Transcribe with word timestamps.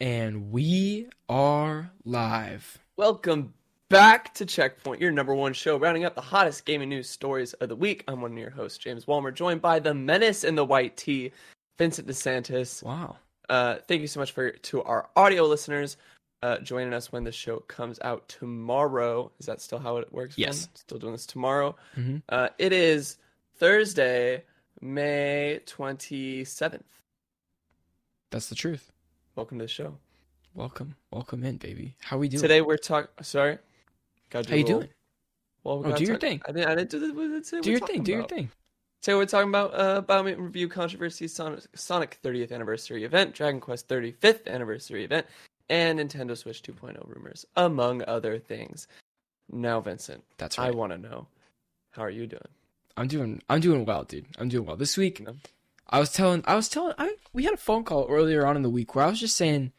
And 0.00 0.50
we 0.52 1.08
are 1.28 1.90
live. 2.04 2.78
Welcome 2.96 3.54
back 3.88 4.32
to 4.34 4.46
Checkpoint, 4.46 5.00
your 5.00 5.10
number 5.10 5.34
one 5.34 5.52
show, 5.52 5.76
rounding 5.76 6.04
up 6.04 6.14
the 6.14 6.20
hottest 6.20 6.64
gaming 6.64 6.88
news 6.88 7.08
stories 7.08 7.52
of 7.54 7.68
the 7.68 7.76
week. 7.76 8.04
I'm 8.06 8.20
one 8.20 8.32
of 8.32 8.38
your 8.38 8.50
hosts, 8.50 8.78
James 8.78 9.06
Walmer, 9.06 9.32
joined 9.34 9.60
by 9.60 9.80
the 9.80 9.94
menace 9.94 10.44
in 10.44 10.54
the 10.54 10.64
white 10.64 10.96
tee, 10.96 11.32
Vincent 11.78 12.06
DeSantis. 12.06 12.82
Wow. 12.82 13.16
Uh, 13.48 13.76
thank 13.88 14.00
you 14.02 14.06
so 14.06 14.20
much 14.20 14.32
for 14.32 14.50
to 14.50 14.82
our 14.84 15.08
audio 15.16 15.46
listeners 15.46 15.96
uh, 16.42 16.58
joining 16.58 16.92
us 16.92 17.10
when 17.10 17.24
the 17.24 17.32
show 17.32 17.58
comes 17.60 17.98
out 18.02 18.28
tomorrow. 18.28 19.32
Is 19.40 19.46
that 19.46 19.60
still 19.60 19.78
how 19.80 19.96
it 19.96 20.12
works? 20.12 20.38
Yes. 20.38 20.68
Still 20.74 20.98
doing 20.98 21.12
this 21.12 21.26
tomorrow. 21.26 21.74
Mhm. 21.96 22.22
Uh, 22.28 22.50
it 22.58 22.72
is 22.72 23.16
Thursday, 23.56 24.44
May 24.80 25.60
27th. 25.66 26.84
That's 28.30 28.48
the 28.48 28.54
truth. 28.54 28.92
Welcome 29.38 29.60
to 29.60 29.66
the 29.66 29.68
show. 29.68 29.96
Welcome. 30.52 30.96
Welcome 31.12 31.44
in, 31.44 31.58
baby. 31.58 31.94
How 32.00 32.18
we 32.18 32.28
doing? 32.28 32.42
Today 32.42 32.60
we're 32.60 32.76
talking. 32.76 33.08
Sorry. 33.22 33.58
How 34.32 34.40
you 34.40 34.44
little- 34.64 34.80
doing? 34.80 34.88
Well, 35.62 35.78
we 35.84 35.92
Oh, 35.92 35.96
do 35.96 36.02
your 36.02 36.14
talk- 36.14 36.20
thing. 36.22 36.42
I 36.48 36.50
didn't. 36.50 36.68
I 36.68 36.74
didn't 36.74 36.90
do 36.90 36.98
the. 36.98 37.12
what 37.14 37.22
did 37.28 37.32
it 37.34 37.46
say 37.46 37.60
Do 37.60 37.70
your 37.70 37.78
thing. 37.78 38.02
Do 38.02 38.10
your 38.10 38.26
thing. 38.26 38.50
Today 39.00 39.14
we're 39.14 39.26
talking 39.26 39.48
about 39.48 39.74
uh, 39.74 40.02
Biomutant 40.02 40.40
Review 40.40 40.66
Controversy, 40.68 41.28
Sonic, 41.28 41.60
Sonic 41.76 42.18
30th 42.20 42.50
Anniversary 42.50 43.04
Event, 43.04 43.32
Dragon 43.32 43.60
Quest 43.60 43.86
35th 43.86 44.48
Anniversary 44.48 45.04
Event, 45.04 45.24
and 45.68 46.00
Nintendo 46.00 46.36
Switch 46.36 46.60
2.0 46.64 47.06
rumors, 47.06 47.46
among 47.54 48.02
other 48.08 48.40
things. 48.40 48.88
Now, 49.52 49.80
Vincent, 49.80 50.24
That's 50.38 50.58
right. 50.58 50.66
I 50.66 50.70
want 50.72 50.90
to 50.90 50.98
know, 50.98 51.28
how 51.92 52.02
are 52.02 52.10
you 52.10 52.26
doing? 52.26 52.42
I'm 52.96 53.06
doing. 53.06 53.40
I'm 53.48 53.60
doing 53.60 53.84
well, 53.84 54.02
dude. 54.02 54.26
I'm 54.36 54.48
doing 54.48 54.66
well. 54.66 54.76
This 54.76 54.96
week, 54.96 55.20
No. 55.20 55.36
I 55.88 55.98
was 56.00 56.12
telling. 56.12 56.42
I 56.46 56.54
was 56.54 56.68
telling. 56.68 56.94
I 56.98 57.14
we 57.32 57.44
had 57.44 57.54
a 57.54 57.58
phone 57.58 57.84
call 57.84 58.06
earlier 58.08 58.46
on 58.46 58.56
in 58.56 58.62
the 58.62 58.70
week 58.70 58.94
where 58.94 59.04
I 59.04 59.08
was 59.08 59.20
just 59.20 59.36
saying, 59.36 59.72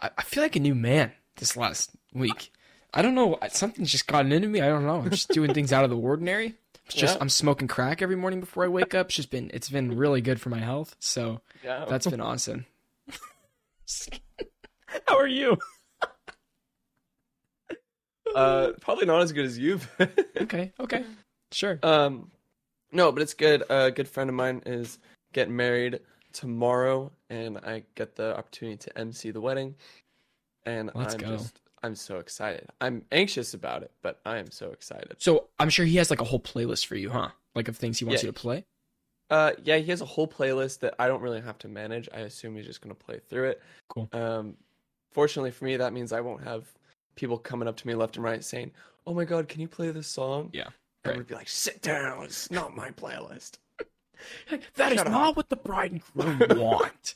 I, 0.00 0.10
I 0.18 0.22
feel 0.22 0.42
like 0.42 0.56
a 0.56 0.60
new 0.60 0.74
man 0.74 1.12
this 1.36 1.56
last 1.56 1.90
week. 2.12 2.52
I 2.92 3.02
don't 3.02 3.14
know. 3.14 3.38
Something's 3.50 3.90
just 3.92 4.06
gotten 4.06 4.32
into 4.32 4.48
me. 4.48 4.60
I 4.60 4.66
don't 4.68 4.84
know. 4.84 4.96
I'm 4.96 5.10
just 5.10 5.28
doing 5.30 5.54
things 5.54 5.72
out 5.72 5.84
of 5.84 5.90
the 5.90 5.96
ordinary. 5.96 6.54
It's 6.86 6.94
just 6.96 7.14
Yeah. 7.16 7.20
I'm 7.22 7.28
smoking 7.28 7.68
crack 7.68 8.02
every 8.02 8.16
morning 8.16 8.40
before 8.40 8.64
I 8.64 8.68
wake 8.68 8.94
up. 8.94 9.06
It's 9.06 9.16
just 9.16 9.30
been. 9.30 9.50
It's 9.54 9.68
been 9.70 9.96
really 9.96 10.20
good 10.20 10.40
for 10.40 10.48
my 10.50 10.58
health. 10.58 10.96
So 10.98 11.40
Yeah, 11.64 11.84
that's 11.88 12.06
been 12.06 12.20
awesome. 12.20 12.66
How 15.06 15.16
are 15.16 15.26
you? 15.28 15.56
uh, 18.34 18.72
probably 18.80 19.06
not 19.06 19.22
as 19.22 19.32
good 19.32 19.44
as 19.44 19.58
you. 19.58 19.80
Okay. 20.40 20.72
Okay. 20.80 21.04
Sure. 21.52 21.78
um, 21.82 22.30
no, 22.92 23.12
but 23.12 23.22
it's 23.22 23.34
good. 23.34 23.62
A 23.70 23.90
good 23.90 24.08
friend 24.08 24.28
of 24.28 24.34
mine 24.34 24.62
is 24.66 24.98
getting 25.32 25.56
married 25.56 26.00
tomorrow, 26.32 27.10
and 27.28 27.58
I 27.58 27.82
get 27.94 28.16
the 28.16 28.36
opportunity 28.36 28.76
to 28.78 28.98
MC 28.98 29.30
the 29.30 29.40
wedding, 29.40 29.74
and 30.66 30.90
Let's 30.94 31.14
I'm 31.14 31.20
go. 31.20 31.36
just. 31.36 31.60
I'm 31.82 31.94
so 31.94 32.18
excited. 32.18 32.68
I'm 32.82 33.06
anxious 33.10 33.54
about 33.54 33.82
it, 33.82 33.90
but 34.02 34.20
I 34.26 34.36
am 34.36 34.50
so 34.50 34.70
excited. 34.70 35.14
So 35.18 35.48
I'm 35.58 35.70
sure 35.70 35.86
he 35.86 35.96
has 35.96 36.10
like 36.10 36.20
a 36.20 36.24
whole 36.24 36.38
playlist 36.40 36.84
for 36.84 36.94
you, 36.94 37.08
huh? 37.08 37.30
Like 37.54 37.68
of 37.68 37.76
things 37.78 37.98
he 37.98 38.04
wants 38.04 38.22
Yeah. 38.22 38.26
you 38.28 38.32
to 38.32 38.38
play. 38.38 38.64
Uh, 39.30 39.52
yeah, 39.64 39.78
he 39.78 39.90
has 39.90 40.02
a 40.02 40.04
whole 40.04 40.28
playlist 40.28 40.80
that 40.80 40.94
I 40.98 41.08
don't 41.08 41.22
really 41.22 41.40
have 41.40 41.56
to 41.60 41.68
manage. 41.68 42.06
I 42.12 42.18
assume 42.20 42.54
he's 42.56 42.66
just 42.66 42.82
gonna 42.82 42.94
play 42.94 43.18
through 43.30 43.50
it. 43.50 43.62
Cool. 43.88 44.10
Um, 44.12 44.56
fortunately 45.10 45.52
for 45.52 45.64
me, 45.64 45.78
that 45.78 45.94
means 45.94 46.12
I 46.12 46.20
won't 46.20 46.42
have 46.44 46.70
people 47.14 47.38
coming 47.38 47.66
up 47.66 47.76
to 47.78 47.86
me 47.86 47.94
left 47.94 48.16
and 48.16 48.24
right 48.24 48.44
saying, 48.44 48.72
"Oh 49.06 49.14
my 49.14 49.24
god, 49.24 49.48
can 49.48 49.62
you 49.62 49.68
play 49.68 49.90
this 49.90 50.06
song?" 50.08 50.50
Yeah, 50.52 50.68
I 51.06 51.08
right. 51.10 51.16
would 51.16 51.28
be 51.28 51.34
like, 51.34 51.48
"Sit 51.48 51.80
down. 51.80 52.24
It's 52.24 52.50
not 52.50 52.76
my 52.76 52.90
playlist." 52.90 53.52
That 54.76 54.92
is 54.92 54.98
Shut 54.98 55.06
up. 55.06 55.12
not 55.12 55.36
what 55.36 55.48
the 55.48 55.56
bride 55.56 55.92
and 55.92 56.02
groom 56.14 56.40
want. 56.60 57.14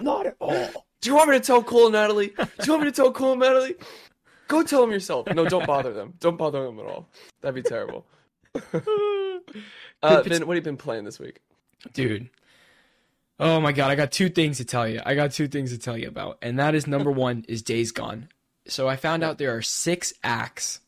not 0.00 0.26
at 0.26 0.36
all. 0.40 0.86
Do 1.00 1.10
you 1.10 1.16
want 1.16 1.30
me 1.30 1.38
to 1.38 1.44
tell 1.44 1.62
Cole 1.62 1.86
and 1.86 1.92
Natalie? 1.92 2.28
Do 2.28 2.44
you 2.64 2.72
want 2.72 2.84
me 2.84 2.90
to 2.90 2.96
tell 2.96 3.12
Cole 3.12 3.32
and 3.32 3.40
Natalie? 3.40 3.74
Go 4.48 4.62
tell 4.62 4.80
them 4.80 4.90
yourself. 4.90 5.26
No, 5.34 5.48
don't 5.48 5.66
bother 5.66 5.92
them. 5.92 6.14
Don't 6.20 6.36
bother 6.38 6.64
them 6.64 6.78
at 6.78 6.86
all. 6.86 7.08
That'd 7.40 7.62
be 7.62 7.68
terrible. 7.68 8.06
Uh, 10.02 10.22
Vin, 10.22 10.46
what 10.46 10.54
have 10.56 10.56
you 10.56 10.60
been 10.62 10.76
playing 10.76 11.04
this 11.04 11.18
week? 11.18 11.40
Dude. 11.92 12.28
Oh 13.38 13.60
my 13.60 13.72
god, 13.72 13.90
I 13.90 13.96
got 13.96 14.12
two 14.12 14.28
things 14.28 14.58
to 14.58 14.64
tell 14.64 14.88
you. 14.88 15.00
I 15.04 15.14
got 15.14 15.32
two 15.32 15.48
things 15.48 15.70
to 15.72 15.78
tell 15.78 15.96
you 15.96 16.08
about. 16.08 16.38
And 16.42 16.58
that 16.58 16.74
is 16.74 16.86
number 16.86 17.10
one 17.28 17.44
is 17.48 17.62
Days 17.62 17.92
Gone. 17.92 18.28
So 18.68 18.88
I 18.88 18.96
found 18.96 19.22
out 19.22 19.38
there 19.38 19.56
are 19.56 19.62
six 19.62 20.12
acts, 20.24 20.80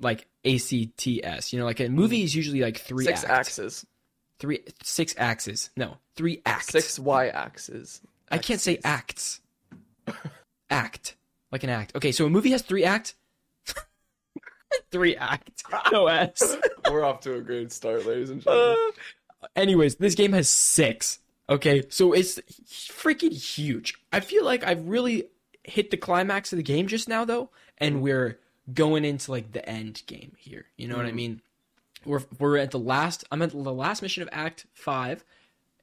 like 0.00 0.26
ACTS. 0.44 1.52
You 1.52 1.58
know, 1.58 1.64
like 1.64 1.80
a 1.80 1.88
movie 1.88 2.22
is 2.22 2.34
usually 2.34 2.60
like 2.60 2.78
three 2.78 3.04
Six 3.04 3.24
acts. 3.24 3.30
axes. 3.58 3.86
Three 4.38 4.60
six 4.82 5.14
axes. 5.18 5.70
No, 5.76 5.96
three 6.14 6.42
acts. 6.46 6.68
Six 6.68 6.98
Y 6.98 7.28
axes. 7.28 8.00
I 8.30 8.38
can't 8.38 8.60
say 8.60 8.78
acts. 8.84 9.40
act. 10.70 11.16
Like 11.50 11.64
an 11.64 11.70
act. 11.70 11.96
Okay, 11.96 12.12
so 12.12 12.26
a 12.26 12.30
movie 12.30 12.50
has 12.50 12.62
three 12.62 12.84
act. 12.84 13.14
three 14.90 15.16
act. 15.16 15.62
No 15.92 16.06
S. 16.06 16.56
We're 16.90 17.04
off 17.04 17.20
to 17.20 17.34
a 17.36 17.40
great 17.40 17.72
start, 17.72 18.06
ladies 18.06 18.30
and 18.30 18.42
gentlemen. 18.42 18.76
Uh, 19.42 19.46
anyways, 19.56 19.96
this 19.96 20.14
game 20.14 20.32
has 20.32 20.48
six. 20.48 21.18
Okay, 21.50 21.84
so 21.88 22.12
it's 22.12 22.38
freaking 22.66 23.32
huge. 23.32 23.94
I 24.12 24.20
feel 24.20 24.44
like 24.44 24.64
I've 24.64 24.86
really 24.86 25.24
hit 25.64 25.90
the 25.90 25.96
climax 25.96 26.52
of 26.52 26.58
the 26.58 26.62
game 26.62 26.86
just 26.86 27.08
now, 27.08 27.24
though, 27.24 27.50
and 27.78 28.02
we're 28.02 28.38
going 28.74 29.04
into 29.04 29.30
like 29.30 29.52
the 29.52 29.66
end 29.66 30.02
game 30.06 30.32
here. 30.36 30.66
You 30.76 30.88
know 30.88 30.96
what 30.96 31.06
I 31.06 31.10
Mhm. 31.10 31.14
mean? 31.14 31.42
We're 32.08 32.22
we're 32.38 32.56
at 32.56 32.70
the 32.72 32.78
last. 32.78 33.24
I'm 33.30 33.42
at 33.42 33.50
the 33.50 33.56
last 33.58 34.02
mission 34.02 34.22
of 34.22 34.28
Act 34.32 34.66
Five, 34.72 35.24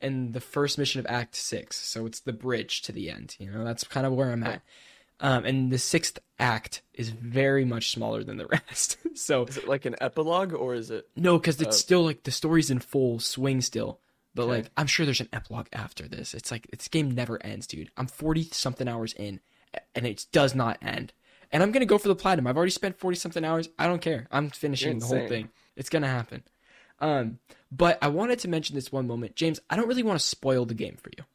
and 0.01 0.33
the 0.33 0.41
first 0.41 0.77
mission 0.77 0.99
of 0.99 1.05
Act 1.07 1.35
Six. 1.35 1.77
So 1.77 2.05
it's 2.05 2.19
the 2.19 2.33
bridge 2.33 2.81
to 2.83 2.91
the 2.91 3.09
end. 3.09 3.35
You 3.39 3.51
know, 3.51 3.63
that's 3.63 3.83
kind 3.83 4.05
of 4.05 4.13
where 4.13 4.31
I'm 4.31 4.43
at. 4.43 4.61
Um, 5.21 5.45
and 5.45 5.71
the 5.71 5.77
sixth 5.77 6.19
act 6.39 6.81
is 6.93 7.09
very 7.09 7.63
much 7.63 7.91
smaller 7.91 8.21
than 8.23 8.35
the 8.35 8.47
rest. 8.67 8.97
so 9.13 9.45
Is 9.45 9.55
it 9.57 9.67
like 9.67 9.85
an 9.85 9.95
epilogue 10.01 10.53
or 10.53 10.75
is 10.75 10.91
it? 10.91 11.07
no, 11.15 11.37
because 11.39 11.61
it's 11.61 11.77
Oh. 11.77 11.79
still 11.79 12.03
like 12.03 12.23
the 12.23 12.31
story's 12.31 12.69
in 12.69 12.79
full 12.79 13.19
swing 13.19 13.61
still. 13.61 14.01
But 14.33 14.43
Okay. 14.43 14.51
like, 14.51 14.65
I'm 14.75 14.87
sure 14.87 15.05
there's 15.05 15.21
an 15.21 15.29
epilogue 15.31 15.67
after 15.71 16.05
this. 16.09 16.33
It's 16.33 16.51
like 16.51 16.67
this 16.69 16.89
game 16.89 17.11
never 17.11 17.41
ends, 17.45 17.65
dude. 17.67 17.91
I'm 17.95 18.07
40 18.07 18.49
something 18.51 18.89
hours 18.89 19.13
in, 19.13 19.39
and 19.95 20.05
it 20.05 20.25
does 20.33 20.53
not 20.53 20.79
end. 20.81 21.13
And 21.49 21.63
I'm 21.63 21.71
gonna 21.71 21.85
go 21.85 21.97
for 21.97 22.09
the 22.09 22.15
platinum. 22.15 22.47
I've 22.47 22.57
already 22.57 22.71
spent 22.71 22.99
40 22.99 23.15
something 23.17 23.45
hours. 23.45 23.69
I 23.79 23.87
don't 23.87 24.01
care. 24.01 24.27
I'm 24.31 24.49
finishing 24.49 24.99
the 24.99 25.05
whole 25.05 25.27
thing. 25.29 25.49
It's 25.75 25.89
gonna 25.89 26.07
happen. 26.07 26.43
Um, 26.99 27.39
but 27.71 27.97
I 28.01 28.07
wanted 28.07 28.39
to 28.39 28.47
mention 28.47 28.75
this 28.75 28.91
one 28.91 29.07
moment, 29.07 29.35
James. 29.35 29.59
I 29.69 29.75
don't 29.75 29.87
really 29.87 30.03
want 30.03 30.19
to 30.19 30.25
spoil 30.25 30.65
the 30.65 30.73
game 30.73 30.97
for 31.01 31.11
you, 31.17 31.25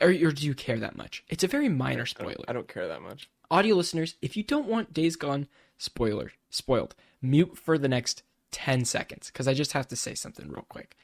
or, 0.00 0.28
or 0.28 0.32
do 0.32 0.46
you 0.46 0.54
care 0.54 0.78
that 0.78 0.96
much? 0.96 1.24
It's 1.28 1.44
a 1.44 1.48
very 1.48 1.68
minor 1.68 2.02
I 2.02 2.06
spoiler 2.06 2.34
don't, 2.34 2.50
I 2.50 2.52
don't 2.52 2.68
care 2.68 2.88
that 2.88 3.02
much. 3.02 3.28
audio 3.50 3.76
listeners, 3.76 4.16
if 4.20 4.36
you 4.36 4.42
don't 4.42 4.68
want 4.68 4.92
Days 4.92 5.16
Gone 5.16 5.48
spoiler 5.78 6.32
spoiled, 6.50 6.94
mute 7.22 7.56
for 7.56 7.78
the 7.78 7.88
next 7.88 8.22
10 8.52 8.84
seconds 8.84 9.28
because 9.28 9.48
I 9.48 9.54
just 9.54 9.72
have 9.72 9.88
to 9.88 9.96
say 9.96 10.14
something 10.14 10.48
real 10.48 10.66
quick. 10.68 10.96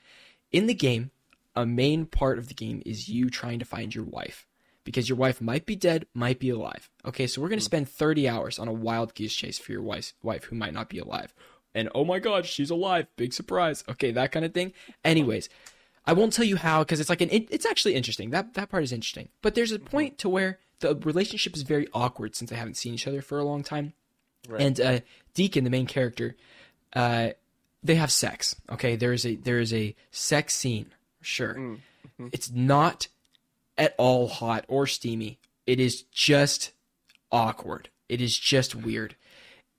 In 0.52 0.66
the 0.66 0.74
game, 0.74 1.10
a 1.56 1.66
main 1.66 2.06
part 2.06 2.38
of 2.38 2.48
the 2.48 2.54
game 2.54 2.82
is 2.86 3.08
you 3.08 3.28
trying 3.30 3.58
to 3.58 3.64
find 3.64 3.94
your 3.94 4.04
wife 4.04 4.46
because 4.84 5.08
your 5.08 5.18
wife 5.18 5.40
might 5.40 5.66
be 5.66 5.76
dead, 5.76 6.06
might 6.14 6.38
be 6.38 6.50
alive. 6.50 6.88
Okay, 7.04 7.26
so 7.26 7.40
we're 7.40 7.48
going 7.48 7.58
to 7.58 7.64
spend 7.64 7.88
30 7.88 8.28
hours 8.28 8.58
on 8.58 8.68
a 8.68 8.72
wild 8.72 9.14
goose 9.14 9.34
chase 9.34 9.58
for 9.58 9.72
your 9.72 9.82
wife's 9.82 10.14
wife 10.22 10.44
who 10.44 10.56
might 10.56 10.72
not 10.74 10.88
be 10.88 10.98
alive. 10.98 11.34
And 11.74 11.88
oh 11.94 12.04
my 12.04 12.18
god, 12.18 12.46
she's 12.46 12.70
alive. 12.70 13.06
Big 13.16 13.32
surprise. 13.32 13.84
Okay, 13.88 14.10
that 14.12 14.32
kind 14.32 14.44
of 14.44 14.52
thing. 14.52 14.72
Anyways, 15.04 15.48
I 16.06 16.12
won't 16.12 16.32
tell 16.32 16.44
you 16.44 16.56
how 16.56 16.82
because 16.82 16.98
it's 17.00 17.10
like 17.10 17.20
an 17.20 17.30
it, 17.30 17.46
it's 17.50 17.66
actually 17.66 17.94
interesting. 17.94 18.30
That 18.30 18.54
that 18.54 18.70
part 18.70 18.82
is 18.82 18.92
interesting. 18.92 19.28
But 19.42 19.54
there's 19.54 19.72
a 19.72 19.78
point 19.78 20.18
to 20.18 20.28
where 20.28 20.58
the 20.80 20.96
relationship 20.96 21.54
is 21.54 21.62
very 21.62 21.86
awkward 21.92 22.34
since 22.34 22.50
they 22.50 22.56
haven't 22.56 22.76
seen 22.76 22.94
each 22.94 23.06
other 23.06 23.22
for 23.22 23.38
a 23.38 23.44
long 23.44 23.62
time. 23.62 23.92
Right. 24.48 24.62
And 24.62 24.80
uh, 24.80 25.00
Deacon, 25.34 25.64
the 25.64 25.70
main 25.70 25.86
character, 25.86 26.34
uh, 26.94 27.30
they 27.84 27.94
have 27.96 28.10
sex. 28.10 28.56
Okay, 28.70 28.96
there 28.96 29.12
is 29.12 29.24
a 29.24 29.36
there 29.36 29.60
is 29.60 29.72
a 29.72 29.94
sex 30.10 30.56
scene. 30.56 30.86
Sure, 31.22 31.54
Mm, 31.54 31.78
mhm. 32.18 32.30
it's 32.32 32.50
not 32.50 33.08
at 33.76 33.94
all 33.98 34.26
hot 34.28 34.64
or 34.68 34.86
steamy. 34.86 35.38
It 35.66 35.78
is 35.78 36.02
just 36.10 36.72
awkward. 37.30 37.90
It 38.08 38.20
is 38.20 38.36
just 38.36 38.74
weird. 38.74 39.14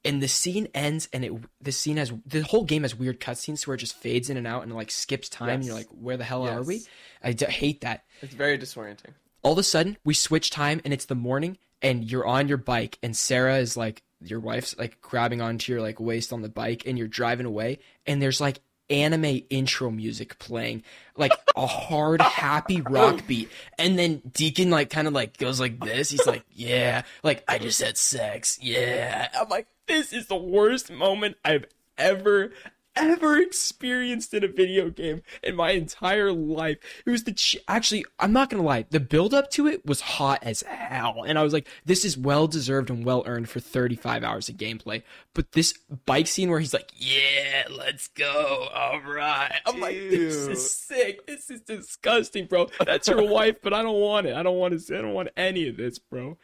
And 0.03 0.21
the 0.21 0.27
scene 0.27 0.67
ends, 0.73 1.07
and 1.13 1.23
it 1.23 1.31
the 1.61 1.71
scene 1.71 1.97
has 1.97 2.11
the 2.25 2.41
whole 2.41 2.63
game 2.63 2.81
has 2.81 2.95
weird 2.95 3.19
cutscenes 3.19 3.67
where 3.67 3.75
it 3.75 3.79
just 3.79 3.95
fades 3.95 4.29
in 4.31 4.37
and 4.37 4.47
out 4.47 4.63
and 4.63 4.73
like 4.73 4.89
skips 4.89 5.29
time. 5.29 5.49
And 5.49 5.63
you're 5.65 5.75
like, 5.75 5.89
where 5.89 6.17
the 6.17 6.23
hell 6.23 6.47
are 6.47 6.63
we? 6.63 6.75
Yes. 6.75 6.87
I 7.23 7.33
d- 7.33 7.45
hate 7.45 7.81
that 7.81 8.03
It's 8.23 8.33
very 8.33 8.57
disorienting. 8.57 9.13
all 9.43 9.51
of 9.53 9.57
a 9.59 9.63
sudden 9.63 9.97
we 10.03 10.13
switch 10.15 10.49
time 10.49 10.81
and 10.83 10.91
it's 10.93 11.05
the 11.05 11.13
morning 11.15 11.57
and 11.83 12.03
you're 12.09 12.25
on 12.25 12.47
your 12.47 12.57
bike 12.57 12.97
and 13.03 13.15
Sarah 13.15 13.57
is 13.57 13.77
like 13.77 14.01
your 14.23 14.39
wife's 14.39 14.75
like 14.79 14.99
grabbing 15.01 15.39
onto 15.41 15.71
your 15.71 15.81
like 15.81 15.99
waist 15.99 16.33
on 16.33 16.41
the 16.41 16.49
bike 16.49 16.83
and 16.87 16.97
you're 16.97 17.07
driving 17.07 17.45
away 17.45 17.77
and 18.07 18.19
there's 18.21 18.41
like 18.41 18.59
anime 18.91 19.41
intro 19.49 19.89
music 19.89 20.37
playing 20.37 20.83
like 21.15 21.31
a 21.55 21.65
hard 21.65 22.21
happy 22.21 22.81
rock 22.81 23.21
beat. 23.27 23.49
And 23.79 23.97
then 23.97 24.21
Deacon 24.33 24.69
like 24.69 24.89
kind 24.89 25.07
of 25.07 25.13
like 25.13 25.37
goes 25.37 25.59
like 25.59 25.79
this. 25.79 26.11
He's 26.11 26.27
like 26.27 26.43
yeah 26.51 27.03
like 27.23 27.43
I 27.47 27.57
just 27.57 27.81
had 27.81 27.97
sex. 27.97 28.59
Yeah. 28.61 29.29
I'm 29.33 29.49
like 29.49 29.67
this 29.87 30.13
is 30.13 30.27
the 30.27 30.35
worst 30.35 30.91
moment 30.91 31.37
I've 31.43 31.65
ever 31.97 32.51
ever 32.95 33.37
experienced 33.37 34.33
in 34.33 34.43
a 34.43 34.47
video 34.47 34.89
game 34.89 35.21
in 35.43 35.55
my 35.55 35.71
entire 35.71 36.31
life. 36.31 36.77
It 37.05 37.09
was 37.09 37.23
the 37.23 37.33
ch- 37.33 37.57
actually, 37.67 38.05
I'm 38.19 38.33
not 38.33 38.49
gonna 38.49 38.63
lie, 38.63 38.85
the 38.89 38.99
build 38.99 39.33
up 39.33 39.49
to 39.51 39.67
it 39.67 39.85
was 39.85 40.01
hot 40.01 40.39
as 40.43 40.61
hell, 40.63 41.23
and 41.25 41.37
I 41.39 41.43
was 41.43 41.53
like, 41.53 41.67
this 41.85 42.03
is 42.03 42.17
well 42.17 42.47
deserved 42.47 42.89
and 42.89 43.05
well 43.05 43.23
earned 43.25 43.49
for 43.49 43.59
35 43.59 44.23
hours 44.23 44.49
of 44.49 44.55
gameplay. 44.57 45.03
But 45.33 45.53
this 45.53 45.73
bike 46.05 46.27
scene 46.27 46.49
where 46.49 46.59
he's 46.59 46.73
like, 46.73 46.91
yeah, 46.95 47.63
let's 47.69 48.07
go, 48.09 48.67
all 48.73 49.01
right. 49.01 49.59
I'm 49.65 49.79
like, 49.79 49.95
this 49.95 50.47
is 50.47 50.73
sick. 50.73 51.25
This 51.27 51.49
is 51.49 51.61
disgusting, 51.61 52.45
bro. 52.47 52.67
That's 52.85 53.07
your 53.07 53.27
wife, 53.27 53.57
but 53.61 53.73
I 53.73 53.81
don't 53.81 53.99
want 53.99 54.27
it. 54.27 54.35
I 54.35 54.43
don't 54.43 54.57
want 54.57 54.79
to. 54.79 54.97
I 54.97 55.01
don't 55.01 55.13
want 55.13 55.29
any 55.37 55.67
of 55.67 55.77
this, 55.77 55.99
bro. 55.99 56.37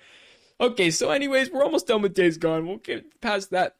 Okay, 0.59 0.89
so 0.89 1.11
anyways, 1.11 1.51
we're 1.51 1.63
almost 1.63 1.87
done 1.87 2.01
with 2.01 2.15
Days 2.15 2.37
Gone. 2.37 2.67
We'll 2.67 2.77
get 2.77 3.21
past 3.21 3.51
that. 3.51 3.75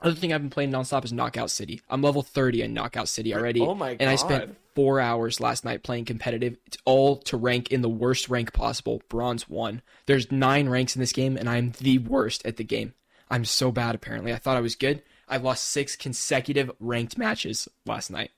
Other 0.00 0.14
thing 0.14 0.32
I've 0.32 0.40
been 0.40 0.50
playing 0.50 0.70
nonstop 0.70 1.04
is 1.04 1.12
Knockout 1.12 1.50
City. 1.50 1.80
I'm 1.90 2.02
level 2.02 2.22
30 2.22 2.62
in 2.62 2.72
Knockout 2.72 3.08
City 3.08 3.34
already. 3.34 3.60
Oh 3.60 3.74
my 3.74 3.94
god. 3.94 3.96
And 4.00 4.08
I 4.08 4.14
spent 4.14 4.56
four 4.76 5.00
hours 5.00 5.40
last 5.40 5.64
night 5.64 5.82
playing 5.82 6.04
competitive. 6.04 6.56
It's 6.66 6.76
all 6.84 7.16
to 7.16 7.36
rank 7.36 7.72
in 7.72 7.82
the 7.82 7.88
worst 7.88 8.28
rank 8.28 8.52
possible, 8.52 9.02
bronze 9.08 9.48
one. 9.48 9.82
There's 10.06 10.30
nine 10.30 10.68
ranks 10.68 10.94
in 10.94 11.00
this 11.00 11.12
game, 11.12 11.36
and 11.36 11.48
I'm 11.50 11.72
the 11.80 11.98
worst 11.98 12.46
at 12.46 12.58
the 12.58 12.64
game. 12.64 12.94
I'm 13.28 13.44
so 13.44 13.72
bad, 13.72 13.96
apparently. 13.96 14.32
I 14.32 14.36
thought 14.36 14.56
I 14.56 14.60
was 14.60 14.76
good. 14.76 15.02
I've 15.28 15.42
lost 15.42 15.64
six 15.64 15.96
consecutive 15.96 16.70
ranked 16.78 17.18
matches 17.18 17.68
last 17.84 18.08
night. 18.10 18.30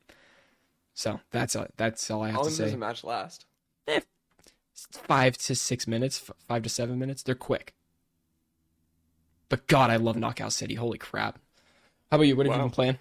So 0.95 1.21
that's 1.31 1.55
all, 1.55 1.67
that's 1.77 2.11
all 2.11 2.23
I 2.23 2.29
have 2.29 2.37
How 2.37 2.43
to 2.43 2.49
long 2.49 2.57
does 2.57 2.71
say. 2.71 2.73
a 2.73 2.77
match 2.79 3.05
last? 3.05 3.45
Eh, 3.87 4.01
five 4.75 5.37
to 5.39 5.55
six 5.55 5.87
minutes, 5.87 6.19
five 6.49 6.63
to 6.63 6.69
seven 6.71 6.99
minutes. 6.99 7.23
They're 7.23 7.35
quick. 7.35 7.75
But 9.51 9.67
God, 9.67 9.91
I 9.91 9.97
love 9.97 10.17
Knockout 10.17 10.53
City. 10.55 10.75
Holy 10.75 10.99
crap. 10.99 11.39
How 12.11 12.17
about 12.17 12.27
you? 12.27 12.37
What 12.37 12.47
have 12.47 12.57
you 12.57 12.63
been 12.63 12.71
playing? 12.71 12.99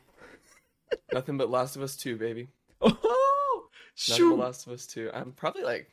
Nothing 1.14 1.38
but 1.38 1.50
Last 1.50 1.76
of 1.76 1.82
Us 1.82 1.96
2, 1.96 2.18
baby. 2.18 2.48
Oh, 2.82 3.68
Nothing 4.08 4.26
but 4.26 4.30
shoot. 4.30 4.36
Last 4.40 4.68
of 4.68 4.74
Us 4.74 4.88
2. 4.88 5.12
I'm 5.14 5.32
probably 5.34 5.64
like, 5.64 5.92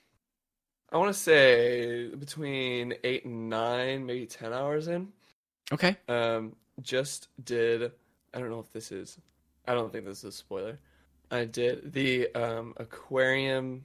I 0.92 0.96
want 0.98 1.12
to 1.12 1.18
say 1.18 2.08
between 2.14 2.94
eight 3.02 3.24
and 3.24 3.48
nine, 3.50 4.06
maybe 4.06 4.26
10 4.26 4.52
hours 4.52 4.86
in. 4.88 5.08
Okay. 5.72 5.96
Um, 6.08 6.54
just 6.82 7.28
did, 7.42 7.90
I 8.32 8.38
don't 8.38 8.50
know 8.50 8.60
if 8.60 8.72
this 8.72 8.92
is, 8.92 9.18
I 9.66 9.74
don't 9.74 9.90
think 9.92 10.04
this 10.04 10.18
is 10.18 10.24
a 10.24 10.32
spoiler. 10.32 10.78
I 11.30 11.44
did 11.46 11.92
the 11.92 12.32
um, 12.34 12.74
aquarium 12.76 13.84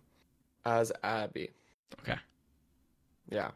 as 0.65 0.91
Abby. 1.03 1.49
Okay. 2.01 2.19
Yeah. 3.29 3.51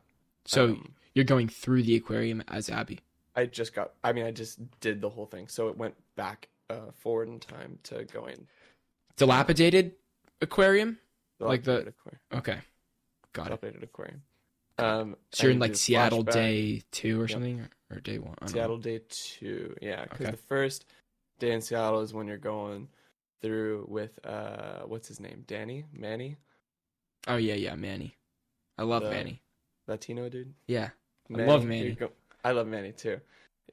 So 0.45 0.65
Um, 0.69 0.93
you're 1.13 1.25
going 1.25 1.47
through 1.49 1.83
the 1.83 1.95
aquarium 1.95 2.43
as 2.47 2.69
Abby. 2.69 3.01
I 3.35 3.45
just 3.45 3.73
got, 3.73 3.91
I 4.03 4.13
mean, 4.13 4.25
I 4.25 4.31
just 4.31 4.59
did 4.79 5.01
the 5.01 5.09
whole 5.09 5.25
thing. 5.25 5.47
So 5.47 5.67
it 5.67 5.77
went 5.77 5.95
back 6.15 6.47
uh, 6.69 6.91
forward 6.97 7.27
in 7.27 7.39
time 7.39 7.79
to 7.83 8.05
going. 8.05 8.47
Dilapidated 9.17 9.93
aquarium? 10.41 10.97
Like 11.39 11.63
the- 11.63 11.87
aquarium. 11.87 12.19
Okay. 12.33 12.57
Got 13.33 13.43
it. 13.47 13.49
Dilapidated 13.49 13.83
aquarium. 13.83 14.21
Um, 14.77 15.15
So 15.31 15.43
you're 15.43 15.51
in 15.53 15.59
like 15.59 15.75
Seattle 15.75 16.23
flashback. 16.23 16.33
day 16.33 16.81
two 16.91 17.17
or 17.19 17.23
Yep. 17.23 17.29
something? 17.31 17.59
Or, 17.61 17.97
or 17.97 17.99
day 18.01 18.17
one? 18.19 18.35
I 18.41 18.45
don't 18.45 18.49
know. 18.55 18.59
Seattle 18.59 18.77
day 18.77 19.01
two, 19.09 19.75
yeah, 19.81 20.03
because 20.03 20.21
Okay. 20.21 20.31
the 20.31 20.37
first 20.37 20.85
day 21.39 21.51
in 21.51 21.61
Seattle 21.61 22.01
is 22.01 22.13
when 22.13 22.27
you're 22.27 22.37
going 22.37 22.87
through 23.41 23.85
with 23.89 24.17
uh, 24.25 24.79
what's 24.85 25.07
his 25.07 25.19
name, 25.19 25.43
Danny, 25.47 25.85
Manny, 25.93 26.37
Oh, 27.27 27.37
yeah, 27.37 27.55
yeah, 27.55 27.73
Manny. 27.75 28.15
I 28.77 28.83
love 28.83 29.01
The- 29.03 29.09
Manny. 29.09 29.41
Latino 29.87 30.29
dude. 30.29 30.53
Yeah. 30.67 30.89
I 31.33 31.43
love 31.45 31.65
Manny. 31.65 31.97
I 32.45 32.51
love 32.51 32.67
Manny 32.67 32.91
too. 32.91 33.19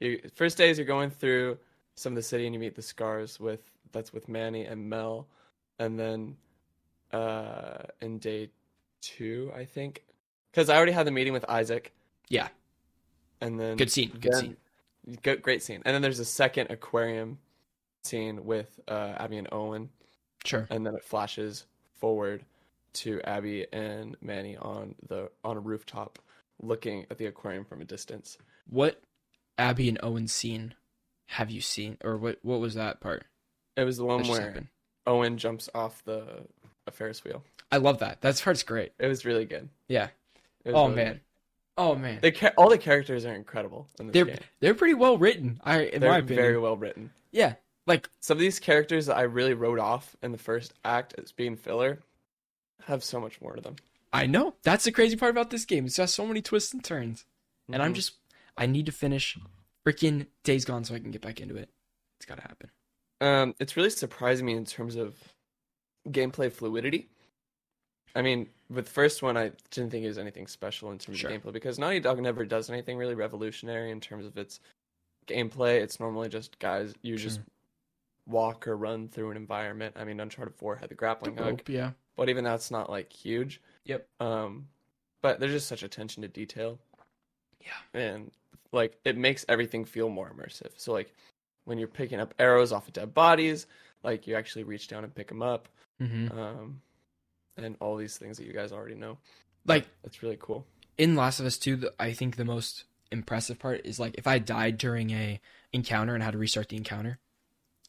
You, 0.01 0.19
first 0.35 0.57
days 0.57 0.77
you're 0.77 0.87
going 0.87 1.11
through 1.11 1.57
some 1.95 2.13
of 2.13 2.15
the 2.15 2.23
city 2.23 2.45
and 2.45 2.53
you 2.53 2.59
meet 2.59 2.75
the 2.75 2.81
scars 2.81 3.39
with 3.39 3.61
that's 3.91 4.11
with 4.11 4.27
Manny 4.27 4.65
and 4.65 4.89
Mel, 4.89 5.27
and 5.79 5.97
then 5.99 6.35
uh, 7.11 7.83
in 8.01 8.17
day 8.17 8.49
two 9.01 9.51
I 9.55 9.65
think, 9.65 10.03
because 10.51 10.69
I 10.69 10.75
already 10.75 10.91
had 10.91 11.05
the 11.07 11.11
meeting 11.11 11.33
with 11.33 11.45
Isaac, 11.47 11.93
Yeah. 12.29 12.47
and 13.41 13.59
then 13.59 13.77
Good 13.77 13.91
scene. 13.91 14.09
Good 14.09 14.31
then- 14.33 14.41
scene. 14.41 14.57
Good, 15.21 15.41
great 15.41 15.61
scene. 15.61 15.81
And 15.85 15.93
then 15.93 16.01
there's 16.01 16.19
a 16.19 16.25
second 16.25 16.71
aquarium 16.71 17.37
scene 18.03 18.45
with 18.45 18.79
uh, 18.87 19.13
Abby 19.17 19.37
and 19.37 19.49
Owen, 19.51 19.89
Sure. 20.45 20.65
and 20.71 20.85
then 20.85 20.95
it 20.95 21.03
flashes 21.03 21.65
forward 21.99 22.45
to 22.93 23.21
Abby 23.23 23.67
and 23.73 24.15
Manny 24.21 24.55
on 24.57 24.95
the 25.09 25.29
on 25.43 25.57
a 25.57 25.59
rooftop, 25.59 26.19
looking 26.63 27.05
at 27.11 27.17
the 27.17 27.25
aquarium 27.25 27.65
from 27.65 27.81
a 27.81 27.85
distance. 27.85 28.37
What 28.69 29.01
Abby 29.57 29.89
and 29.89 29.99
Owen 30.01 30.27
scene 30.27 30.73
have 31.27 31.51
you 31.51 31.61
seen? 31.61 31.97
Or 32.03 32.17
what, 32.17 32.39
what 32.41 32.59
was 32.59 32.75
that 32.75 32.99
part? 33.01 33.25
It 33.75 33.83
was 33.83 33.97
the 33.97 34.05
one 34.05 34.23
where 34.27 34.41
happened? 34.41 34.67
Owen 35.05 35.37
jumps 35.37 35.69
off 35.75 36.03
the 36.05 36.45
a 36.87 36.91
Ferris 36.91 37.23
wheel. 37.23 37.43
I 37.71 37.77
love 37.77 37.99
that. 37.99 38.21
That 38.21 38.39
part's 38.43 38.63
great. 38.63 38.91
It 38.99 39.07
was 39.07 39.25
really 39.25 39.45
good. 39.45 39.69
Yeah. 39.87 40.09
Oh, 40.65 40.83
really 40.85 40.95
man. 40.95 41.11
good. 41.13 41.19
Oh, 41.75 41.95
man. 41.95 42.19
The 42.21 42.53
all 42.55 42.69
the 42.69 42.77
characters 42.77 43.25
are 43.25 43.33
incredible 43.33 43.87
in 43.99 44.11
They're 44.11 44.25
game. 44.25 44.37
they're 44.59 44.75
pretty 44.75 44.93
well 44.93 45.17
written. 45.17 45.59
I 45.63 45.81
in 45.81 46.01
They're 46.01 46.11
my 46.11 46.17
opinion. 46.19 46.35
very 46.43 46.57
well 46.59 46.77
written. 46.77 47.09
yeah, 47.31 47.55
like 47.87 48.07
Some 48.19 48.37
of 48.37 48.41
these 48.41 48.59
characters 48.59 49.07
that 49.07 49.17
I 49.17 49.23
really 49.23 49.55
wrote 49.55 49.79
off 49.79 50.15
in 50.21 50.31
the 50.31 50.37
first 50.37 50.73
act 50.85 51.15
as 51.17 51.31
being 51.31 51.55
filler 51.57 51.99
have 52.85 53.03
so 53.03 53.19
much 53.19 53.41
more 53.41 53.55
to 53.55 53.61
them. 53.61 53.75
I 54.13 54.27
know 54.27 54.55
that's 54.63 54.83
the 54.85 54.91
crazy 54.91 55.15
part 55.15 55.31
about 55.31 55.49
this 55.49 55.65
game. 55.65 55.85
It's 55.85 55.97
got 55.97 56.09
so 56.09 56.25
many 56.25 56.41
twists 56.41 56.71
and 56.73 56.83
turns, 56.83 57.25
and 57.71 57.81
I'm 57.81 57.91
Mhm. 57.93 57.95
just 57.95 58.13
I 58.55 58.67
need 58.67 58.85
to 58.85 58.91
finish 58.91 59.35
freaking 59.85 60.27
Days 60.43 60.63
Gone 60.63 60.83
so 60.85 60.93
I 60.93 60.99
can 60.99 61.09
get 61.09 61.21
back 61.23 61.41
into 61.41 61.55
it. 61.55 61.69
It's 62.19 62.25
gotta 62.27 62.43
happen. 62.43 62.69
Um, 63.19 63.55
it's 63.59 63.75
really 63.75 63.89
surprised 63.89 64.43
me 64.43 64.53
in 64.53 64.65
terms 64.65 64.95
of 64.95 65.17
gameplay 66.07 66.51
fluidity. 66.51 67.09
I 68.15 68.21
mean, 68.21 68.51
with 68.69 68.85
the 68.85 68.91
first 68.91 69.23
one, 69.23 69.35
I 69.37 69.53
didn't 69.71 69.89
think 69.89 70.05
it 70.05 70.09
was 70.09 70.19
anything 70.19 70.45
special 70.45 70.91
in 70.91 70.99
terms 70.99 71.17
Sure. 71.17 71.31
of 71.31 71.41
gameplay 71.41 71.51
because 71.53 71.79
Naughty 71.79 71.99
Dog 71.99 72.19
never 72.21 72.45
does 72.45 72.69
anything 72.69 72.97
really 72.97 73.15
revolutionary 73.15 73.89
in 73.89 73.99
terms 73.99 74.25
of 74.27 74.37
its 74.37 74.59
gameplay. 75.25 75.81
It's 75.81 75.99
normally 75.99 76.29
just 76.29 76.59
guys 76.59 76.93
you 77.01 77.17
just 77.17 77.41
walk 78.27 78.67
or 78.67 78.77
run 78.77 79.07
through 79.09 79.31
an 79.31 79.37
environment. 79.37 79.95
I 79.97 80.03
mean, 80.03 80.19
Uncharted 80.19 80.53
Four 80.53 80.75
had 80.75 80.89
the 80.89 80.95
grappling 80.95 81.35
hook, 81.37 81.45
Rope, 81.47 81.69
yeah. 81.69 81.93
but 82.15 82.29
even 82.29 82.43
that's 82.43 82.69
not 82.69 82.89
like 82.91 83.11
huge. 83.11 83.59
Yep. 83.85 84.07
Um, 84.19 84.67
but 85.21 85.39
there's 85.39 85.51
just 85.53 85.67
such 85.67 85.83
attention 85.83 86.21
to 86.21 86.27
detail. 86.27 86.79
Yeah. 87.61 87.99
And 87.99 88.31
like 88.71 88.97
it 89.05 89.17
makes 89.17 89.45
everything 89.47 89.85
feel 89.85 90.09
more 90.09 90.31
immersive. 90.31 90.71
So 90.77 90.91
like 90.93 91.13
when 91.65 91.77
you're 91.77 91.87
picking 91.87 92.19
up 92.19 92.33
arrows 92.39 92.71
off 92.71 92.87
of 92.87 92.93
dead 92.93 93.13
bodies, 93.13 93.67
like 94.03 94.27
you 94.27 94.35
actually 94.35 94.63
reach 94.63 94.87
down 94.87 95.03
and 95.03 95.13
pick 95.13 95.27
them 95.29 95.41
up. 95.41 95.69
hmm 95.99 96.27
Um, 96.31 96.81
and 97.55 97.77
all 97.79 97.95
these 97.95 98.17
things 98.17 98.37
that 98.37 98.45
you 98.45 98.53
guys 98.53 98.71
already 98.71 98.95
know. 98.95 99.17
Like 99.65 99.85
That's 100.03 100.21
really 100.23 100.37
cool. 100.39 100.65
in 100.97 101.15
Last 101.15 101.39
of 101.39 101.45
Us 101.45 101.57
2, 101.57 101.75
the, 101.77 101.93
I 101.99 102.13
think 102.13 102.35
the 102.35 102.45
most 102.45 102.85
impressive 103.11 103.59
part 103.59 103.81
is 103.85 103.99
like 103.99 104.15
if 104.17 104.25
I 104.27 104.39
died 104.39 104.77
during 104.77 105.11
a 105.11 105.39
encounter 105.71 106.15
and 106.15 106.23
had 106.23 106.31
to 106.31 106.37
restart 106.37 106.69
the 106.69 106.77
encounter, 106.77 107.19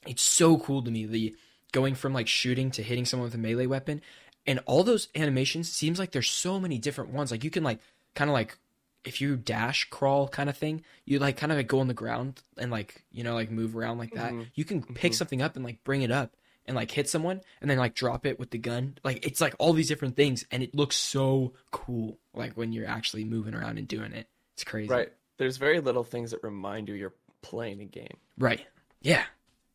it's 0.07 0.23
so 0.23 0.59
cool 0.59 0.83
to 0.83 0.91
me. 0.91 1.07
The 1.07 1.35
going 1.73 1.95
from 1.95 2.13
like 2.13 2.29
shooting 2.29 2.71
to 2.73 2.83
hitting 2.83 3.05
someone 3.07 3.27
with 3.27 3.35
a 3.35 3.39
melee 3.39 3.67
weapon, 3.67 4.03
and 4.47 4.61
all 4.67 4.85
those 4.85 5.09
animations 5.15 5.71
seems 5.71 5.99
like 5.99 6.13
there's 6.13 6.31
so 6.31 6.59
many 6.61 6.79
different 6.79 7.11
ones. 7.13 7.31
Like 7.31 7.45
you 7.45 7.51
can 7.51 7.63
like 7.65 7.81
kind 8.15 8.29
of 8.31 8.35
like 8.35 8.59
if 9.05 9.21
you 9.21 9.37
dash 9.37 9.85
crawl 9.91 10.29
kind 10.29 10.49
of 10.49 10.57
thing, 10.57 10.83
you 11.05 11.19
like 11.19 11.37
kind 11.37 11.53
of 11.53 11.59
like 11.59 11.67
go 11.67 11.81
on 11.81 11.89
the 11.89 11.95
ground 11.95 12.43
and 12.57 12.71
like 12.71 13.05
you 13.13 13.23
know 13.25 13.35
like 13.35 13.51
move 13.51 13.77
around 13.77 13.99
like 13.99 14.13
that. 14.15 14.33
Mhm. 14.33 14.47
You 14.55 14.65
can 14.65 14.83
pick 14.83 15.13
Mhm. 15.13 15.17
something 15.17 15.43
up 15.43 15.57
and 15.57 15.65
like 15.65 15.83
bring 15.85 16.03
it 16.03 16.11
up 16.11 16.37
and 16.67 16.75
like 16.75 16.91
hit 16.91 17.09
someone 17.11 17.43
and 17.61 17.69
then 17.71 17.77
like 17.79 17.95
drop 17.95 18.25
it 18.25 18.39
with 18.39 18.51
the 18.51 18.59
gun. 18.59 18.97
Like 19.05 19.27
it's 19.27 19.41
like 19.41 19.55
all 19.59 19.73
these 19.75 19.89
different 19.89 20.17
things 20.17 20.45
and 20.51 20.63
it 20.63 20.75
looks 20.75 20.97
so 20.97 21.53
cool 21.71 22.19
like 22.33 22.55
when 22.55 22.73
you're 22.73 22.89
actually 22.89 23.25
moving 23.25 23.55
around 23.55 23.79
and 23.79 23.87
doing 23.87 24.13
it. 24.13 24.27
It's 24.55 24.65
crazy. 24.65 24.89
Right. 24.89 25.13
There's 25.37 25.57
very 25.59 25.81
little 25.81 26.05
things 26.05 26.31
that 26.31 26.43
remind 26.43 26.89
you 26.89 26.95
you're 26.95 27.15
playing 27.43 27.81
a 27.81 27.85
game. 27.85 28.17
Right. 28.39 28.65
Yeah. 29.03 29.25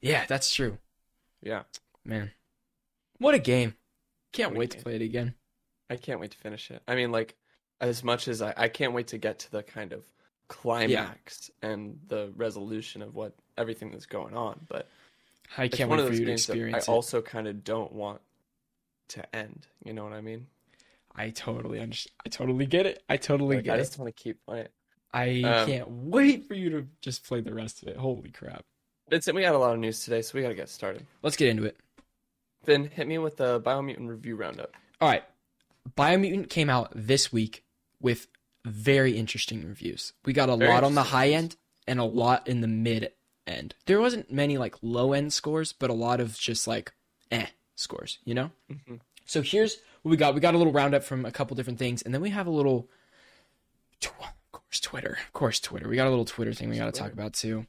Yeah, 0.01 0.25
that's 0.25 0.51
true. 0.53 0.77
Yeah. 1.43 1.63
Man. 2.05 2.31
What 3.19 3.35
a 3.35 3.39
game. 3.39 3.75
Can't 4.31 4.55
wait 4.55 4.71
to 4.71 4.77
play 4.77 4.95
it 4.95 5.01
again. 5.01 5.33
I 5.89 5.95
can't 5.95 6.19
wait 6.19 6.31
to 6.31 6.37
finish 6.37 6.69
it. 6.71 6.81
I 6.87 6.95
mean, 6.95 7.11
like, 7.11 7.35
as 7.81 8.03
much 8.03 8.27
as 8.27 8.41
I, 8.41 8.53
I 8.55 8.67
can't 8.67 8.93
wait 8.93 9.07
to 9.07 9.17
get 9.17 9.39
to 9.39 9.51
the 9.51 9.63
kind 9.63 9.93
of 9.93 10.03
climax 10.47 11.49
and 11.61 11.99
the 12.07 12.31
resolution 12.35 13.01
of 13.01 13.15
what 13.15 13.33
everything 13.57 13.91
that's 13.91 14.05
going 14.05 14.35
on. 14.35 14.59
But 14.67 14.87
I 15.57 15.67
can't 15.67 15.89
wait 15.89 16.05
for 16.05 16.13
you 16.13 16.25
to 16.25 16.31
experience 16.31 16.89
I 16.89 16.91
also 16.91 17.21
kind 17.21 17.47
of 17.47 17.63
don't 17.63 17.91
want 17.93 18.21
to 19.09 19.35
end. 19.35 19.67
You 19.83 19.93
know 19.93 20.03
what 20.03 20.13
I 20.13 20.21
mean? 20.21 20.47
I 21.15 21.29
totally 21.31 21.79
understand. 21.79 22.13
I 22.25 22.29
totally 22.29 22.65
get 22.65 22.85
it. 22.85 23.03
I 23.09 23.17
totally 23.17 23.57
Like, 23.57 23.65
get 23.65 23.71
I 23.71 23.77
it. 23.77 23.79
I 23.79 23.81
just 23.81 23.97
want 23.97 24.15
to 24.15 24.23
keep 24.23 24.45
playing. 24.45 24.67
I 25.11 25.41
um, 25.41 25.67
can't 25.67 25.89
wait 25.89 26.47
for 26.47 26.53
you 26.53 26.69
to 26.69 26.87
just 27.01 27.25
play 27.25 27.41
the 27.41 27.53
rest 27.53 27.81
of 27.81 27.87
it. 27.87 27.97
Holy 27.97 28.29
crap. 28.29 28.63
Vincent, 29.09 29.35
we 29.35 29.41
got 29.41 29.55
a 29.55 29.57
lot 29.57 29.73
of 29.73 29.79
news 29.79 30.03
today, 30.03 30.21
so 30.21 30.37
we 30.37 30.43
got 30.43 30.49
to 30.49 30.55
get 30.55 30.69
started. 30.69 31.05
Let's 31.23 31.35
get 31.35 31.49
into 31.49 31.63
it. 31.63 31.77
Then 32.65 32.85
hit 32.85 33.07
me 33.07 33.17
with 33.17 33.37
the 33.37 33.59
Biomutant 33.61 34.07
review 34.07 34.35
roundup. 34.35 34.73
All 35.01 35.09
right. 35.09 35.23
Biomutant 35.97 36.49
came 36.49 36.69
out 36.69 36.91
this 36.93 37.31
week 37.31 37.63
with 38.01 38.27
very 38.65 39.17
interesting 39.17 39.65
reviews. 39.65 40.13
We 40.25 40.33
got 40.33 40.49
a 40.49 40.57
Very 40.57 40.69
lot 40.71 40.83
on 40.83 40.95
the 40.95 41.03
high 41.03 41.29
end 41.29 41.55
and 41.87 41.99
a 41.99 42.03
lot 42.03 42.47
in 42.47 42.61
the 42.61 42.67
mid 42.67 43.11
end. 43.47 43.75
There 43.85 43.99
wasn't 43.99 44.31
many 44.31 44.57
like 44.57 44.75
low 44.81 45.13
end 45.13 45.33
scores, 45.33 45.73
but 45.73 45.89
a 45.89 45.93
lot 45.93 46.19
of 46.19 46.37
just 46.37 46.67
like 46.67 46.93
eh 47.31 47.47
scores, 47.75 48.19
you 48.25 48.33
know? 48.33 48.51
hmm 48.69 48.95
So 49.25 49.41
here's 49.41 49.77
what 50.01 50.11
we 50.11 50.17
got. 50.17 50.35
We 50.35 50.41
got 50.41 50.53
a 50.53 50.57
little 50.57 50.73
roundup 50.73 51.03
from 51.03 51.25
a 51.25 51.31
couple 51.31 51.55
different 51.55 51.79
things, 51.79 52.01
and 52.01 52.13
then 52.13 52.21
we 52.21 52.29
have 52.29 52.45
a 52.45 52.51
little, 52.51 52.89
tw- 54.01 54.07
of 54.19 54.51
course, 54.51 54.79
Twitter, 54.79 55.17
of 55.25 55.33
course, 55.33 55.59
Twitter. 55.59 55.87
We 55.87 55.95
got 55.95 56.07
a 56.07 56.09
little 56.11 56.25
Twitter 56.25 56.53
thing 56.53 56.69
we 56.69 56.77
got 56.77 56.93
to 56.93 56.99
talk 56.99 57.13
about 57.13 57.33
too. 57.33 57.65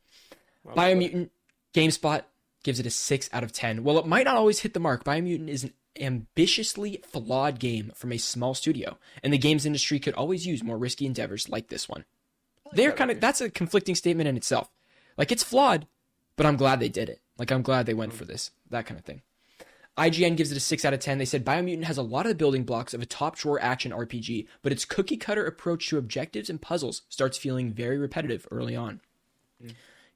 Biomutant, 0.66 1.30
GameSpot 1.72 2.24
gives 2.62 2.80
it 2.80 2.86
a 2.86 2.90
six 2.90 3.28
out 3.32 3.44
of 3.44 3.52
ten. 3.52 3.84
While 3.84 3.98
it 3.98 4.06
might 4.06 4.24
not 4.24 4.36
always 4.36 4.60
hit 4.60 4.74
the 4.74 4.80
mark, 4.80 5.04
Biomutant 5.04 5.48
is 5.48 5.64
an 5.64 5.72
ambitiously 6.00 7.02
flawed 7.06 7.58
game 7.58 7.92
from 7.94 8.12
a 8.12 8.18
small 8.18 8.54
studio, 8.54 8.98
and 9.22 9.32
the 9.32 9.38
games 9.38 9.66
industry 9.66 9.98
could 9.98 10.14
always 10.14 10.46
use 10.46 10.62
more 10.62 10.78
risky 10.78 11.06
endeavors 11.06 11.48
like 11.48 11.68
this 11.68 11.88
one. 11.88 12.04
Like 12.66 12.76
They're 12.76 12.92
kind 12.92 13.10
of 13.10 13.20
that's 13.20 13.40
a 13.40 13.50
conflicting 13.50 13.94
statement 13.94 14.28
in 14.28 14.36
itself. 14.36 14.70
Like 15.16 15.32
it's 15.32 15.42
flawed, 15.42 15.86
but 16.36 16.46
I'm 16.46 16.56
glad 16.56 16.80
they 16.80 16.88
did 16.88 17.08
it. 17.08 17.20
Like 17.38 17.50
I'm 17.50 17.62
glad 17.62 17.86
they 17.86 17.94
went 17.94 18.12
for 18.12 18.24
this. 18.24 18.50
That 18.70 18.86
kind 18.86 18.98
of 18.98 19.04
thing. 19.04 19.22
IGN 19.98 20.36
gives 20.36 20.50
it 20.50 20.56
a 20.56 20.60
6 20.60 20.84
out 20.84 20.94
of 20.94 21.00
10. 21.00 21.18
They 21.18 21.24
said 21.24 21.44
Biomutant 21.44 21.84
has 21.84 21.98
a 21.98 22.02
lot 22.02 22.24
of 22.24 22.30
the 22.30 22.36
building 22.36 22.64
blocks 22.64 22.94
of 22.94 23.02
a 23.02 23.06
top 23.06 23.36
drawer 23.36 23.60
action 23.60 23.92
RPG, 23.92 24.46
but 24.62 24.72
its 24.72 24.84
cookie 24.84 25.16
cutter 25.16 25.44
approach 25.44 25.88
to 25.88 25.98
objectives 25.98 26.48
and 26.48 26.62
puzzles 26.62 27.02
starts 27.08 27.36
feeling 27.36 27.72
very 27.72 27.98
repetitive 27.98 28.46
early 28.50 28.74
on. 28.76 29.00
Mm. 29.62 29.74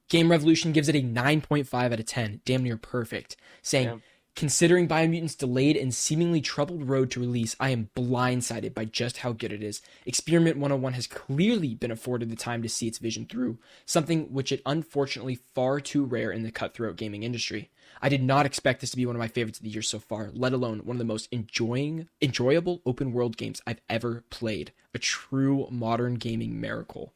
Game 0.09 0.29
Revolution 0.29 0.71
gives 0.71 0.89
it 0.89 0.95
a 0.95 1.01
9.5 1.01 1.73
out 1.73 1.99
of 1.99 2.05
10, 2.05 2.41
damn 2.45 2.63
near 2.63 2.77
perfect, 2.77 3.35
saying. 3.61 4.01
Considering 4.35 4.85
Biomutant's 4.85 5.33
delayed 5.33 5.77
and 5.77 5.93
seemingly 5.93 6.41
troubled 6.41 6.89
road 6.89 7.09
to 7.11 7.21
release, 7.21 7.55
I 7.57 7.69
am 7.69 7.89
blindsided 7.95 8.73
by 8.73 8.83
just 8.83 9.19
how 9.19 9.31
good 9.31 9.53
it 9.53 9.63
is. 9.63 9.81
Experiment 10.05 10.57
101 10.57 10.91
has 10.91 11.07
clearly 11.07 11.73
been 11.73 11.89
afforded 11.89 12.29
the 12.29 12.35
time 12.35 12.61
to 12.61 12.67
see 12.67 12.85
its 12.85 12.97
vision 12.97 13.25
through, 13.27 13.59
something 13.85 14.33
which 14.33 14.51
is 14.51 14.59
unfortunately 14.65 15.35
far 15.35 15.79
too 15.79 16.03
rare 16.03 16.31
in 16.31 16.43
the 16.43 16.51
cutthroat 16.51 16.97
gaming 16.97 17.23
industry. 17.23 17.69
I 18.01 18.09
did 18.09 18.21
not 18.21 18.45
expect 18.45 18.81
this 18.81 18.91
to 18.91 18.97
be 18.97 19.05
one 19.05 19.15
of 19.15 19.21
my 19.21 19.29
favorites 19.29 19.59
of 19.59 19.63
the 19.63 19.69
year 19.69 19.81
so 19.81 19.99
far, 19.99 20.31
let 20.33 20.51
alone 20.51 20.79
one 20.79 20.97
of 20.97 20.99
the 20.99 21.05
most 21.05 21.29
enjoying 21.31 22.09
enjoyable 22.21 22.81
open 22.85 23.13
world 23.13 23.37
games 23.37 23.61
I've 23.65 23.81
ever 23.89 24.25
played. 24.29 24.73
A 24.93 24.99
true 24.99 25.65
modern 25.71 26.15
gaming 26.15 26.59
miracle. 26.59 27.13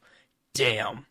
Damn. 0.54 1.04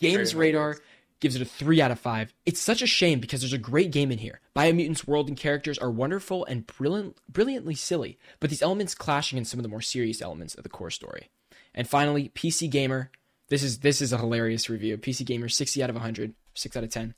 Games 0.00 0.32
Very 0.32 0.48
Radar 0.48 0.72
nice. 0.72 0.80
gives 1.20 1.36
it 1.36 1.42
a 1.42 1.46
3 1.46 1.80
out 1.80 1.90
of 1.90 1.98
5. 2.00 2.32
It's 2.44 2.60
such 2.60 2.82
a 2.82 2.86
shame 2.86 3.20
because 3.20 3.40
there's 3.40 3.52
a 3.52 3.58
great 3.58 3.90
game 3.90 4.10
in 4.12 4.18
here. 4.18 4.40
Biomutant's 4.54 5.06
world 5.06 5.28
and 5.28 5.36
characters 5.36 5.78
are 5.78 5.90
wonderful 5.90 6.44
and 6.44 6.66
brilliant, 6.66 7.16
brilliantly 7.28 7.74
silly, 7.74 8.18
but 8.40 8.50
these 8.50 8.62
elements 8.62 8.94
clashing 8.94 9.38
in 9.38 9.44
some 9.44 9.58
of 9.58 9.62
the 9.62 9.68
more 9.68 9.80
serious 9.82 10.20
elements 10.22 10.54
of 10.54 10.62
the 10.62 10.68
core 10.68 10.90
story. 10.90 11.28
And 11.74 11.88
finally, 11.88 12.30
PC 12.34 12.70
Gamer. 12.70 13.10
This 13.48 13.62
is 13.62 13.78
this 13.78 14.02
is 14.02 14.12
a 14.12 14.18
hilarious 14.18 14.68
review. 14.68 14.98
PC 14.98 15.24
Gamer 15.24 15.48
60 15.48 15.82
out 15.82 15.90
of 15.90 15.94
100, 15.96 16.34
6 16.54 16.76
out 16.76 16.84
of 16.84 16.90
10. 16.90 17.14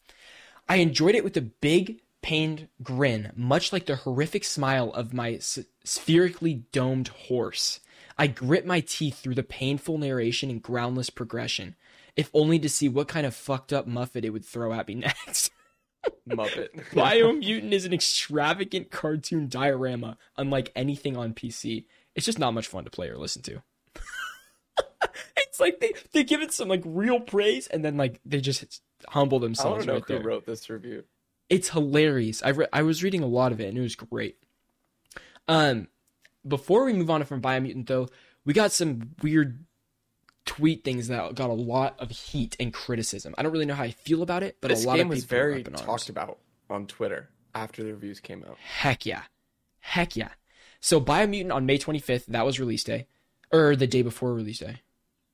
I 0.68 0.76
enjoyed 0.76 1.14
it 1.14 1.24
with 1.24 1.36
a 1.36 1.40
big 1.40 2.00
pained 2.20 2.68
grin, 2.82 3.32
much 3.34 3.72
like 3.72 3.86
the 3.86 3.96
horrific 3.96 4.44
smile 4.44 4.92
of 4.92 5.14
my 5.14 5.34
s- 5.34 5.60
spherically 5.84 6.64
domed 6.72 7.08
horse. 7.08 7.80
I 8.18 8.26
grit 8.26 8.66
my 8.66 8.80
teeth 8.80 9.20
through 9.20 9.36
the 9.36 9.42
painful 9.42 9.96
narration 9.96 10.50
and 10.50 10.60
groundless 10.62 11.08
progression, 11.08 11.76
if 12.18 12.30
only 12.34 12.58
to 12.58 12.68
see 12.68 12.88
what 12.88 13.06
kind 13.06 13.24
of 13.24 13.34
fucked 13.34 13.72
up 13.72 13.86
muffet 13.86 14.24
it 14.24 14.30
would 14.30 14.44
throw 14.44 14.72
at 14.72 14.88
me 14.88 14.94
next. 14.96 15.52
Muppet. 16.28 16.68
Biomutant 16.90 17.70
is 17.72 17.84
an 17.84 17.94
extravagant 17.94 18.90
cartoon 18.90 19.48
diorama, 19.48 20.18
unlike 20.36 20.72
anything 20.74 21.16
on 21.16 21.32
PC. 21.32 21.84
It's 22.16 22.26
just 22.26 22.40
not 22.40 22.54
much 22.54 22.66
fun 22.66 22.84
to 22.84 22.90
play 22.90 23.08
or 23.08 23.16
listen 23.16 23.42
to. 23.42 23.62
it's 25.36 25.60
like 25.60 25.78
they, 25.78 25.92
they 26.12 26.24
give 26.24 26.42
it 26.42 26.52
some 26.52 26.68
like 26.68 26.82
real 26.84 27.20
praise 27.20 27.68
and 27.68 27.84
then 27.84 27.96
like 27.96 28.20
they 28.26 28.40
just 28.40 28.82
humble 29.06 29.38
themselves. 29.38 29.78
I 29.78 29.80
to 29.82 29.86
know 29.86 29.92
right 29.94 30.04
who 30.04 30.14
there. 30.14 30.22
wrote 30.24 30.44
this 30.44 30.68
review. 30.68 31.04
It's 31.48 31.68
hilarious. 31.68 32.42
I 32.42 32.48
re- 32.48 32.66
I 32.72 32.82
was 32.82 33.04
reading 33.04 33.22
a 33.22 33.28
lot 33.28 33.52
of 33.52 33.60
it 33.60 33.68
and 33.68 33.78
it 33.78 33.80
was 33.80 33.94
great. 33.94 34.38
Um, 35.46 35.86
before 36.46 36.84
we 36.84 36.92
move 36.94 37.10
on 37.10 37.22
from 37.24 37.40
Biomutant 37.40 37.86
though, 37.86 38.08
we 38.44 38.54
got 38.54 38.72
some 38.72 39.14
weird 39.22 39.64
tweet 40.48 40.82
things 40.82 41.08
that 41.08 41.34
got 41.34 41.50
a 41.50 41.52
lot 41.52 41.94
of 42.00 42.10
heat 42.10 42.56
and 42.58 42.72
criticism. 42.72 43.34
I 43.36 43.42
don't 43.42 43.52
really 43.52 43.66
know 43.66 43.74
how 43.74 43.84
I 43.84 43.90
feel 43.90 44.22
about 44.22 44.42
it, 44.42 44.56
but 44.62 44.68
this 44.68 44.82
a 44.82 44.88
lot 44.88 44.98
of 44.98 45.06
was 45.08 45.20
people 45.20 45.36
very 45.36 45.60
up 45.60 45.68
in 45.68 45.74
arms. 45.74 45.86
talked 45.86 46.08
about 46.08 46.38
on 46.70 46.86
Twitter 46.86 47.28
after 47.54 47.82
the 47.82 47.92
reviews 47.92 48.18
came 48.18 48.42
out. 48.48 48.56
Heck 48.58 49.04
yeah. 49.04 49.22
Heck 49.80 50.16
yeah. 50.16 50.30
So 50.80 51.00
Biomutant 51.00 51.54
on 51.54 51.66
May 51.66 51.76
25th, 51.78 52.26
that 52.26 52.46
was 52.46 52.58
release 52.58 52.82
day. 52.82 53.06
Or 53.52 53.76
the 53.76 53.86
day 53.86 54.02
before 54.02 54.32
release 54.32 54.58
day. 54.60 54.80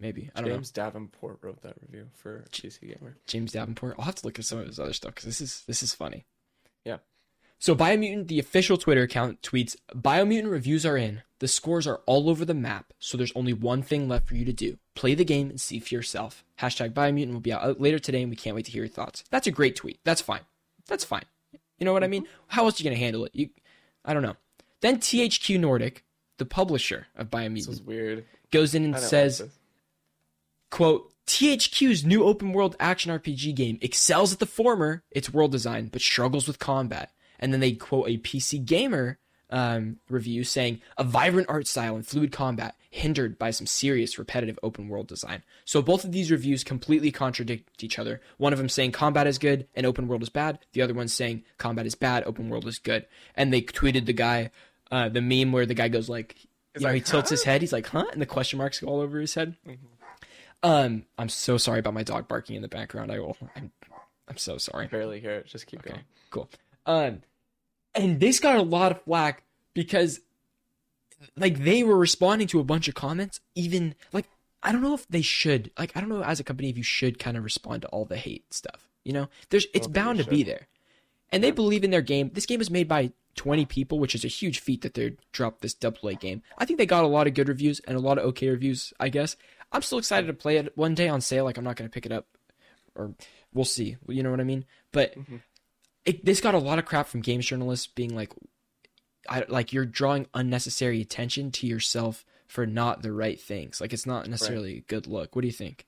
Maybe. 0.01 0.31
I 0.35 0.41
don't 0.41 0.49
know. 0.49 0.57
James 0.57 0.73
Davenport 0.73 1.39
wrote 1.43 1.63
that 1.63 1.77
review 1.81 2.09
for 2.15 2.45
PC 2.51 2.81
Gamer. 2.81 3.17
James 3.27 3.53
Davenport. 3.53 3.95
I'll 3.99 4.05
have 4.05 4.17
to 4.17 4.27
look 4.27 4.39
at 4.39 4.45
some 4.45 4.59
of 4.59 4.67
his 4.67 4.81
other 4.81 4.93
stuff 4.93 5.15
because 5.15 5.25
this 5.25 5.41
is 5.41 5.63
this 5.67 5.83
is 5.83 5.95
funny. 5.95 6.27
So 7.59 7.75
Biomutant, 7.75 8.29
the 8.29 8.39
official 8.39 8.77
Twitter 8.77 9.03
account, 9.03 9.43
tweets: 9.43 9.77
Biomutant 9.95 10.51
reviews 10.51 10.85
are 10.85 10.97
in. 10.97 11.23
The 11.39 11.49
scores 11.49 11.87
are 11.87 12.01
all 12.07 12.31
over 12.31 12.45
the 12.45 12.55
map, 12.55 12.93
so 12.99 13.17
there's 13.17 13.33
only 13.35 13.53
one 13.53 13.83
thing 13.83 14.09
left 14.09 14.29
for 14.29 14.35
you 14.35 14.45
to 14.45 14.53
do: 14.53 14.79
play 14.95 15.15
the 15.15 15.25
game 15.25 15.51
and 15.51 15.61
see 15.61 15.79
for 15.79 15.95
yourself. 15.95 16.45
Hashtag 16.61 16.93
Biomutant 16.93 17.33
will 17.33 17.41
be 17.41 17.53
out 17.53 17.63
uh, 17.63 17.75
later 17.79 17.99
today, 17.99 18.23
and 18.23 18.31
we 18.31 18.37
can't 18.37 18.57
wait 18.57 18.67
to 18.67 18.73
hear 18.73 18.83
your 18.83 18.89
thoughts. 18.89 19.25
That's 19.31 19.47
a 19.47 19.53
great 19.53 19.77
tweet. 19.77 19.99
That's 20.05 20.21
fine. 20.21 20.43
That's 20.87 21.05
fine. 21.05 21.25
You 21.79 21.85
know 21.85 21.93
what 21.93 22.05
I 22.05 22.09
mean? 22.09 22.23
Mm-hmm. 22.25 22.33
How 22.49 22.65
else 22.65 22.79
are 22.79 22.83
you 22.83 22.91
gonna 22.91 23.01
handle 23.01 23.25
it? 23.25 23.35
You, 23.35 23.51
I 24.05 24.15
don't 24.15 24.23
know. 24.23 24.37
Then 24.81 24.99
THQ 24.99 25.59
Nordic, 25.59 26.05
the 26.39 26.45
publisher 26.45 27.07
of 27.17 27.31
This 27.31 27.41
Biomutant, 27.41 27.69
was 27.69 27.83
weird. 27.83 28.25
goes 28.51 28.75
in 28.75 28.85
and 28.85 28.93
don't 28.93 29.03
like 29.03 29.11
says 29.11 29.49
quote 30.71 31.13
THQ's 31.27 32.05
new 32.05 32.25
open 32.25 32.53
world 32.53 32.77
action 32.79 33.11
RPG 33.11 33.55
game 33.55 33.79
excels 33.81 34.33
at 34.33 34.41
the 34.41 34.47
former, 34.47 35.03
its 35.11 35.33
world 35.33 35.53
design, 35.53 35.89
but 35.91 36.03
struggles 36.03 36.47
with 36.47 36.59
combat. 36.59 37.11
And 37.39 37.53
then 37.53 37.61
they 37.61 37.73
quote 37.73 38.09
a 38.09 38.19
PC 38.19 38.65
Gamer 38.65 39.19
um, 39.51 39.99
review 40.09 40.43
saying 40.43 40.81
a 40.99 41.05
vibrant 41.05 41.49
art 41.49 41.67
style 41.67 41.95
and 41.95 42.07
fluid 42.07 42.33
combat 42.33 42.75
hindered 42.91 43.39
by 43.39 43.51
some 43.51 43.67
serious 43.67 44.19
repetitive 44.19 44.59
open 44.63 44.89
world 44.89 45.07
design. 45.07 45.43
So 45.65 45.83
both 45.83 46.05
of 46.05 46.13
these 46.13 46.31
reviews 46.31 46.65
completely 46.65 47.11
contradict 47.13 47.83
each 47.85 47.99
other. 47.99 48.21
One 48.39 48.53
of 48.53 48.59
them 48.59 48.69
saying 48.69 48.93
combat 48.93 49.27
is 49.27 49.39
good 49.39 49.67
and 49.75 49.85
open 49.87 50.09
world 50.09 50.23
is 50.23 50.29
bad. 50.29 50.61
The 50.73 50.83
other 50.83 50.95
one 50.95 51.09
saying 51.09 51.45
combat 51.59 51.87
is 51.87 51.95
bad, 51.95 52.25
open 52.25 52.49
world 52.49 52.67
is 52.67 52.79
good. 52.79 53.07
And 53.37 53.53
they 53.53 53.63
tweeted 53.63 54.07
the 54.07 54.13
guy, 54.13 54.51
uh, 54.91 55.09
the 55.09 55.21
meme 55.21 55.53
where 55.53 55.67
the 55.67 55.75
guy 55.75 55.89
goes 55.89 56.09
like, 56.09 56.37
you 56.77 56.87
know, 56.87 56.93
he 56.93 57.01
tilts 57.01 57.31
"Huh?" 57.31 57.35
his 57.35 57.45
head. 57.45 57.61
He's 57.61 57.73
like, 57.73 57.87
huh? 57.87 58.07
And 58.13 58.21
the 58.23 58.27
question 58.27 58.59
marks 58.59 58.81
go 58.81 58.89
all 58.89 59.01
over 59.01 59.21
his 59.21 59.35
head. 59.35 59.57
Mhm. 59.67 59.79
Um, 60.63 61.05
I'm 61.19 61.29
so 61.29 61.59
sorry 61.59 61.79
about 61.79 61.95
my 61.95 62.03
dog 62.03 62.27
barking 62.27 62.57
in 62.57 62.63
the 62.63 62.69
background. 62.69 63.13
I 63.13 63.19
will. 63.21 63.37
I'm, 63.55 63.71
I'm 64.29 64.37
so 64.39 64.57
sorry. 64.57 64.87
barely 64.89 65.21
hear 65.21 65.33
it. 65.37 65.47
Just 65.47 65.67
keep 65.67 65.81
Okay, 65.81 65.91
going. 65.91 66.03
cool. 66.31 66.49
Um, 66.87 67.23
and 67.95 68.21
this 68.21 68.41
got 68.41 68.57
a 68.57 68.63
lot 68.63 68.93
of 68.93 69.03
flack 69.03 69.43
because, 69.73 70.21
like, 71.37 71.65
they 71.65 71.83
were 71.83 71.97
responding 71.97 72.47
to 72.49 72.61
a 72.61 72.65
bunch 72.65 72.89
of 72.89 72.95
comments. 72.95 73.41
Even 73.55 73.95
like, 74.13 74.27
I 74.63 74.73
don't 74.73 74.83
know 74.83 74.95
if 74.95 75.07
they 75.09 75.23
should. 75.23 75.71
Like, 75.79 75.97
I 75.97 76.01
don't 76.01 76.09
know 76.09 76.23
as 76.23 76.41
a 76.41 76.45
company 76.45 76.69
if 76.71 76.77
you 76.77 76.83
should 76.83 77.19
kind 77.19 77.37
of 77.37 77.45
respond 77.45 77.83
to 77.83 77.89
all 77.89 78.05
the 78.05 78.17
hate 78.17 78.53
stuff. 78.53 78.89
You 79.05 79.13
know, 79.13 79.29
there's 79.51 79.67
it's 79.75 79.87
don't 79.87 79.93
think 79.93 79.97
you 79.97 80.03
bound 80.05 80.19
to 80.19 80.25
be 80.31 80.43
there, 80.43 80.69
and 81.31 81.45
they 81.45 81.51
believe 81.51 81.85
in 81.85 81.91
their 81.91 82.01
game. 82.03 82.31
This 82.33 82.47
game 82.47 82.61
is 82.61 82.71
made 82.71 82.89
by 82.89 83.13
20 83.37 83.67
people, 83.67 83.99
which 83.99 84.15
is 84.15 84.25
a 84.25 84.29
huge 84.29 84.61
feat 84.61 84.81
that 84.83 84.95
they 84.95 85.17
dropped 85.33 85.61
this 85.61 85.75
double 85.75 86.09
A 86.09 86.15
game. 86.15 86.43
I 86.57 86.65
think 86.65 86.79
they 86.79 86.87
got 86.87 87.05
a 87.05 87.09
lot 87.09 87.27
of 87.27 87.35
good 87.35 87.49
reviews 87.49 87.81
and 87.81 87.97
a 87.97 88.01
lot 88.01 88.17
of 88.19 88.25
okay 88.27 88.49
reviews. 88.49 88.93
I 88.99 89.09
guess 89.09 89.37
I'm 89.73 89.83
still 89.83 89.99
excited 89.99 90.27
to 90.29 90.33
play 90.33 90.57
it 90.57 90.77
one 90.77 90.95
day 90.95 91.09
on 91.09 91.21
sale. 91.21 91.45
Like, 91.45 91.59
I'm 91.59 91.65
not 91.65 91.77
going 91.77 91.89
to 91.89 91.93
pick 91.93 92.07
it 92.07 92.13
up, 92.13 92.27
or 92.95 93.15
we'll 93.53 93.65
see. 93.65 93.97
You 94.09 94.23
know 94.23 94.31
what 94.31 94.41
I 94.41 94.45
mean? 94.45 94.65
But 94.93 95.15
Mhm. 95.17 95.41
It, 96.05 96.25
this 96.25 96.41
got 96.41 96.55
a 96.55 96.59
lot 96.59 96.79
of 96.79 96.85
crap 96.85 97.07
from 97.07 97.21
games 97.21 97.47
journalists 97.47 97.87
being 97.87 98.15
like, 98.15 98.33
I 99.29 99.45
like 99.49 99.73
you're 99.73 99.87
drawing 99.87 100.27
unnecessary 100.35 101.01
attention 101.01 101.51
to 101.53 101.67
yourself 101.67 102.25
for 102.47 102.67
not 102.67 103.03
the 103.03 103.13
right 103.13 103.41
things. 103.41 103.81
Like 103.81 103.93
it's 103.93 104.07
not 104.07 104.29
necessarily 104.29 104.79
a 104.79 104.81
good 104.81 105.07
look. 105.07 105.35
What 105.35 105.43
do 105.43 105.49
you 105.49 105.53
think? 105.53 105.87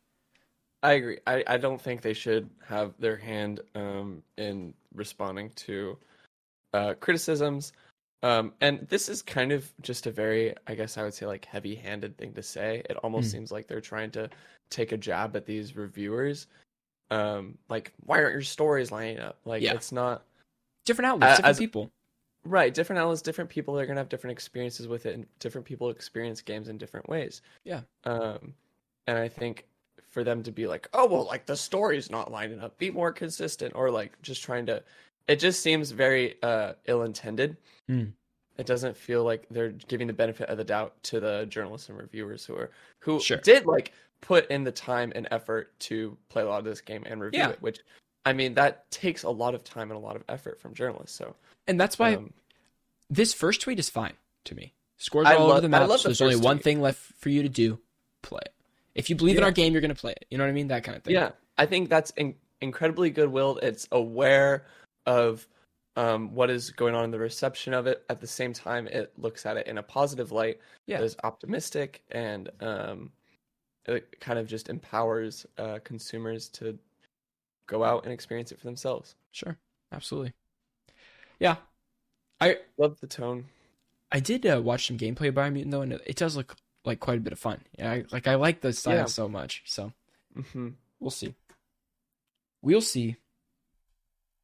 I 0.83 0.93
agree. 0.93 1.19
I, 1.27 1.45
I 1.47 1.57
don't 1.59 1.81
think 1.81 2.01
they 2.01 2.15
should 2.15 2.49
have 2.67 2.95
their 2.99 3.17
hand 3.17 3.61
um, 3.75 4.23
in 4.39 4.73
responding 4.95 5.51
to 5.57 5.99
uh, 6.73 6.95
criticisms. 7.01 7.73
Um, 8.23 8.55
and 8.61 8.87
this 8.89 9.09
is 9.09 9.23
kind 9.23 9.53
of 9.53 9.71
just 9.83 10.07
a 10.07 10.11
very, 10.11 10.55
I 10.67 10.75
guess 10.75 10.97
I 10.97 11.03
would 11.03 11.15
say, 11.15 11.27
like 11.27 11.45
heavy 11.45 11.75
handed 11.75 12.17
thing 12.17 12.33
to 12.35 12.43
say. 12.43 12.83
It 12.89 12.97
almost 12.99 13.31
Hmm. 13.31 13.39
seems 13.39 13.53
like 13.53 13.67
they're 13.67 13.81
trying 13.81 14.11
to 14.13 14.31
take 14.71 14.93
a 14.93 14.97
jab 14.97 15.37
at 15.37 15.47
these 15.47 15.77
reviewers. 15.77 16.47
Um, 17.11 17.57
like, 17.69 17.93
why 18.05 18.21
aren't 18.21 18.33
your 18.35 18.43
stories 18.43 18.91
lining 18.91 19.19
up? 19.21 19.39
Like, 19.45 19.63
Yeah. 19.63 19.75
it's 19.75 19.93
not 19.93 20.25
Different 20.85 21.07
outlets, 21.09 21.25
Uh, 21.25 21.37
different 21.39 21.51
as- 21.51 21.59
people. 21.59 21.91
right. 22.45 22.73
Different 22.73 23.01
outlets, 23.01 23.21
different 23.21 23.51
people. 23.51 23.75
They're 23.75 23.87
gonna 23.87 23.99
have 23.99 24.09
different 24.09 24.31
experiences 24.33 24.87
with 24.87 25.05
it, 25.07 25.15
and 25.15 25.27
different 25.41 25.67
people 25.67 25.91
experience 25.91 26.41
games 26.41 26.69
in 26.69 26.79
different 26.79 27.09
ways. 27.09 27.43
Yeah. 27.65 27.81
Um, 28.05 28.55
and 29.09 29.19
I 29.19 29.27
think 29.29 29.67
for 30.09 30.23
them 30.23 30.45
to 30.45 30.53
be 30.53 30.69
like, 30.69 30.89
oh 30.95 31.07
well, 31.07 31.25
like 31.25 31.45
the 31.47 31.57
story's 31.57 32.09
not 32.09 32.31
lining 32.31 32.61
up, 32.61 32.79
be 32.79 32.91
more 32.93 33.11
consistent, 33.13 33.75
or 33.75 33.91
like 33.91 34.21
just 34.23 34.45
trying 34.45 34.65
to, 34.67 34.81
it 35.27 35.37
just 35.41 35.61
seems 35.61 35.91
very 35.91 36.41
uh 36.43 36.75
ill-intended. 36.87 37.57
Hmm. 37.89 38.05
It 38.57 38.65
doesn't 38.67 38.97
feel 38.97 39.25
like 39.25 39.47
they're 39.51 39.71
giving 39.73 40.07
the 40.07 40.13
benefit 40.13 40.49
of 40.49 40.57
the 40.57 40.65
doubt 40.65 41.03
to 41.05 41.19
the 41.21 41.47
journalists 41.47 41.89
and 41.89 41.99
reviewers 41.99 42.47
who 42.47 42.55
are 42.55 42.71
who 43.01 43.19
Sure. 43.21 43.39
did 43.39 43.67
like 43.67 43.93
put 44.21 44.51
in 44.51 44.65
the 44.65 44.73
time 44.73 45.13
and 45.15 45.29
effort 45.31 45.79
to 45.81 46.17
play 46.29 46.43
a 46.43 46.47
lot 46.47 46.59
of 46.59 46.65
this 46.65 46.81
game 46.81 47.05
and 47.07 47.21
review 47.21 47.41
Yeah. 47.41 47.51
it. 47.51 47.63
Which, 47.63 47.81
I 48.25 48.33
mean, 48.33 48.55
that 48.55 48.91
takes 48.91 49.23
a 49.23 49.31
lot 49.31 49.55
of 49.55 49.63
time 49.65 49.91
and 49.91 49.97
a 49.99 50.03
lot 50.03 50.17
of 50.17 50.25
effort 50.29 50.61
from 50.61 50.75
journalists. 50.75 51.17
So 51.17 51.37
And 51.67 51.79
that's 51.81 51.99
why 51.99 52.15
um, 52.15 52.33
this 53.11 53.33
first 53.35 53.61
tweet 53.61 53.79
is 53.79 53.89
fine 53.91 54.15
to 54.45 54.55
me. 54.55 54.73
Scores 54.99 55.27
all 55.27 55.35
over 55.35 55.53
love- 55.55 55.63
the 55.63 55.67
I 55.69 55.71
map. 55.81 55.89
love 55.89 56.01
so 56.01 56.05
the 56.05 56.09
there's 56.11 56.23
only 56.23 56.35
first 56.35 56.45
one 56.45 56.57
tweet. 56.57 56.65
thing 56.65 56.81
left 56.81 56.99
for 57.19 57.29
you 57.29 57.43
to 57.43 57.49
do: 57.49 57.79
play 58.23 58.41
it. 58.45 58.53
If 58.95 59.11
you 59.11 59.17
believe 59.17 59.37
in 59.37 59.45
our 59.45 59.51
game, 59.53 59.73
you're 59.73 59.83
gonna 59.83 59.95
play 59.95 60.13
it. 60.13 60.25
You 60.31 60.39
know 60.39 60.45
what 60.45 60.49
I 60.51 60.55
mean? 60.55 60.69
That 60.69 60.85
kind 60.85 60.97
of 60.97 61.05
thing. 61.05 61.13
Yeah, 61.15 61.33
I 61.59 61.67
think 61.67 61.91
that's 61.91 62.11
in- 62.13 62.37
incredibly 62.63 63.11
goodwill. 63.11 63.59
It's 63.63 63.87
aware 63.93 64.65
of 65.05 65.47
um, 65.97 66.35
what 66.35 66.49
is 66.51 66.71
going 66.71 66.95
on 66.95 67.05
in 67.05 67.11
the 67.11 67.19
reception 67.19 67.75
of 67.75 67.87
it. 67.87 68.05
At 68.09 68.21
the 68.23 68.27
same 68.27 68.55
time, 68.55 68.87
it 68.89 69.13
looks 69.19 69.45
at 69.45 69.59
it 69.59 69.67
in 69.67 69.77
a 69.79 69.83
positive 69.83 70.33
light. 70.33 70.61
Yeah. 70.87 70.99
It 70.99 71.05
is 71.05 71.17
optimistic 71.25 72.03
and 72.11 72.49
um, 72.61 73.13
it 73.95 74.21
kind 74.21 74.38
of 74.38 74.47
just 74.47 74.69
empowers 74.69 75.47
uh, 75.59 75.78
consumers 75.85 76.49
to 76.50 76.78
go 77.66 77.85
out 77.85 78.05
and 78.05 78.12
experience 78.12 78.52
it 78.52 78.59
for 78.59 78.66
themselves. 78.66 79.14
Sure. 79.33 79.57
Absolutely. 79.93 80.33
Yeah. 81.38 81.57
I 82.40 82.59
Love 82.78 83.00
the 83.00 83.07
tone. 83.07 83.47
I 84.12 84.21
did 84.21 84.47
uh, 84.47 84.61
watch 84.62 84.87
some 84.87 84.99
gameplay 84.99 85.33
by 85.35 85.50
Biomutant 85.50 85.71
though, 85.71 85.83
and 85.83 85.93
it 85.93 86.16
does 86.16 86.37
look 86.37 86.57
like 86.85 87.00
quite 87.00 87.19
a 87.19 87.21
bit 87.21 87.33
of 87.33 87.38
fun. 87.38 87.61
Yeah, 87.78 87.93
I, 87.93 88.05
like 88.12 88.26
I 88.28 88.37
like 88.37 88.61
the 88.61 88.73
style 88.73 88.95
Yeah. 88.95 89.05
so 89.07 89.28
much. 89.28 89.62
So 89.66 89.93
hmm 90.52 90.71
we'll 91.00 91.11
see. 91.11 91.35
We'll 92.62 92.81
see. 92.81 93.16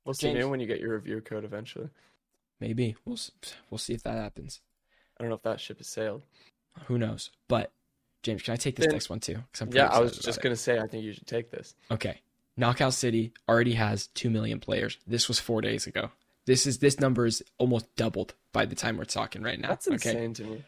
We'll 0.04 0.14
see 0.14 0.42
when 0.44 0.60
you 0.60 0.66
get 0.66 0.80
your 0.80 0.94
review 0.94 1.20
code 1.20 1.44
eventually. 1.44 1.88
Maybe 2.60 2.96
we'll 3.04 3.18
we'll 3.70 3.78
see 3.78 3.94
if 3.94 4.02
that 4.02 4.14
happens. 4.14 4.60
I 5.16 5.22
don't 5.22 5.28
know 5.28 5.36
if 5.36 5.42
that 5.42 5.60
ship 5.60 5.78
has 5.78 5.86
sailed. 5.86 6.22
Who 6.86 6.98
knows? 6.98 7.30
But 7.48 7.72
James, 8.22 8.42
can 8.42 8.52
I 8.54 8.56
take 8.56 8.76
this 8.76 8.86
Then- 8.86 8.94
next 8.94 9.10
one 9.10 9.20
too? 9.20 9.42
I'm 9.60 9.68
Yeah, 9.72 9.86
I 9.86 10.00
was 10.00 10.18
just 10.18 10.40
gonna 10.42 10.56
say 10.56 10.78
I 10.78 10.86
think 10.86 11.04
you 11.04 11.12
should 11.12 11.26
take 11.26 11.50
this. 11.50 11.74
Okay. 11.90 12.20
Knockout 12.56 12.94
City 12.94 13.32
already 13.48 13.72
has 13.74 14.08
2 14.08 14.28
million 14.30 14.60
players. 14.60 14.98
This 15.06 15.26
was 15.28 15.38
4 15.40 15.60
days 15.62 15.86
ago. 15.86 16.10
This 16.44 16.66
is 16.66 16.78
this 16.78 17.00
number 17.00 17.24
is 17.26 17.42
almost 17.58 17.94
doubled 17.96 18.34
by 18.52 18.66
the 18.66 18.74
time 18.74 18.96
we're 18.96 19.04
talking 19.04 19.42
right 19.42 19.58
now. 19.60 19.68
That's 19.68 19.86
okay. 19.88 19.94
insane 20.10 20.34
to 20.34 20.44
me. 20.44 20.64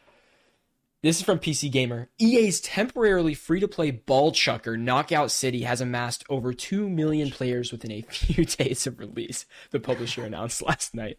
This 1.03 1.19
is 1.19 1.23
from 1.23 1.39
PC 1.39 1.71
Gamer. 1.71 2.09
EA's 2.19 2.63
temporarily 2.63 3.35
free-to-play 3.35 3.91
ball 3.91 4.33
chucker 4.33 4.79
Knockout 4.79 5.31
City 5.31 5.65
has 5.65 5.83
amassed 5.83 6.25
over 6.31 6.55
2 6.55 6.89
million 6.89 7.31
players 7.31 7.71
within 7.73 7.93
a 7.93 8.01
few 8.09 8.47
days 8.47 8.87
of 8.87 8.99
release, 8.99 9.45
the 9.71 9.79
publisher 9.81 10.25
announced 10.25 10.63
last 10.67 10.95
night. 10.95 11.19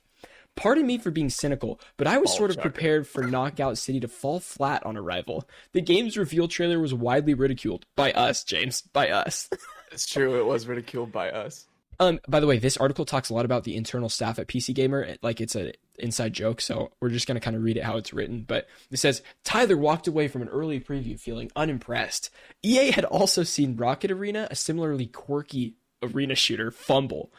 Pardon 0.55 0.87
me 0.87 0.97
for 0.97 1.11
being 1.11 1.29
cynical, 1.29 1.79
but 1.97 2.07
I 2.07 2.17
was 2.17 2.29
Ball 2.31 2.37
sort 2.37 2.51
of 2.51 2.61
prepared 2.61 3.07
for 3.07 3.27
Knockout 3.27 3.77
City 3.77 3.99
to 3.99 4.07
fall 4.07 4.39
flat 4.39 4.85
on 4.85 4.95
arrival. 4.95 5.47
The 5.73 5.81
game's 5.81 6.17
reveal 6.17 6.47
trailer 6.47 6.79
was 6.79 6.93
widely 6.93 7.33
ridiculed 7.33 7.85
by 7.95 8.11
us, 8.13 8.43
James, 8.43 8.81
by 8.81 9.09
us. 9.09 9.49
It's 9.91 10.07
true. 10.07 10.37
It 10.37 10.45
was 10.45 10.67
ridiculed 10.67 11.13
by 11.13 11.29
us. 11.29 11.67
Um, 12.01 12.19
by 12.27 12.41
the 12.41 12.47
way, 12.47 12.57
this 12.57 12.75
article 12.75 13.05
talks 13.05 13.29
a 13.29 13.33
lot 13.33 13.45
about 13.45 13.63
the 13.63 13.77
internal 13.77 14.09
staff 14.09 14.39
at 14.39 14.47
PC 14.47 14.73
Gamer, 14.73 15.15
like 15.21 15.39
it's 15.39 15.55
a 15.55 15.71
inside 15.97 16.33
joke. 16.33 16.59
So 16.59 16.91
we're 16.99 17.09
just 17.09 17.27
gonna 17.27 17.39
kind 17.39 17.55
of 17.55 17.63
read 17.63 17.77
it 17.77 17.83
how 17.83 17.95
it's 17.95 18.13
written. 18.13 18.43
But 18.45 18.67
it 18.91 18.97
says 18.97 19.21
Tyler 19.45 19.77
walked 19.77 20.07
away 20.07 20.27
from 20.27 20.41
an 20.41 20.49
early 20.49 20.79
preview 20.79 21.17
feeling 21.17 21.51
unimpressed. 21.55 22.29
EA 22.61 22.91
had 22.91 23.05
also 23.05 23.43
seen 23.43 23.77
Rocket 23.77 24.11
Arena, 24.11 24.47
a 24.51 24.55
similarly 24.55 25.07
quirky 25.07 25.75
arena 26.03 26.35
shooter, 26.35 26.71
fumble. 26.71 27.31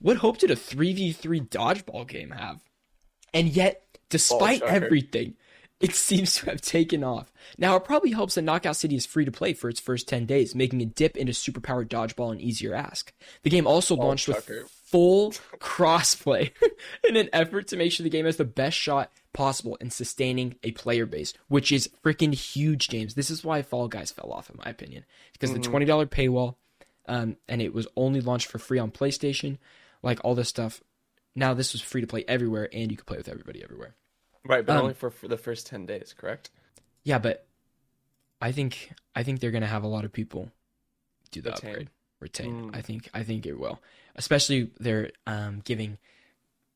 What 0.00 0.18
hope 0.18 0.38
did 0.38 0.50
a 0.50 0.56
three 0.56 0.92
v 0.92 1.12
three 1.12 1.40
dodgeball 1.40 2.08
game 2.08 2.30
have? 2.30 2.62
And 3.32 3.48
yet, 3.48 3.82
despite 4.08 4.60
chucker. 4.60 4.72
everything, 4.72 5.34
it 5.80 5.94
seems 5.94 6.36
to 6.36 6.46
have 6.46 6.60
taken 6.60 7.04
off. 7.04 7.32
Now, 7.58 7.76
it 7.76 7.84
probably 7.84 8.12
helps 8.12 8.34
that 8.34 8.42
Knockout 8.42 8.76
City 8.76 8.96
is 8.96 9.04
free 9.04 9.26
to 9.26 9.30
play 9.30 9.52
for 9.52 9.68
its 9.68 9.80
first 9.80 10.08
10 10.08 10.24
days, 10.24 10.54
making 10.54 10.80
a 10.80 10.86
dip 10.86 11.16
into 11.16 11.32
superpowered 11.32 11.88
dodgeball 11.88 12.32
an 12.32 12.40
easier 12.40 12.74
ask. 12.74 13.12
The 13.42 13.50
game 13.50 13.66
also 13.66 13.94
launched 13.94 14.26
chucker. 14.26 14.62
with 14.62 14.70
full 14.70 15.32
crossplay 15.58 16.52
in 17.08 17.16
an 17.16 17.28
effort 17.32 17.68
to 17.68 17.76
make 17.76 17.92
sure 17.92 18.04
the 18.04 18.10
game 18.10 18.24
has 18.24 18.36
the 18.38 18.44
best 18.44 18.76
shot 18.76 19.10
possible 19.34 19.76
in 19.76 19.90
sustaining 19.90 20.54
a 20.62 20.70
player 20.72 21.04
base, 21.04 21.34
which 21.48 21.70
is 21.70 21.90
freaking 22.02 22.32
huge, 22.32 22.88
James. 22.88 23.14
This 23.14 23.30
is 23.30 23.44
why 23.44 23.60
Fall 23.60 23.88
Guys 23.88 24.10
fell 24.10 24.32
off, 24.32 24.48
in 24.48 24.56
my 24.64 24.70
opinion, 24.70 25.04
because 25.32 25.52
the 25.52 25.58
$20 25.58 26.06
paywall, 26.06 26.54
um, 27.06 27.36
and 27.48 27.60
it 27.60 27.74
was 27.74 27.86
only 27.96 28.22
launched 28.22 28.46
for 28.46 28.58
free 28.58 28.78
on 28.78 28.90
PlayStation, 28.90 29.58
like 30.06 30.20
all 30.24 30.34
this 30.34 30.48
stuff. 30.48 30.82
Now 31.34 31.52
this 31.52 31.74
was 31.74 31.82
free 31.82 32.00
to 32.00 32.06
play 32.06 32.24
everywhere, 32.26 32.68
and 32.72 32.90
you 32.90 32.96
could 32.96 33.06
play 33.06 33.18
with 33.18 33.28
everybody 33.28 33.62
everywhere. 33.62 33.96
Right, 34.44 34.64
but 34.64 34.76
Um, 34.76 34.82
only 34.82 34.94
for, 34.94 35.10
for 35.10 35.28
the 35.28 35.36
first 35.36 35.66
ten 35.66 35.84
days, 35.84 36.14
correct? 36.16 36.50
Yeah, 37.04 37.18
but 37.18 37.46
I 38.40 38.52
think 38.52 38.92
I 39.14 39.22
think 39.22 39.40
they're 39.40 39.50
gonna 39.50 39.66
have 39.66 39.82
a 39.84 39.88
lot 39.88 40.04
of 40.04 40.12
people 40.12 40.50
do 41.30 41.42
the 41.42 41.50
Retain. 41.50 41.70
upgrade. 41.70 41.90
Retain. 42.20 42.70
Mm. 42.70 42.76
I 42.76 42.80
think 42.80 43.10
I 43.12 43.22
think 43.22 43.44
it 43.44 43.58
will. 43.58 43.82
Especially 44.14 44.70
they're 44.80 45.10
um 45.26 45.60
giving 45.64 45.98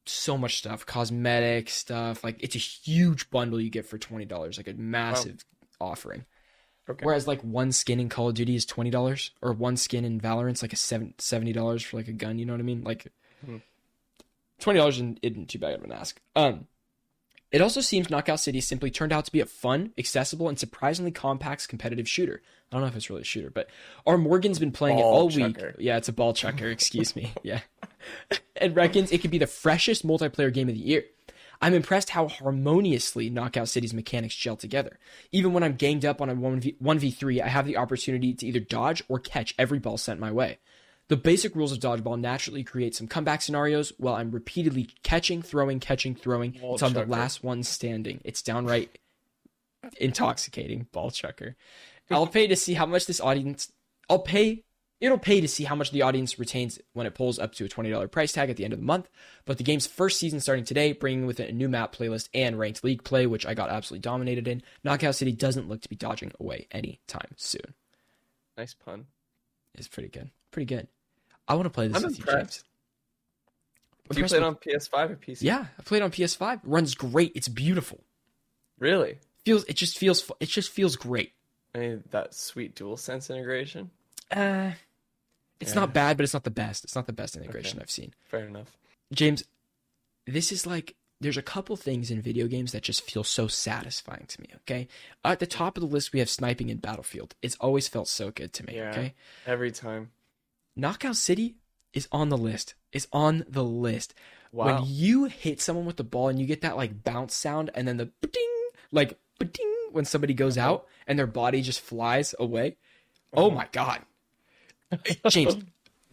so 0.06 0.36
much 0.36 0.58
stuff, 0.58 0.84
cosmetic 0.84 1.70
stuff. 1.70 2.24
Like 2.24 2.42
it's 2.42 2.56
a 2.56 2.58
huge 2.58 3.30
bundle 3.30 3.60
you 3.60 3.70
get 3.70 3.86
for 3.86 3.98
twenty 3.98 4.24
dollars, 4.26 4.56
like 4.58 4.68
a 4.68 4.74
massive 4.74 5.44
offering. 5.80 6.24
Okay. 6.90 7.04
Whereas 7.04 7.26
like 7.26 7.40
one 7.42 7.72
skin 7.72 8.00
in 8.00 8.08
Call 8.08 8.28
of 8.28 8.34
Duty 8.34 8.54
is 8.54 8.66
twenty 8.66 8.90
dollars, 8.90 9.30
or 9.42 9.52
one 9.52 9.76
skin 9.76 10.04
in 10.04 10.20
Valorant's 10.20 10.62
like 10.62 10.72
a 10.72 10.76
seven, 10.76 11.14
seventy 11.18 11.52
dollars 11.52 11.82
for 11.82 11.96
like 11.96 12.08
a 12.08 12.12
gun. 12.12 12.38
You 12.38 12.46
know 12.46 12.52
what 12.52 12.60
I 12.60 12.64
mean? 12.64 12.82
Like 12.84 13.06
Hmm. 13.44 13.56
twenty 14.58 14.78
dollars 14.78 14.96
isn't, 15.22 15.48
too 15.48 15.58
bad 15.58 15.74
of 15.74 15.84
an 15.84 15.92
ask. 15.92 16.20
Um, 16.36 16.66
it 17.50 17.60
also 17.60 17.80
seems 17.80 18.10
Knockout 18.10 18.38
City 18.38 18.60
simply 18.60 18.90
turned 18.92 19.12
out 19.12 19.24
to 19.24 19.32
be 19.32 19.40
a 19.40 19.46
fun, 19.46 19.92
accessible, 19.98 20.48
and 20.48 20.56
surprisingly 20.58 21.10
compact 21.10 21.66
competitive 21.68 22.08
shooter. 22.08 22.42
I 22.70 22.76
don't 22.76 22.82
know 22.82 22.86
if 22.86 22.94
it's 22.94 23.10
really 23.10 23.22
a 23.22 23.24
shooter, 23.24 23.50
but 23.50 23.68
our 24.06 24.16
Morgan's 24.16 24.60
been 24.60 24.70
playing 24.70 24.98
it 25.00 25.02
all 25.02 25.28
chucker. 25.28 25.74
week. 25.78 25.84
Yeah, 25.84 25.96
it's 25.96 26.08
a 26.08 26.12
ball 26.12 26.32
chucker. 26.32 26.68
Excuse 26.70 27.16
me. 27.16 27.32
Yeah, 27.42 27.60
and 28.56 28.76
reckons 28.76 29.10
it 29.10 29.20
could 29.22 29.32
be 29.32 29.38
the 29.38 29.48
freshest 29.48 30.06
multiplayer 30.06 30.52
game 30.54 30.68
of 30.68 30.74
the 30.74 30.80
year. 30.80 31.04
I'm 31.60 31.74
impressed 31.74 32.10
how 32.10 32.28
harmoniously 32.28 33.28
Knockout 33.28 33.68
City's 33.68 33.92
mechanics 33.92 34.34
gel 34.34 34.56
together. 34.56 34.98
Even 35.30 35.52
when 35.52 35.62
I'm 35.62 35.76
ganged 35.76 36.04
up 36.04 36.22
on 36.22 36.30
a 36.30 36.34
1v- 36.34 36.76
1v3, 36.82 37.42
I 37.42 37.48
have 37.48 37.66
the 37.66 37.76
opportunity 37.76 38.32
to 38.32 38.46
either 38.46 38.60
dodge 38.60 39.02
or 39.08 39.18
catch 39.18 39.54
every 39.58 39.78
ball 39.78 39.98
sent 39.98 40.20
my 40.20 40.32
way. 40.32 40.58
The 41.08 41.16
basic 41.16 41.56
rules 41.56 41.72
of 41.72 41.80
dodgeball 41.80 42.20
naturally 42.20 42.62
create 42.62 42.94
some 42.94 43.08
comeback 43.08 43.42
scenarios 43.42 43.92
while 43.98 44.14
I'm 44.14 44.30
repeatedly 44.30 44.88
catching, 45.02 45.42
throwing, 45.42 45.80
catching, 45.80 46.14
throwing 46.14 46.52
Ball 46.52 46.74
until 46.74 46.88
I'm 46.88 46.94
the 46.94 47.04
last 47.04 47.42
one 47.42 47.64
standing. 47.64 48.20
It's 48.24 48.42
downright 48.42 48.96
intoxicating, 49.98 50.86
ball 50.92 51.10
chucker. 51.10 51.56
I'll 52.10 52.26
pay 52.26 52.46
to 52.46 52.56
see 52.56 52.74
how 52.74 52.86
much 52.86 53.06
this 53.06 53.20
audience. 53.20 53.72
I'll 54.08 54.20
pay. 54.20 54.64
It'll 55.00 55.18
pay 55.18 55.40
to 55.40 55.48
see 55.48 55.64
how 55.64 55.74
much 55.74 55.92
the 55.92 56.02
audience 56.02 56.38
retains 56.38 56.78
when 56.92 57.06
it 57.06 57.14
pulls 57.14 57.38
up 57.38 57.54
to 57.54 57.64
a 57.64 57.68
$20 57.68 58.10
price 58.10 58.32
tag 58.32 58.50
at 58.50 58.56
the 58.56 58.64
end 58.64 58.74
of 58.74 58.78
the 58.80 58.84
month. 58.84 59.08
But 59.46 59.56
the 59.56 59.64
game's 59.64 59.86
first 59.86 60.18
season 60.18 60.40
starting 60.40 60.64
today, 60.66 60.92
bringing 60.92 61.24
with 61.26 61.40
it 61.40 61.48
a 61.48 61.52
new 61.54 61.68
map 61.70 61.94
playlist 61.94 62.28
and 62.34 62.58
ranked 62.58 62.84
league 62.84 63.02
play, 63.02 63.26
which 63.26 63.46
I 63.46 63.54
got 63.54 63.70
absolutely 63.70 64.02
dominated 64.02 64.46
in. 64.46 64.62
Knockout 64.84 65.14
City 65.14 65.32
doesn't 65.32 65.68
look 65.68 65.80
to 65.80 65.88
be 65.88 65.96
dodging 65.96 66.32
away 66.38 66.66
anytime 66.70 67.30
soon. 67.36 67.74
Nice 68.58 68.74
pun. 68.74 69.06
It's 69.74 69.88
pretty 69.88 70.10
good. 70.10 70.30
Pretty 70.50 70.66
good. 70.66 70.86
I 71.48 71.54
want 71.54 71.64
to 71.64 71.70
play 71.70 71.88
this 71.88 71.96
I'm 71.96 72.02
with 72.02 72.18
you, 72.18 72.24
impressed. 72.24 72.36
James. 72.58 72.64
Do 74.10 74.18
you 74.18 74.24
Impressed 74.24 74.32
play 74.32 74.38
it 74.38 74.74
with- 74.74 74.94
on 74.96 75.06
PS5 75.06 75.10
or 75.12 75.16
PC? 75.16 75.42
Yeah, 75.42 75.66
I 75.78 75.82
played 75.82 76.02
on 76.02 76.10
PS5. 76.10 76.54
It 76.56 76.60
runs 76.64 76.94
great. 76.94 77.32
It's 77.34 77.48
beautiful. 77.48 78.04
Really? 78.78 79.18
Feels 79.46 79.64
it 79.64 79.76
just 79.76 79.96
feels 79.96 80.30
it 80.40 80.48
just 80.50 80.70
feels 80.70 80.96
great. 80.96 81.32
I 81.74 81.78
mean, 81.78 82.04
that 82.10 82.34
sweet 82.34 82.74
dual 82.74 82.96
sense 82.98 83.30
integration. 83.30 83.90
Uh 84.30 84.72
it's 85.60 85.70
Yeah. 85.70 85.80
not 85.80 85.92
bad, 85.94 86.16
but 86.16 86.24
it's 86.24 86.34
not 86.34 86.44
the 86.44 86.50
best. 86.50 86.84
It's 86.84 86.94
not 86.94 87.06
the 87.06 87.12
best 87.12 87.36
integration 87.36 87.78
Okay. 87.78 87.82
I've 87.84 87.90
seen. 87.90 88.14
Fair 88.24 88.46
enough. 88.46 88.76
James, 89.12 89.44
this 90.26 90.50
is 90.52 90.66
like 90.66 90.94
there's 91.22 91.36
a 91.36 91.42
couple 91.42 91.76
things 91.76 92.10
in 92.10 92.22
video 92.22 92.46
games 92.46 92.72
that 92.72 92.82
just 92.82 93.02
feel 93.02 93.22
so 93.22 93.46
satisfying 93.46 94.24
to 94.26 94.40
me, 94.40 94.48
okay? 94.56 94.88
At 95.22 95.38
the 95.38 95.46
top 95.46 95.76
of 95.76 95.82
the 95.82 95.86
list 95.86 96.14
we 96.14 96.18
have 96.20 96.30
sniping 96.30 96.70
in 96.70 96.78
Battlefield. 96.78 97.34
It's 97.42 97.56
always 97.56 97.88
felt 97.88 98.08
so 98.08 98.30
good 98.30 98.54
to 98.54 98.64
me, 98.64 98.76
Yeah. 98.76 98.90
okay? 98.90 99.14
Every 99.46 99.70
time. 99.70 100.12
Knockout 100.76 101.16
City 101.16 101.56
is 101.92 102.08
on 102.10 102.30
the 102.30 102.38
list. 102.38 102.74
Is 102.92 103.06
on 103.12 103.44
the 103.46 103.62
list. 103.64 104.14
Wow. 104.50 104.80
When 104.80 104.84
you 104.86 105.24
hit 105.26 105.60
someone 105.60 105.84
with 105.84 105.96
the 105.98 106.04
ball 106.04 106.28
and 106.28 106.40
you 106.40 106.46
get 106.46 106.62
that 106.62 106.76
like 106.78 107.04
bounce 107.04 107.34
sound 107.34 107.70
and 107.74 107.86
then 107.86 107.98
the 107.98 108.06
ding 108.32 108.68
like 108.90 109.18
ding 109.38 109.88
when 109.92 110.04
somebody 110.06 110.32
goes 110.32 110.56
Uh-huh. 110.56 110.68
out 110.74 110.86
and 111.06 111.18
their 111.18 111.26
body 111.26 111.60
just 111.60 111.80
flies 111.80 112.34
away. 112.38 112.76
Oh 113.34 113.48
Uh-huh. 113.48 113.56
my 113.56 113.68
god. 113.72 114.06
James, 115.28 115.56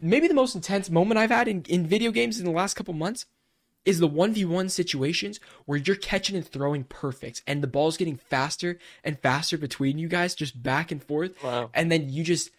maybe 0.00 0.28
the 0.28 0.34
most 0.34 0.54
intense 0.54 0.90
moment 0.90 1.18
I've 1.18 1.30
had 1.30 1.48
in, 1.48 1.62
in 1.68 1.86
video 1.86 2.10
games 2.10 2.38
in 2.38 2.44
the 2.44 2.50
last 2.52 2.74
couple 2.74 2.94
months 2.94 3.26
is 3.84 4.00
the 4.00 4.08
1v1 4.08 4.70
situations 4.70 5.40
where 5.64 5.78
you're 5.78 5.96
catching 5.96 6.36
and 6.36 6.46
throwing 6.46 6.84
perfect 6.84 7.42
and 7.46 7.62
the 7.62 7.66
ball's 7.66 7.96
getting 7.96 8.16
faster 8.16 8.78
and 9.04 9.18
faster 9.20 9.56
between 9.56 9.98
you 9.98 10.08
guys 10.08 10.34
just 10.34 10.62
back 10.62 10.90
and 10.92 11.02
forth 11.02 11.32
Wow. 11.42 11.70
and 11.74 11.90
then 11.90 12.10
you 12.10 12.22
just 12.24 12.50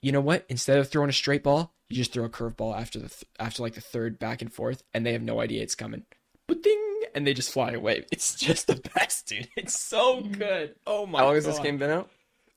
you 0.00 0.10
know 0.12 0.20
what 0.20 0.46
instead 0.48 0.78
of 0.78 0.88
throwing 0.88 1.10
a 1.10 1.12
straight 1.12 1.42
ball 1.42 1.74
you 1.90 1.96
just 1.96 2.12
throw 2.12 2.24
a 2.24 2.28
curveball 2.30 2.74
after 2.80 2.98
the 2.98 3.08
th- 3.08 3.24
after 3.38 3.62
like 3.62 3.74
the 3.74 3.80
third 3.80 4.18
back 4.18 4.40
and 4.40 4.52
forth 4.52 4.82
and 4.94 5.04
they 5.04 5.12
have 5.12 5.22
no 5.22 5.40
idea 5.40 5.62
it's 5.62 5.74
coming 5.74 6.04
but 6.46 6.62
ding 6.62 7.00
and 7.14 7.26
they 7.26 7.34
just 7.34 7.52
fly 7.52 7.72
away 7.72 8.06
it's 8.12 8.34
just 8.36 8.66
the 8.68 8.80
best 8.94 9.26
dude 9.26 9.48
it's 9.56 9.78
so 9.78 10.22
good 10.22 10.76
oh 10.86 11.04
my 11.04 11.18
god. 11.18 11.18
How 11.18 11.26
long 11.26 11.34
has 11.34 11.44
this 11.46 11.58
game 11.58 11.76
been 11.78 11.90
out? 11.90 12.08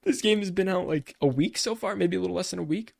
This 0.03 0.21
game 0.21 0.39
has 0.39 0.51
been 0.51 0.67
out 0.69 0.85
like 0.87 1.15
a 1.21 1.27
week 1.27 1.57
so 1.57 1.75
far, 1.75 1.95
maybe 1.95 2.17
a 2.17 2.19
little 2.19 2.35
less 2.35 2.49
than 2.51 2.59
a 2.59 2.63
week. 2.63 2.93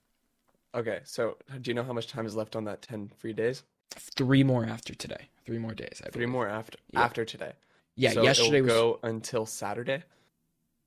Okay, 0.75 1.01
so 1.03 1.37
do 1.61 1.69
you 1.69 1.75
know 1.75 1.83
how 1.83 1.93
much 1.93 2.07
time 2.07 2.25
is 2.25 2.35
left 2.35 2.55
on 2.55 2.63
that 2.65 2.81
10 2.81 3.11
free 3.17 3.33
days? 3.33 3.63
Three 3.91 4.43
more 4.43 4.65
after 4.65 4.95
today. 4.95 5.29
Three 5.45 5.59
more 5.59 5.73
days. 5.73 6.01
I 6.03 6.09
Three 6.09 6.21
believe. 6.25 6.29
more 6.29 6.47
after 6.47 6.77
Yeah. 6.91 7.01
after 7.03 7.25
today. 7.25 7.53
Yeah, 7.95 8.11
so 8.13 8.23
yesterday 8.23 8.57
it'll 8.57 8.65
was. 8.65 8.73
go 8.73 8.99
until 9.03 9.45
Saturday. 9.45 10.03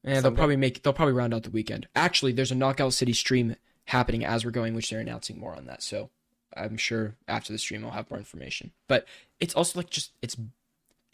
Yeah, 0.02 0.20
they'll 0.20 0.32
probably 0.32 0.56
make. 0.56 0.82
They'll 0.82 0.92
probably 0.92 1.14
round 1.14 1.34
out 1.34 1.44
the 1.44 1.50
weekend. 1.50 1.86
Actually, 1.94 2.32
there's 2.32 2.50
a 2.50 2.54
Knockout 2.56 2.94
City 2.94 3.12
stream 3.12 3.54
happening 3.86 4.24
as 4.24 4.44
we're 4.44 4.50
going, 4.50 4.74
which 4.74 4.90
they're 4.90 5.00
announcing 5.00 5.38
more 5.38 5.54
on 5.54 5.66
that. 5.66 5.82
So 5.82 6.10
I'm 6.56 6.76
sure 6.76 7.14
after 7.28 7.52
the 7.52 7.58
stream 7.58 7.84
I'll 7.84 7.90
have 7.92 8.10
more 8.10 8.18
information. 8.18 8.72
But 8.88 9.06
it's 9.40 9.54
also 9.54 9.78
like 9.78 9.90
just 9.90 10.12
it's 10.22 10.36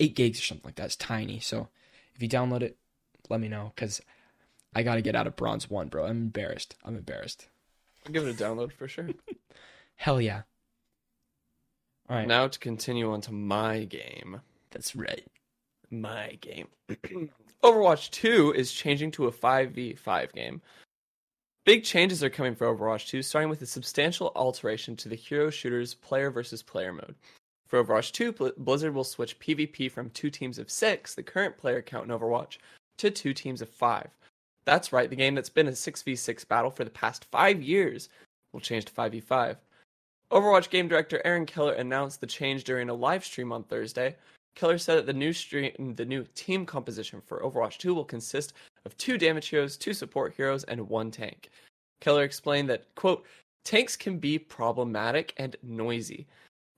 eight 0.01 0.15
gigs 0.17 0.39
or 0.41 0.43
something 0.45 0.65
like 0.65 0.77
that. 0.77 0.87
It's 0.87 0.97
tiny. 0.97 1.41
So 1.41 1.69
if 2.15 2.23
you 2.23 2.29
download 2.29 2.63
it, 2.63 2.77
let 3.29 3.41
me 3.41 3.49
know 3.49 3.73
because 3.75 4.01
I 4.75 4.83
got 4.83 4.95
to 4.95 5.03
get 5.03 5.15
out 5.17 5.27
of 5.27 5.37
Bronze 5.37 5.69
One, 5.69 5.89
bro. 5.89 6.05
I'm 6.05 6.11
embarrassed. 6.23 6.75
I'm 6.85 6.97
embarrassed. 6.97 7.49
I'll 8.07 8.13
give 8.13 8.27
it 8.27 8.41
a 8.41 8.45
download 8.45 8.73
for 8.73 8.89
sure. 8.89 9.09
Hell 9.97 10.21
yeah. 10.21 10.43
All 12.09 12.17
right. 12.17 12.27
Now 12.27 12.49
to 12.49 12.59
continue 12.59 13.13
on 13.13 13.21
to 13.23 13.33
my 13.33 13.85
game. 13.85 14.41
That's 14.71 14.97
right. 14.97 15.27
My 15.91 16.39
game. 16.41 16.69
Overwatch 17.63 18.11
2 18.11 18.55
is 18.55 18.73
changing 18.73 19.13
to 19.13 19.27
a 19.27 19.33
5v5 19.33 20.33
game. 20.33 20.61
Big 21.65 21.85
changes 21.85 22.25
are 22.25 22.31
coming 22.31 22.57
for 22.57 22.67
Overwatch 22.67 23.07
2, 23.07 23.23
starting 23.23 23.49
with 23.49 23.63
a 23.63 23.67
substantial 23.67 24.33
alteration 24.35 24.97
to 24.97 25.09
the 25.09 25.15
hero 25.15 25.49
shooter's 25.49 25.95
player 25.95 26.29
versus 26.31 26.61
player 26.61 26.93
mode. 26.93 27.15
For 27.69 27.83
Overwatch 27.83 28.11
2, 28.13 28.55
Blizzard 28.59 28.95
will 28.95 29.05
switch 29.05 29.39
PvP 29.39 29.91
from 29.91 30.11
two 30.11 30.29
teams 30.29 30.59
of 30.59 30.71
six, 30.71 31.15
the 31.15 31.23
current 31.23 31.57
player 31.57 31.81
count 31.81 32.11
in 32.11 32.19
Overwatch, 32.19 32.59
to 32.99 33.11
two 33.11 33.33
teams 33.33 33.63
of 33.63 33.69
five. 33.69 34.09
That's 34.65 34.93
right, 34.93 35.11
the 35.11 35.17
game 35.17 35.35
that's 35.35 35.49
been 35.49 35.69
a 35.69 35.73
6v6 35.73 36.47
battle 36.47 36.71
for 36.71 36.85
the 36.85 36.91
past 36.91 37.25
five 37.27 37.63
years 37.63 38.09
will 38.53 38.61
change 38.61 38.85
to 38.87 38.93
5v5. 38.93 39.57
Overwatch 40.31 40.71
game 40.71 40.89
director 40.89 41.21
Aaron 41.25 41.47
Keller 41.47 41.75
announced 41.75 42.21
the 42.21 42.27
change 42.27 42.65
during 42.65 42.89
a 42.89 42.95
live 42.95 43.25
stream 43.25 43.53
on 43.53 43.65
Thursday. 43.65 44.17
Keller 44.55 44.79
said 44.79 44.97
that 44.97 45.07
the 45.07 45.13
new 45.13 45.33
stream, 45.33 45.95
the 45.97 46.05
new 46.05 46.25
team 46.35 46.65
composition 46.65 47.21
for 47.21 47.43
Overwatch 47.43 47.79
2 47.79 47.95
will 47.95 48.05
consist 48.05 48.53
of 48.85 48.97
two 48.97 49.19
damage 49.19 49.49
heroes, 49.49 49.77
two 49.77 49.95
support 49.95 50.35
heroes, 50.35 50.65
and 50.65 50.89
one 50.89 51.11
tank. 51.11 51.51
Keller 52.01 52.25
explained 52.25 52.69
that, 52.71 52.95
quote, 52.95 53.25
tanks 53.65 53.97
can 53.97 54.19
be 54.19 54.39
problematic 54.39 55.35
and 55.37 55.57
noisy, 55.63 56.27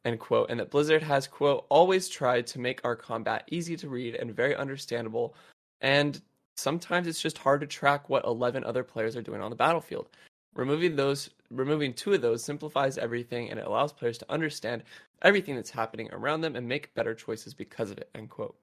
end 0.05 0.21
quote, 0.21 0.51
and 0.51 0.61
that 0.61 0.71
Blizzard 0.71 1.03
has, 1.03 1.27
quote, 1.27 1.67
always 1.69 2.09
tried 2.09 2.47
to 2.49 2.61
make 2.61 2.81
our 2.85 2.97
combat 2.97 3.45
easy 3.51 3.77
to 3.77 3.89
read 3.89 4.15
and 4.17 4.35
very 4.35 4.55
understandable, 4.55 5.35
and 5.81 6.21
sometimes 6.57 7.07
it's 7.07 7.21
just 7.23 7.39
hard 7.39 7.61
to 7.61 7.67
track 7.67 8.09
what 8.09 8.25
11 8.25 8.65
other 8.65 8.85
players 8.85 9.17
are 9.17 9.23
doing 9.23 9.41
on 9.41 9.51
the 9.51 9.57
battlefield. 9.57 10.09
Removing 10.55 10.95
those, 10.95 11.31
removing 11.51 11.93
two 11.93 12.13
of 12.13 12.23
those 12.23 12.45
simplifies 12.45 12.97
everything, 12.97 13.51
and 13.51 13.59
it 13.59 13.67
allows 13.67 13.93
players 13.93 14.19
to 14.19 14.33
understand 14.33 14.85
everything 15.23 15.57
that's 15.57 15.71
happening 15.71 16.09
around 16.13 16.43
them 16.43 16.55
and 16.55 16.69
make 16.69 16.95
better 16.95 17.15
choices 17.15 17.55
because 17.55 17.91
of 17.91 17.99
it. 17.99 18.09
End 18.15 18.31
quote. 18.31 18.57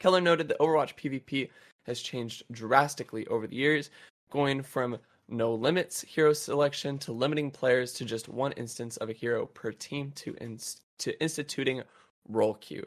Keller 0.00 0.20
noted 0.20 0.48
that 0.48 0.58
Overwatch 0.58 0.96
PvP 0.96 1.48
has 1.86 2.00
changed 2.00 2.42
drastically 2.50 3.26
over 3.28 3.46
the 3.46 3.56
years, 3.56 3.90
going 4.30 4.62
from 4.62 4.98
no 5.28 5.54
limits 5.54 6.02
hero 6.02 6.32
selection 6.32 6.98
to 6.98 7.12
limiting 7.12 7.50
players 7.50 7.92
to 7.92 8.04
just 8.04 8.28
one 8.28 8.52
instance 8.52 8.96
of 8.98 9.08
a 9.08 9.12
hero 9.12 9.46
per 9.46 9.72
team 9.72 10.12
to 10.16 10.36
inst- 10.40 10.82
to 10.98 11.20
instituting 11.20 11.82
role 12.28 12.54
queue. 12.54 12.86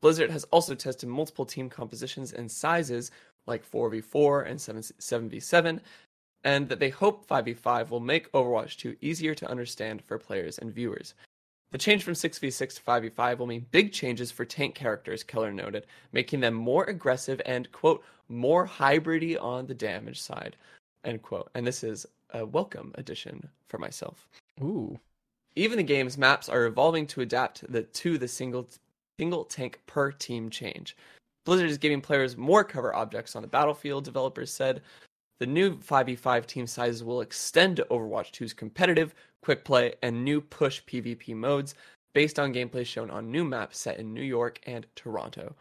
Blizzard 0.00 0.30
has 0.30 0.44
also 0.44 0.74
tested 0.74 1.08
multiple 1.08 1.44
team 1.44 1.68
compositions 1.68 2.32
and 2.32 2.50
sizes 2.50 3.10
like 3.46 3.68
4v4 3.68 4.46
and 4.46 4.60
7 4.60 4.82
7v7 4.82 5.80
and 6.44 6.68
that 6.68 6.78
they 6.78 6.88
hope 6.88 7.26
5v5 7.26 7.90
will 7.90 8.00
make 8.00 8.32
Overwatch 8.32 8.76
2 8.78 8.96
easier 9.00 9.34
to 9.34 9.50
understand 9.50 10.02
for 10.02 10.18
players 10.18 10.58
and 10.58 10.72
viewers. 10.72 11.14
The 11.72 11.78
change 11.78 12.02
from 12.02 12.14
6v6 12.14 12.76
to 12.76 12.82
5v5 12.82 13.38
will 13.38 13.46
mean 13.46 13.66
big 13.70 13.92
changes 13.92 14.30
for 14.30 14.44
tank 14.44 14.74
characters, 14.74 15.22
Keller 15.22 15.52
noted, 15.52 15.86
making 16.12 16.40
them 16.40 16.54
more 16.54 16.84
aggressive 16.84 17.40
and, 17.46 17.70
quote, 17.70 18.02
more 18.28 18.66
hybridy 18.66 19.40
on 19.40 19.66
the 19.66 19.74
damage 19.74 20.20
side, 20.20 20.56
end 21.04 21.22
quote. 21.22 21.50
And 21.54 21.66
this 21.66 21.84
is 21.84 22.06
a 22.32 22.44
welcome 22.44 22.92
addition 22.96 23.48
for 23.68 23.78
myself. 23.78 24.28
Ooh. 24.60 24.98
Even 25.56 25.76
the 25.76 25.82
game's 25.82 26.18
maps 26.18 26.48
are 26.48 26.66
evolving 26.66 27.06
to 27.08 27.20
adapt 27.20 27.70
the, 27.70 27.82
to 27.82 28.18
the 28.18 28.28
single 28.28 28.68
single 29.18 29.44
tank 29.44 29.80
per 29.86 30.10
team 30.12 30.48
change. 30.48 30.96
Blizzard 31.44 31.70
is 31.70 31.78
giving 31.78 32.00
players 32.00 32.36
more 32.36 32.64
cover 32.64 32.94
objects 32.94 33.34
on 33.34 33.42
the 33.42 33.48
battlefield, 33.48 34.04
developers 34.04 34.52
said. 34.52 34.82
The 35.38 35.46
new 35.46 35.76
5v5 35.78 36.44
team 36.46 36.66
sizes 36.66 37.02
will 37.02 37.22
extend 37.22 37.76
to 37.76 37.86
Overwatch 37.90 38.30
2's 38.30 38.52
competitive, 38.52 39.14
quick 39.40 39.64
play, 39.64 39.94
and 40.02 40.22
new 40.22 40.40
push 40.40 40.82
PvP 40.84 41.34
modes 41.34 41.74
based 42.12 42.38
on 42.38 42.52
gameplay 42.52 42.84
shown 42.84 43.10
on 43.10 43.30
new 43.30 43.44
maps 43.44 43.78
set 43.78 43.98
in 43.98 44.12
New 44.12 44.22
York 44.22 44.60
and 44.66 44.86
Toronto. 44.96 45.54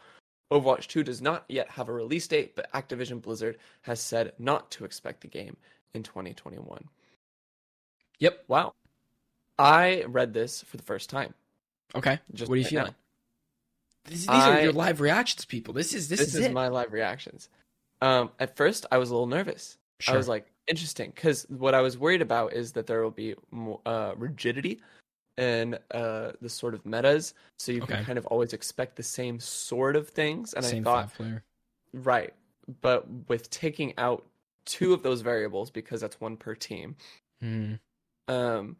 Overwatch 0.52 0.88
2 0.88 1.04
does 1.04 1.22
not 1.22 1.46
yet 1.48 1.70
have 1.70 1.90
a 1.90 1.94
release 1.94 2.28
date, 2.28 2.56
but 2.56 2.72
Activision 2.74 3.22
Blizzard 3.22 3.58
has 3.84 4.02
said 4.02 4.34
not 4.40 4.70
to 4.72 4.84
expect 4.84 5.22
the 5.22 5.28
game 5.28 5.56
in 5.94 6.04
2021. 6.04 6.84
Yep. 8.20 8.44
Wow. 8.48 8.74
I 9.58 10.04
read 10.08 10.34
this 10.34 10.62
for 10.62 10.78
the 10.78 10.84
first 10.84 11.10
time. 11.10 11.34
Okay. 11.96 12.20
Just 12.34 12.50
what 12.50 12.56
are 12.56 12.58
you 12.58 12.64
right 12.64 12.70
feeling? 12.70 12.86
now. 12.88 12.96
These, 14.10 14.28
these 14.28 14.30
are 14.30 14.62
your 14.62 14.74
live 14.74 15.02
reactions, 15.02 15.46
people. 15.46 15.74
This 15.74 15.94
is 15.94 16.10
this, 16.10 16.20
This, 16.20 16.36
is, 16.36 16.46
is, 16.48 16.52
my 16.52 16.68
live 16.68 16.92
reactions. 16.92 17.50
Um, 18.02 18.32
at 18.40 18.56
first, 18.56 18.86
I 18.92 18.98
was 18.98 19.10
a 19.10 19.14
little 19.14 19.28
nervous. 19.28 19.78
Sure. 20.00 20.16
I 20.16 20.18
was 20.18 20.28
like, 20.28 20.52
interesting, 20.68 21.12
because 21.14 21.46
what 21.50 21.76
I 21.76 21.82
was 21.82 21.98
worried 21.98 22.22
about 22.22 22.54
is 22.54 22.72
that 22.74 22.88
there 22.88 23.04
will 23.04 23.12
be 23.12 23.36
more, 23.52 23.82
uh, 23.86 24.14
rigidity 24.16 24.82
in 25.38 25.78
uh, 25.92 26.32
the 26.42 26.50
sort 26.50 26.74
of 26.74 26.86
metas, 26.86 27.34
so 27.58 27.72
you 27.72 27.82
Okay. 27.84 27.96
can 27.96 28.06
kind 28.06 28.18
of 28.18 28.26
always 28.28 28.54
expect 28.54 28.96
the 28.96 29.04
same 29.04 29.40
sort 29.40 29.96
of 29.96 30.10
things. 30.10 30.54
And 30.54 30.66
Same 30.66 30.82
I 30.82 30.84
thought, 30.84 31.12
right, 31.94 32.34
but 32.82 33.08
with 33.30 33.50
taking 33.50 33.94
out 33.98 34.26
two 34.66 34.94
of 34.94 35.02
those 35.02 35.22
variables 35.22 35.72
because 35.72 36.02
that's 36.02 36.20
one 36.20 36.36
per 36.36 36.56
team, 36.56 36.96
Hmm. 37.42 37.76
um 38.28 38.76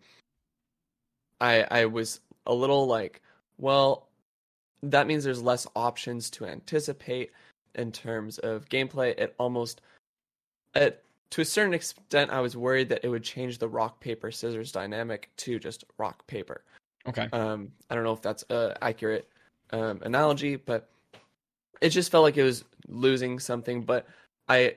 i 1.40 1.66
i 1.72 1.86
was 1.86 2.20
a 2.46 2.54
little 2.54 2.88
like 2.88 3.22
well 3.58 4.09
that 4.84 5.08
means 5.08 5.24
there's 5.24 5.42
less 5.42 5.68
options 5.76 6.30
to 6.30 6.46
anticipate 6.46 7.32
in 7.76 7.92
terms 7.92 8.38
of 8.40 8.68
gameplay 8.70 9.18
it 9.18 9.36
almost 9.38 9.82
at 10.76 11.04
to 11.30 11.42
a 11.42 11.46
certain 11.46 11.74
extent 11.74 12.32
i 12.32 12.40
was 12.40 12.58
worried 12.58 12.90
that 12.90 13.04
it 13.04 13.10
would 13.10 13.24
change 13.24 13.58
the 13.58 13.68
rock 13.68 14.00
paper 14.00 14.32
scissors 14.32 14.72
dynamic 14.72 15.30
to 15.38 15.60
just 15.60 15.84
rock 15.98 16.26
paper 16.28 16.64
Okay. 17.08 17.28
um 17.32 17.72
i 17.90 17.96
don't 17.96 18.04
know 18.04 18.14
if 18.14 18.22
that's 18.22 18.44
a 18.50 18.78
accurate 18.82 19.28
um 19.72 20.00
analogy 20.04 20.56
but 20.56 20.90
it 21.82 21.90
just 21.90 22.12
felt 22.12 22.24
like 22.24 22.38
it 22.38 22.44
was 22.44 22.64
losing 22.88 23.40
something 23.40 23.84
but 23.84 24.08
i 24.48 24.76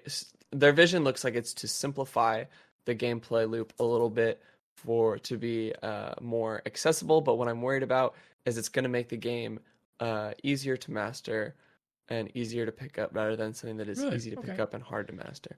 their 0.52 0.72
vision 0.72 1.02
looks 1.02 1.24
like 1.24 1.34
it's 1.34 1.54
to 1.54 1.66
simplify 1.66 2.44
the 2.84 2.94
gameplay 2.94 3.48
loop 3.48 3.72
a 3.78 3.84
little 3.84 4.10
bit 4.10 4.42
for 4.76 5.18
to 5.18 5.36
be 5.36 5.72
uh, 5.82 6.14
more 6.20 6.62
accessible. 6.66 7.20
But 7.20 7.36
what 7.36 7.48
I'm 7.48 7.62
worried 7.62 7.82
about 7.82 8.14
is 8.46 8.58
it's 8.58 8.68
going 8.68 8.82
to 8.84 8.88
make 8.88 9.08
the 9.08 9.16
game 9.16 9.60
uh, 10.02 10.32
easier 10.42 10.76
to 10.76 10.90
master 10.90 11.54
and 12.08 12.30
easier 12.36 12.66
to 12.66 12.72
pick 12.72 12.98
up 12.98 13.10
rather 13.14 13.36
than 13.36 13.54
something 13.54 13.76
that 13.76 13.88
is 13.88 14.00
Really? 14.00 14.16
easy 14.16 14.30
to 14.32 14.40
pick 14.40 14.58
up 14.58 14.74
and 14.74 14.82
hard 14.82 15.06
to 15.06 15.12
master. 15.12 15.56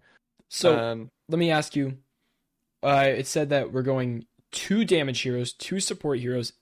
So 0.51 0.79
um, 0.79 1.11
let 1.29 1.39
me 1.39 1.51
ask 1.51 1.75
you. 1.75 1.99
Uh, 2.83 3.07
it 3.17 3.27
said 3.27 3.49
that 3.49 3.73
we're 3.73 3.83
going 3.83 4.27
two 4.53 4.85
damage 4.85 5.21
heroes, 5.23 5.55
two 5.55 5.81
support 5.81 6.19
heroes, 6.19 6.53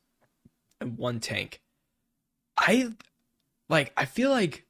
and 0.80 0.96
one 0.96 1.18
tank. 1.18 1.60
I 2.56 2.92
like. 3.68 3.92
I 3.96 4.04
feel 4.04 4.30
like 4.30 4.64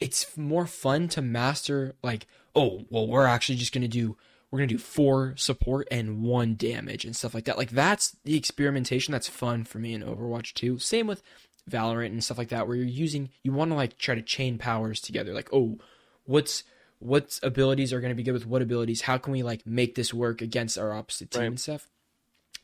it's 0.00 0.36
more 0.38 0.66
fun 0.66 1.08
to 1.08 1.20
master. 1.22 1.94
Like, 2.02 2.26
oh, 2.54 2.86
well, 2.88 3.06
we're 3.06 3.26
actually 3.26 3.56
just 3.56 3.74
gonna 3.74 3.88
do. 3.88 4.16
We're 4.50 4.60
gonna 4.60 4.68
do 4.68 4.78
four 4.78 5.34
support 5.36 5.86
and 5.90 6.22
one 6.22 6.54
damage 6.56 7.04
and 7.04 7.14
stuff 7.14 7.34
like 7.34 7.44
that. 7.44 7.58
Like 7.58 7.70
that's 7.70 8.16
the 8.24 8.36
experimentation 8.36 9.12
that's 9.12 9.28
fun 9.28 9.64
for 9.64 9.78
me 9.78 9.92
in 9.92 10.02
Overwatch 10.02 10.54
2. 10.54 10.78
Same 10.78 11.06
with 11.06 11.22
Valorant 11.70 12.06
and 12.08 12.22
stuff 12.22 12.38
like 12.38 12.48
that, 12.50 12.66
where 12.68 12.76
you're 12.76 12.84
using. 12.86 13.30
You 13.42 13.52
want 13.52 13.70
to 13.70 13.74
like 13.74 13.96
try 13.98 14.14
to 14.14 14.22
chain 14.22 14.58
powers 14.58 15.00
together. 15.00 15.32
Like, 15.32 15.48
oh, 15.52 15.78
what's 16.24 16.64
what 17.00 17.38
abilities 17.42 17.92
are 17.92 18.00
going 18.00 18.10
to 18.12 18.14
be 18.16 18.22
good 18.22 18.32
with 18.32 18.46
what 18.46 18.62
abilities 18.62 19.02
how 19.02 19.18
can 19.18 19.32
we 19.32 19.42
like 19.42 19.66
make 19.66 19.94
this 19.94 20.14
work 20.14 20.40
against 20.40 20.78
our 20.78 20.92
opposite 20.92 21.30
team 21.30 21.40
Right. 21.40 21.46
and 21.48 21.60
stuff 21.60 21.90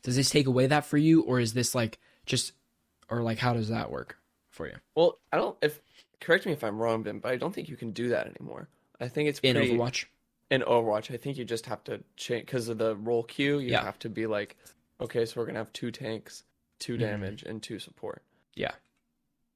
does 0.01 0.15
this 0.15 0.31
take 0.31 0.47
away 0.47 0.65
that 0.65 0.83
for 0.85 0.97
you 0.97 1.21
or 1.21 1.39
is 1.39 1.53
this 1.53 1.75
like 1.75 1.99
just 2.25 2.53
or 3.09 3.21
like 3.21 3.37
how 3.37 3.53
does 3.53 3.69
that 3.69 3.91
work 3.91 4.17
for 4.49 4.65
you 4.67 4.73
well, 4.95 5.19
I 5.31 5.37
don't. 5.37 5.55
If 5.61 5.79
correct 6.21 6.45
me 6.47 6.53
if 6.53 6.63
I'm 6.63 6.79
wrong, 6.79 7.03
Ben, 7.03 7.19
but 7.19 7.31
I 7.31 7.35
don't 7.35 7.53
think 7.53 7.69
you 7.69 7.75
can 7.75 7.91
do 7.91 8.09
that 8.09 8.25
anymore. 8.25 8.67
I 8.99 9.09
think 9.09 9.29
it's 9.29 9.39
in 9.39 9.57
overwatch 9.57 10.05
in 10.49 10.61
Overwatch, 10.61 11.13
I 11.13 11.17
think 11.17 11.37
you 11.37 11.45
just 11.45 11.65
have 11.67 11.83
to 11.83 12.01
change 12.17 12.45
because 12.45 12.67
of 12.67 12.77
the 12.79 12.95
role 12.95 13.23
queue. 13.23 13.59
You 13.59 13.71
Yeah. 13.71 13.83
have 13.83 13.99
to 13.99 14.09
be 14.09 14.25
like, 14.27 14.57
okay, 14.99 15.25
so 15.25 15.39
we're 15.39 15.45
gonna 15.45 15.59
have 15.59 15.71
two 15.73 15.91
tanks, 15.91 16.43
2 16.79 16.95
Mhm. 16.95 16.99
damage, 16.99 17.43
and 17.43 17.61
two 17.61 17.77
support. 17.79 18.23
yeah 18.55 18.71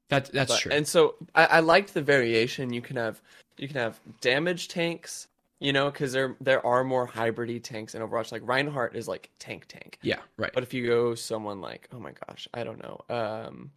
that 0.09 0.25
that's 0.31 0.51
But- 0.51 0.59
true 0.59 0.71
And 0.71 0.87
so 0.87 1.15
I, 1.33 1.45
I 1.45 1.59
liked 1.61 1.93
the 1.93 2.01
variation. 2.01 2.71
You 2.73 2.81
can 2.81 2.95
have 2.97 3.21
you 3.57 3.67
can 3.67 3.77
have 3.77 3.99
damage 4.21 4.67
tanks. 4.67 5.27
You 5.61 5.71
know, 5.71 5.89
because 5.89 6.11
there 6.11 6.35
there 6.41 6.63
are 6.65 6.83
more 6.83 7.07
hybridy 7.07 7.63
tanks 7.63 7.95
in 7.95 8.01
Overwatch. 8.01 8.31
Like 8.31 8.41
Reinhardt 8.45 8.93
is 8.95 9.07
like 9.07 9.29
tank 9.39 9.65
tank. 9.67 9.97
Yeah, 10.01 10.19
right. 10.37 10.51
But 10.53 10.63
if 10.63 10.73
you 10.73 10.85
go 10.85 11.15
someone 11.15 11.61
like, 11.61 11.87
oh 11.93 11.99
my 11.99 12.11
gosh, 12.27 12.47
I 12.53 12.63
don't 12.65 12.81
know. 12.83 12.99
Um 13.09 13.71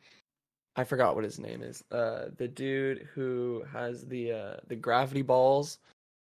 I 0.75 0.85
forgot 0.85 1.15
what 1.15 1.23
his 1.25 1.39
name 1.39 1.63
is. 1.63 1.85
Uh 1.93 2.27
the 2.37 2.49
dude 2.49 3.09
who 3.15 3.63
has 3.73 4.05
the 4.07 4.33
uh 4.33 4.57
the 4.67 4.75
gravity 4.77 5.23
balls. 5.23 5.79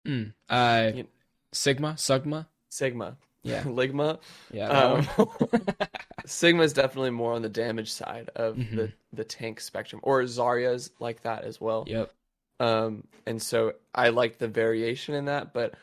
Mm. 0.07 0.31
Uh, 0.49 0.91
You- 0.95 1.07
Sigma, 1.51 1.97
Sigma. 1.97 2.47
Sigma. 2.69 3.17
Yeah, 3.43 3.63
Ligma. 3.65 4.19
yeah. 4.51 4.67
Um. 4.69 5.07
Sigma 6.25 6.63
is 6.63 6.73
definitely 6.73 7.09
more 7.09 7.33
on 7.33 7.41
the 7.41 7.49
damage 7.49 7.91
side 7.91 8.29
of 8.35 8.55
Mhm. 8.55 8.75
the 8.75 8.91
the 9.13 9.23
tank 9.23 9.59
spectrum. 9.59 9.99
Or 10.03 10.21
Zarya's 10.23 10.91
like 10.99 11.21
that 11.23 11.43
as 11.43 11.59
well. 11.59 11.83
yep. 11.87 12.11
Um, 12.59 13.07
and 13.25 13.41
so 13.41 13.73
I 13.95 14.09
like 14.09 14.37
the 14.37 14.47
variation 14.47 15.15
in 15.15 15.25
that. 15.25 15.51
But 15.53 15.73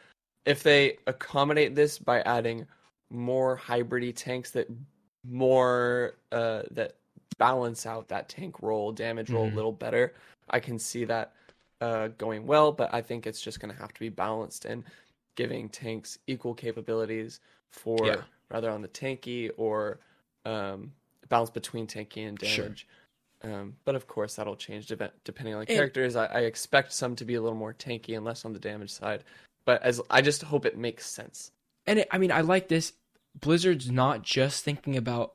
if 0.47 0.63
they 0.63 0.99
accommodate 1.07 1.75
this 1.75 1.99
by 1.99 2.21
adding 2.23 2.67
more 3.11 3.57
hybridy 3.59 4.15
tanks 4.15 4.53
that 4.53 4.69
more 5.25 6.15
uh, 6.33 6.63
that 6.71 6.95
balance 7.39 7.87
out 7.87 8.09
that 8.09 8.29
tank 8.29 8.63
role, 8.63 8.93
damage 8.93 9.31
role 9.31 9.49
Mhm. 9.49 9.53
a 9.53 9.57
little 9.57 9.73
better, 9.73 10.15
I 10.51 10.61
can 10.61 10.79
see 10.79 11.05
that 11.07 11.33
uh, 11.81 12.09
going 12.19 12.47
well. 12.47 12.73
But 12.73 12.93
I 12.95 13.03
think 13.03 13.27
it's 13.27 13.41
just 13.41 13.61
going 13.61 13.73
to 13.75 13.81
have 13.81 13.93
to 13.93 14.01
be 14.01 14.09
balanced 14.09 14.65
and 14.65 14.85
giving 15.39 15.69
tanks 15.69 16.19
equal 16.27 16.53
capabilities 16.53 17.39
for 17.71 18.05
Yeah. 18.05 18.23
rather 18.51 18.71
on 18.71 18.83
the 18.83 18.89
tanky 18.89 19.51
or 19.57 20.01
um, 20.45 20.93
balance 21.29 21.51
between 21.51 21.87
tanky 21.87 22.27
and 22.29 22.43
Sure. 22.43 22.65
damage. 22.65 22.89
Um, 23.43 23.77
but 23.85 23.95
of 23.95 24.09
course, 24.09 24.35
that'll 24.35 24.57
change 24.57 24.89
dep- 24.89 25.15
depending 25.23 25.55
on 25.55 25.61
the 25.61 25.69
And- 25.71 25.77
characters. 25.79 26.17
I, 26.17 26.27
I 26.27 26.41
expect 26.41 26.93
some 26.93 27.15
to 27.17 27.25
be 27.25 27.35
a 27.35 27.41
little 27.41 27.57
more 27.59 27.73
tanky 27.73 28.17
and 28.17 28.25
less 28.25 28.45
on 28.45 28.53
the 28.53 28.59
damage 28.59 28.91
side. 28.91 29.23
But 29.65 29.81
as 29.83 30.01
I 30.11 30.23
just 30.23 30.43
hope 30.43 30.67
it 30.67 30.77
makes 30.77 31.07
sense. 31.07 31.53
And 31.87 32.01
it, 32.01 32.09
I 32.11 32.19
mean, 32.19 32.33
I 32.33 32.41
like 32.41 32.67
this. 32.69 32.95
Blizzard's 33.39 33.91
not 33.91 34.23
just 34.23 34.65
thinking 34.65 34.97
about 34.97 35.35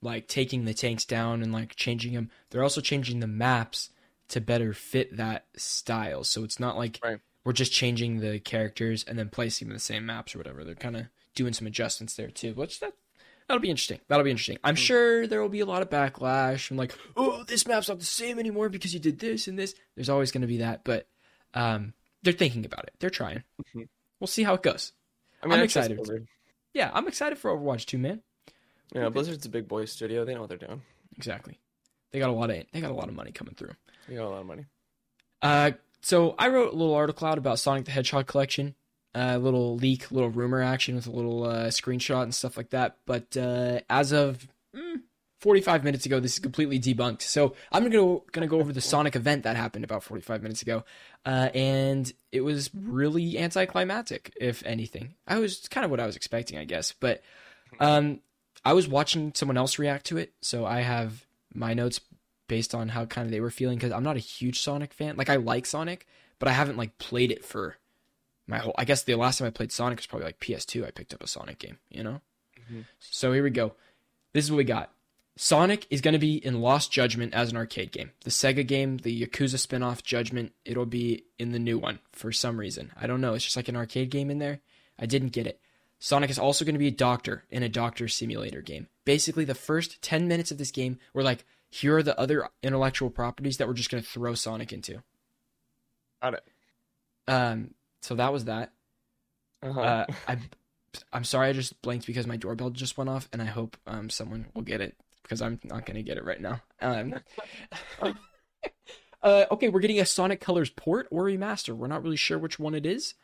like 0.00 0.28
taking 0.28 0.64
the 0.64 0.74
tanks 0.74 1.04
down 1.04 1.42
and 1.42 1.52
like 1.52 1.74
changing 1.74 2.12
them. 2.12 2.30
They're 2.50 2.62
also 2.62 2.80
changing 2.80 3.18
the 3.20 3.26
maps 3.26 3.90
to 4.28 4.40
better 4.40 4.72
fit 4.72 5.16
that 5.16 5.46
style. 5.56 6.22
So 6.22 6.44
it's 6.44 6.60
not 6.60 6.76
like 6.76 7.00
Right. 7.02 7.18
We're 7.48 7.54
just 7.54 7.72
changing 7.72 8.20
the 8.20 8.38
characters 8.38 9.06
and 9.08 9.18
then 9.18 9.30
placing 9.30 9.68
them 9.68 9.72
in 9.72 9.76
the 9.76 9.80
same 9.80 10.04
maps 10.04 10.34
or 10.34 10.38
whatever. 10.38 10.64
They're 10.64 10.74
kind 10.74 10.94
of 10.98 11.06
doing 11.34 11.54
some 11.54 11.66
adjustments 11.66 12.14
there 12.14 12.28
too. 12.28 12.52
Which 12.52 12.78
that 12.80 12.92
that'll 13.46 13.62
be 13.62 13.70
interesting. 13.70 14.00
That'll 14.06 14.22
be 14.22 14.30
interesting. 14.30 14.58
I'm 14.62 14.74
sure 14.74 15.26
there 15.26 15.40
will 15.40 15.48
be 15.48 15.60
a 15.60 15.64
lot 15.64 15.80
of 15.80 15.88
backlash 15.88 16.68
and 16.68 16.78
like, 16.78 16.94
oh, 17.16 17.44
this 17.44 17.66
map's 17.66 17.88
not 17.88 18.00
the 18.00 18.04
same 18.04 18.38
anymore 18.38 18.68
because 18.68 18.92
you 18.92 19.00
did 19.00 19.18
this 19.18 19.48
and 19.48 19.58
this. 19.58 19.74
There's 19.94 20.10
always 20.10 20.30
going 20.30 20.42
to 20.42 20.46
be 20.46 20.58
that, 20.58 20.84
but 20.84 21.08
um, 21.54 21.94
they're 22.22 22.34
thinking 22.34 22.66
about 22.66 22.84
it. 22.84 22.92
They're 22.98 23.08
trying. 23.08 23.42
Mhm. 23.74 23.88
We'll 24.20 24.26
see 24.26 24.42
how 24.42 24.52
it 24.52 24.62
goes. 24.62 24.92
I 25.42 25.46
mean, 25.46 25.58
I 25.58 25.62
excited. 25.62 26.28
Yeah, 26.74 26.90
I'm 26.92 27.08
excited 27.08 27.38
for 27.38 27.50
Overwatch 27.50 27.86
2, 27.86 27.96
man. 27.96 28.20
You 28.94 29.00
know, 29.00 29.08
Blizzard's 29.08 29.46
a 29.46 29.48
big 29.48 29.68
boy 29.68 29.86
studio. 29.86 30.26
They 30.26 30.34
know 30.34 30.40
what 30.42 30.50
they're 30.50 30.58
doing. 30.58 30.82
Exactly. 31.16 31.58
They 32.10 32.18
got 32.18 32.28
a 32.28 32.34
lot 32.34 32.50
of 32.50 32.62
they 32.72 32.82
got 32.82 32.90
a 32.90 32.94
lot 32.94 33.08
of 33.08 33.14
money 33.14 33.32
coming 33.32 33.54
through. 33.54 33.72
They 34.06 34.16
got 34.16 34.26
a 34.26 34.28
lot 34.28 34.40
of 34.42 34.46
money. 34.46 34.66
Uh, 35.40 35.70
so 36.00 36.34
I 36.38 36.48
wrote 36.48 36.72
a 36.72 36.76
little 36.76 36.94
article 36.94 37.26
out 37.26 37.38
about 37.38 37.58
Sonic 37.58 37.84
the 37.84 37.90
Hedgehog 37.90 38.26
collection, 38.26 38.74
a 39.14 39.38
little 39.38 39.76
leak, 39.76 40.10
little 40.10 40.30
rumor 40.30 40.62
action 40.62 40.94
with 40.94 41.06
a 41.06 41.10
little 41.10 41.44
uh, 41.44 41.66
screenshot 41.68 42.22
and 42.22 42.34
stuff 42.34 42.56
like 42.56 42.70
that. 42.70 42.96
But 43.06 43.36
uh, 43.36 43.80
as 43.90 44.12
of 44.12 44.46
mm, 44.74 45.00
45 45.40 45.84
minutes 45.84 46.06
ago, 46.06 46.20
this 46.20 46.34
is 46.34 46.38
completely 46.38 46.78
debunked. 46.78 47.22
So 47.22 47.54
I'm 47.72 47.82
gonna 47.82 47.96
go, 47.96 48.24
gonna 48.32 48.46
go 48.46 48.60
over 48.60 48.72
the 48.72 48.80
Sonic 48.80 49.16
event 49.16 49.42
that 49.44 49.56
happened 49.56 49.84
about 49.84 50.02
45 50.02 50.42
minutes 50.42 50.62
ago, 50.62 50.84
uh, 51.26 51.50
and 51.54 52.12
it 52.32 52.42
was 52.42 52.70
really 52.74 53.38
anticlimactic, 53.38 54.32
if 54.40 54.64
anything. 54.64 55.14
I 55.26 55.38
was 55.38 55.68
kind 55.68 55.84
of 55.84 55.90
what 55.90 56.00
I 56.00 56.06
was 56.06 56.16
expecting, 56.16 56.58
I 56.58 56.64
guess. 56.64 56.92
But 56.92 57.22
um, 57.80 58.20
I 58.64 58.72
was 58.72 58.88
watching 58.88 59.32
someone 59.34 59.56
else 59.56 59.78
react 59.78 60.06
to 60.06 60.18
it, 60.18 60.32
so 60.42 60.64
I 60.64 60.80
have 60.80 61.26
my 61.54 61.74
notes 61.74 62.00
based 62.48 62.74
on 62.74 62.88
how 62.88 63.04
kind 63.06 63.26
of 63.26 63.30
they 63.30 63.40
were 63.40 63.50
feeling 63.50 63.76
because 63.78 63.92
I'm 63.92 64.02
not 64.02 64.16
a 64.16 64.20
huge 64.20 64.60
Sonic 64.60 64.92
fan. 64.92 65.16
Like 65.16 65.30
I 65.30 65.36
like 65.36 65.66
Sonic, 65.66 66.06
but 66.38 66.48
I 66.48 66.52
haven't 66.52 66.76
like 66.76 66.98
played 66.98 67.30
it 67.30 67.44
for 67.44 67.76
my 68.46 68.58
whole. 68.58 68.74
I 68.76 68.84
guess 68.84 69.02
the 69.02 69.14
last 69.14 69.38
time 69.38 69.46
I 69.46 69.50
played 69.50 69.70
Sonic 69.70 69.98
was 69.98 70.06
probably 70.06 70.26
like 70.26 70.40
PS2. 70.40 70.86
I 70.86 70.90
picked 70.90 71.14
up 71.14 71.22
a 71.22 71.28
Sonic 71.28 71.58
game, 71.58 71.78
you 71.90 72.02
know. 72.02 72.20
Mhm. 72.70 72.84
So 72.98 73.32
here 73.32 73.44
we 73.44 73.50
go. 73.50 73.74
This 74.32 74.44
is 74.44 74.50
what 74.50 74.56
we 74.58 74.64
got. 74.64 74.90
Sonic 75.36 75.86
is 75.88 76.00
going 76.00 76.14
to 76.14 76.18
be 76.18 76.44
in 76.44 76.60
Lost 76.60 76.90
Judgment 76.90 77.32
as 77.32 77.50
an 77.50 77.56
arcade 77.56 77.92
game. 77.92 78.10
The 78.24 78.30
Sega 78.30 78.66
game, 78.66 78.96
the 78.98 79.24
Yakuza 79.24 79.58
spin-off 79.58 80.02
Judgment, 80.02 80.52
it'll 80.64 80.84
be 80.84 81.26
in 81.38 81.52
the 81.52 81.60
new 81.60 81.78
one 81.78 82.00
for 82.10 82.32
some 82.32 82.58
reason. 82.58 82.90
I 83.00 83.06
don't 83.06 83.20
know. 83.20 83.34
It's 83.34 83.44
just 83.44 83.56
like 83.56 83.68
an 83.68 83.76
arcade 83.76 84.10
game 84.10 84.30
in 84.30 84.38
there. 84.40 84.58
I 84.98 85.06
didn't 85.06 85.28
get 85.28 85.46
it. 85.46 85.60
Sonic 86.00 86.30
is 86.30 86.40
also 86.40 86.64
going 86.64 86.74
to 86.74 86.80
be 86.80 86.88
a 86.88 86.92
doctor 86.92 87.44
in 87.50 87.62
a 87.62 87.68
doctor 87.68 88.08
simulator 88.08 88.60
game. 88.62 88.88
Basically, 89.04 89.44
the 89.44 89.54
first 89.54 90.02
10 90.02 90.26
minutes 90.26 90.50
of 90.50 90.58
this 90.58 90.72
game 90.72 90.98
were 91.12 91.22
like, 91.22 91.44
here 91.70 91.96
are 91.98 92.02
the 92.02 92.18
other 92.18 92.48
intellectual 92.62 93.10
properties 93.10 93.58
that 93.58 93.68
we're 93.68 93.74
just 93.74 93.90
going 93.90 94.02
to 94.02 94.08
throw 94.08 94.34
Sonic 94.34 94.72
into. 94.72 95.02
Got 96.22 96.34
it. 96.34 96.44
Um, 97.26 97.74
so 98.00 98.14
that 98.14 98.32
was 98.32 98.46
that. 98.46 98.72
Uh-huh. 99.62 99.80
Uh, 99.80 100.06
I, 100.28 100.38
I'm 101.12 101.24
sorry, 101.24 101.48
I 101.48 101.52
just 101.52 101.80
blanked 101.82 102.06
because 102.06 102.26
my 102.26 102.36
doorbell 102.36 102.70
just 102.70 102.96
went 102.96 103.10
off, 103.10 103.28
and 103.32 103.42
I 103.42 103.46
hope 103.46 103.76
um 103.86 104.08
someone 104.10 104.46
will 104.54 104.62
get 104.62 104.80
it 104.80 104.96
because 105.22 105.42
I'm 105.42 105.60
not 105.64 105.84
gonna 105.84 106.02
get 106.02 106.16
it 106.16 106.24
right 106.24 106.40
now. 106.40 106.62
Um, 106.80 107.14
uh, 109.22 109.44
okay, 109.50 109.68
we're 109.68 109.80
getting 109.80 110.00
a 110.00 110.06
Sonic 110.06 110.40
Colors 110.40 110.70
port 110.70 111.06
or 111.10 111.24
remaster. 111.24 111.76
We're 111.76 111.86
not 111.88 112.02
really 112.02 112.16
sure 112.16 112.38
which 112.38 112.58
one 112.58 112.74
it 112.74 112.86
is, 112.86 113.14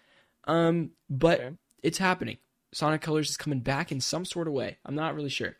um, 0.47 0.91
but 1.09 1.41
Okay. 1.41 1.57
it's 1.83 1.99
happening. 1.99 2.39
Sonic 2.73 3.01
Colors 3.01 3.31
is 3.31 3.37
coming 3.37 3.61
back 3.61 3.91
in 3.93 4.01
some 4.01 4.25
sort 4.25 4.49
of 4.49 4.53
way. 4.53 4.79
I'm 4.85 4.95
not 4.97 5.15
really 5.15 5.31
sure. 5.31 5.57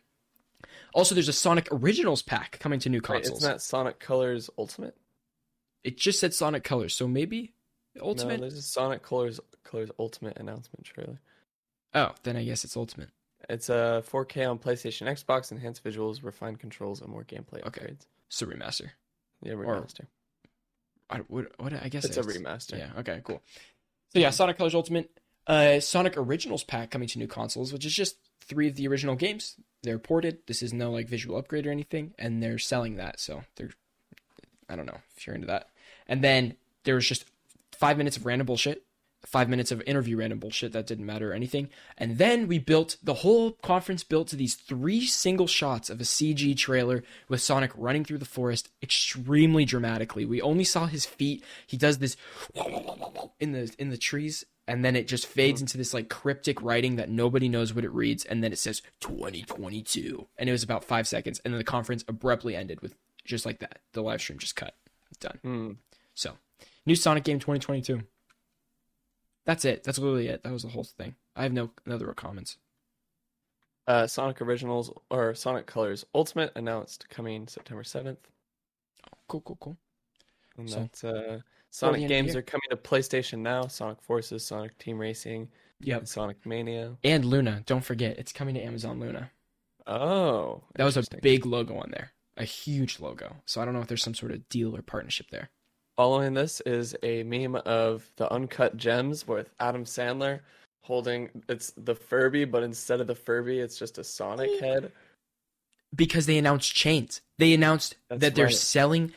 Also, 0.95 1.13
there's 1.13 1.27
a 1.27 1.33
Sonic 1.33 1.67
Originals 1.71 2.21
pack 2.21 2.57
coming 2.59 2.79
to 2.79 2.89
new 2.89 2.97
Wait, 2.99 3.03
consoles. 3.03 3.39
isn't 3.39 3.51
that 3.51 3.61
Sonic 3.61 3.99
Colors 3.99 4.49
Ultimate? 4.57 4.95
It 5.83 5.97
just 5.97 6.19
said 6.21 6.33
Sonic 6.33 6.63
Colors, 6.63 6.95
so 6.95 7.05
maybe 7.07 7.53
Ultimate. 8.01 8.35
No, 8.39 8.41
there's 8.47 8.57
a 8.57 8.61
Sonic 8.61 9.03
Colors 9.03 9.39
Colors 9.65 9.91
Ultimate 9.99 10.37
announcement 10.37 10.85
trailer. 10.85 11.19
oh, 11.93 12.11
then 12.23 12.37
I 12.37 12.45
guess 12.45 12.63
it's 12.63 12.77
Ultimate. 12.77 13.09
It's 13.49 13.69
a 13.69 14.03
4K 14.09 14.49
on 14.49 14.57
PlayStation, 14.57 15.07
Xbox, 15.07 15.51
enhanced 15.51 15.83
visuals, 15.83 16.23
refined 16.23 16.59
controls, 16.59 17.01
and 17.01 17.09
more 17.11 17.23
gameplay 17.25 17.61
Okay. 17.67 17.81
upgrades. 17.87 18.05
So 18.29 18.45
remaster. 18.47 18.89
Yeah, 19.43 19.53
Or- 19.53 19.65
remaster. 19.81 20.07
I, 21.09 21.17
what, 21.27 21.51
what 21.59 21.73
I 21.73 21.89
guess 21.89 22.05
It's 22.05 22.17
a 22.17 22.23
remaster. 22.23 22.79
Yeah. 22.79 22.89
Okay. 22.99 23.21
Cool. 23.23 23.43
So 24.13 24.19
yeah, 24.19 24.29
Sonic 24.31 24.57
Colors 24.57 24.73
Ultimate, 24.73 25.11
uh, 25.45 25.79
Sonic 25.81 26.17
Originals 26.17 26.63
pack 26.63 26.89
coming 26.89 27.07
to 27.09 27.19
new 27.19 27.27
consoles, 27.27 27.71
which 27.73 27.85
is 27.85 27.93
just 27.93 28.15
three 28.47 28.67
of 28.67 28.75
the 28.75 28.87
original 28.87 29.15
games. 29.15 29.55
They're 29.83 29.99
ported. 29.99 30.39
This 30.47 30.63
is 30.63 30.73
no 30.73 30.91
like 30.91 31.07
visual 31.07 31.37
upgrade 31.37 31.67
or 31.67 31.71
anything, 31.71 32.13
and 32.17 32.41
they're 32.41 32.57
selling 32.57 32.95
that. 32.95 33.19
So 33.19 33.43
they're, 33.55 33.71
I 34.67 34.75
don't 34.75 34.85
know 34.85 34.99
if 35.15 35.25
you're 35.25 35.35
into 35.35 35.47
that. 35.47 35.69
And 36.07 36.23
then 36.23 36.55
there 36.83 36.95
was 36.95 37.07
just 37.07 37.25
five 37.71 37.97
minutes 37.97 38.17
of 38.17 38.25
random 38.25 38.47
bullshit, 38.47 38.83
five 39.25 39.49
minutes 39.49 39.71
of 39.71 39.81
interview 39.85 40.17
random 40.17 40.39
bullshit 40.39 40.71
that 40.73 40.87
didn't 40.87 41.05
matter 41.05 41.31
or 41.31 41.33
anything. 41.33 41.69
And 41.97 42.17
then 42.17 42.47
we 42.47 42.59
built 42.59 42.97
the 43.03 43.15
whole 43.15 43.51
conference 43.51 44.03
built 44.03 44.27
to 44.29 44.35
these 44.35 44.55
three 44.55 45.05
single 45.05 45.47
shots 45.47 45.89
of 45.89 45.99
a 45.99 46.03
CG 46.03 46.55
trailer 46.57 47.03
with 47.27 47.41
Sonic 47.41 47.71
running 47.75 48.05
through 48.05 48.19
the 48.19 48.25
forest 48.25 48.69
extremely 48.81 49.65
dramatically. 49.65 50.25
We 50.25 50.41
only 50.41 50.63
saw 50.63 50.85
his 50.85 51.05
feet. 51.05 51.43
He 51.67 51.77
does 51.77 51.99
this 51.99 52.17
in 53.39 53.51
the 53.51 53.73
in 53.77 53.89
the 53.89 53.97
trees 53.97 54.45
and 54.67 54.83
then 54.83 54.95
it 54.95 55.07
just 55.07 55.27
fades 55.27 55.61
into 55.61 55.77
this 55.77 55.93
like 55.93 56.09
cryptic 56.09 56.61
writing 56.61 56.95
that 56.95 57.09
nobody 57.09 57.47
knows 57.47 57.73
what 57.73 57.85
it 57.85 57.91
reads 57.91 58.25
and 58.25 58.43
then 58.43 58.51
it 58.51 58.59
says 58.59 58.81
2022 59.01 60.27
and 60.37 60.49
it 60.49 60.51
was 60.51 60.63
about 60.63 60.83
5 60.83 61.07
seconds 61.07 61.39
and 61.43 61.53
then 61.53 61.59
the 61.59 61.63
conference 61.63 62.03
abruptly 62.07 62.55
ended 62.55 62.81
with 62.81 62.95
just 63.25 63.45
like 63.45 63.59
that. 63.59 63.79
The 63.93 64.01
live 64.01 64.21
stream 64.21 64.39
just 64.39 64.55
cut. 64.55 64.75
Done. 65.19 65.39
Hmm. 65.43 65.71
So, 66.13 66.33
new 66.85 66.95
Sonic 66.95 67.23
game 67.23 67.39
2022. 67.39 68.01
That's 69.45 69.65
it. 69.65 69.83
That's 69.83 69.99
literally 69.99 70.27
it. 70.27 70.43
That 70.43 70.53
was 70.53 70.63
the 70.63 70.69
whole 70.69 70.83
thing. 70.83 71.15
I 71.35 71.43
have 71.43 71.53
no 71.53 71.71
other 71.89 72.11
comments. 72.13 72.57
Uh, 73.87 74.07
Sonic 74.07 74.41
Originals 74.41 74.91
or 75.11 75.35
Sonic 75.35 75.67
Colors 75.67 76.05
Ultimate 76.15 76.51
announced 76.55 77.07
coming 77.09 77.47
September 77.47 77.83
7th. 77.83 78.17
Cool, 79.27 79.41
cool, 79.41 79.57
cool. 79.59 79.77
And 80.57 80.69
So, 80.69 80.79
that's 80.79 81.03
uh, 81.03 81.39
Sonic 81.71 82.07
games 82.07 82.35
are 82.35 82.41
coming 82.41 82.69
to 82.69 82.77
PlayStation 82.77 83.39
now. 83.39 83.67
Sonic 83.67 84.01
Forces, 84.01 84.45
Sonic 84.45 84.77
Team 84.77 84.97
Racing, 84.97 85.49
Yep. 85.81 85.99
and 85.99 86.09
Sonic 86.09 86.45
Mania. 86.45 86.95
And 87.03 87.25
Luna, 87.25 87.63
don't 87.65 87.83
forget, 87.83 88.17
it's 88.17 88.31
coming 88.31 88.55
to 88.55 88.61
Amazon 88.61 88.99
Luna. 88.99 89.31
Oh, 89.87 90.63
That 90.75 90.85
was 90.85 90.97
a 90.97 91.03
big 91.21 91.45
logo 91.45 91.75
on 91.77 91.91
there, 91.91 92.11
a 92.37 92.43
huge 92.45 92.99
logo. 92.99 93.35
So 93.45 93.61
I 93.61 93.65
don't 93.65 93.73
know 93.73 93.81
if 93.81 93.87
there's 93.87 94.03
some 94.03 94.15
sort 94.15 94.31
of 94.31 94.47
deal 94.49 94.75
or 94.75 94.81
partnership 94.81 95.27
there. 95.31 95.49
Following 95.97 96.33
this 96.33 96.61
is 96.65 96.95
a 97.03 97.23
meme 97.23 97.55
of 97.55 98.09
the 98.17 98.31
uncut 98.31 98.75
gems 98.77 99.27
with 99.27 99.49
Adam 99.59 99.85
Sandler 99.85 100.39
holding 100.81 101.29
it's 101.49 101.71
the 101.77 101.95
Furby, 101.95 102.45
but 102.45 102.61
instead 102.63 103.01
of 103.01 103.07
the 103.07 103.15
Furby, 103.15 103.59
it's 103.59 103.77
just 103.77 103.97
a 103.97 104.03
Sonic 104.03 104.59
head. 104.59 104.91
Because 105.95 106.25
they 106.25 106.37
announced 106.37 106.75
chains. 106.75 107.21
They 107.37 107.53
announced 107.53 107.95
That's 108.09 108.21
that 108.21 108.35
they're 108.35 108.45
right. 108.45 108.53
selling 108.53 109.13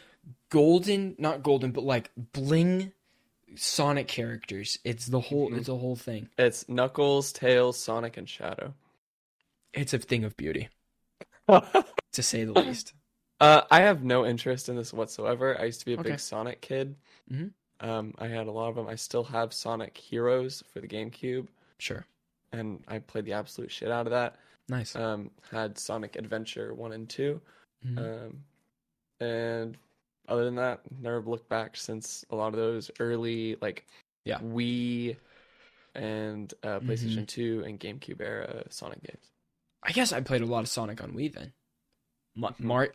golden, 0.51 1.15
not 1.19 1.43
golden, 1.43 1.73
but 1.73 1.85
like 1.85 2.11
bling 2.33 2.93
Sonic 3.57 4.09
characters. 4.09 4.79
It's 4.85 5.07
the 5.07 5.21
whole. 5.21 5.51
Mhm. 5.51 5.59
It's 5.59 5.69
a 5.69 5.77
whole 5.77 5.97
thing. 5.97 6.29
It's 6.39 6.69
Knuckles, 6.69 7.33
Tails, 7.33 7.79
Sonic, 7.79 8.17
and 8.17 8.29
Shadow. 8.29 8.75
It's 9.73 9.95
a 9.95 9.99
thing 9.99 10.25
of 10.25 10.37
beauty, 10.37 10.69
uh, 11.49 11.61
to 12.13 12.23
say 12.23 12.45
the 12.45 12.53
least. 12.53 12.93
I 13.41 13.81
have 13.83 14.03
no 14.03 14.27
interest 14.27 14.69
in 14.69 14.77
this 14.77 14.93
whatsoever. 14.93 15.59
I 15.59 15.65
used 15.65 15.81
to 15.81 15.87
be 15.87 15.95
a 15.95 16.01
Okay. 16.01 16.11
big 16.11 16.21
Sonic 16.21 16.61
kid. 16.61 16.97
Mhm. 17.31 17.53
Um, 17.81 18.15
I 18.19 18.27
had 18.27 18.49
a 18.49 18.51
lot 18.51 18.69
of 18.69 18.75
them. 18.75 18.89
I 18.89 18.97
still 18.97 19.25
have 19.25 19.53
Sonic 19.55 19.97
Heroes 19.97 20.63
for 20.73 20.81
the 20.81 20.89
GameCube, 20.89 21.47
Sure. 21.79 22.05
and 22.53 22.83
I 22.89 22.99
played 22.99 23.25
the 23.25 23.35
absolute 23.35 23.71
shit 23.71 23.91
out 23.91 24.07
of 24.07 24.11
that. 24.11 24.37
Nice. 24.69 24.97
Um, 24.97 25.31
had 25.51 25.79
Sonic 25.79 26.17
Adventure 26.17 26.75
one 26.75 26.93
and 26.93 27.09
two. 27.09 27.41
Mhm. 27.87 27.99
Um, 27.99 28.45
and 29.21 29.79
other 30.29 30.45
than 30.45 30.57
that, 30.57 30.81
never 31.01 31.21
looked 31.23 31.49
back 31.49 31.77
since 31.77 32.25
a 32.31 32.37
lot 32.37 32.49
of 32.49 32.57
those 32.57 32.91
early 33.01 33.57
like 33.61 33.87
Yeah. 34.25 34.39
Wii 34.39 35.17
and 35.95 36.53
uh, 36.63 36.81
PlayStation 36.81 37.23
Mhm. 37.23 37.29
Two 37.29 37.63
and 37.67 37.81
GameCube 37.81 38.21
era 38.21 38.65
Sonic 38.71 39.03
games. 39.03 39.25
I 39.83 39.93
guess 39.93 40.13
I 40.13 40.21
played 40.21 40.43
a 40.43 40.47
lot 40.47 40.61
of 40.61 40.69
Sonic 40.69 41.03
on 41.03 41.13
Wii 41.13 41.33
then. 41.33 41.53
Ma- 42.35 42.51
Mhm. 42.53 42.61
Mario, 42.61 42.93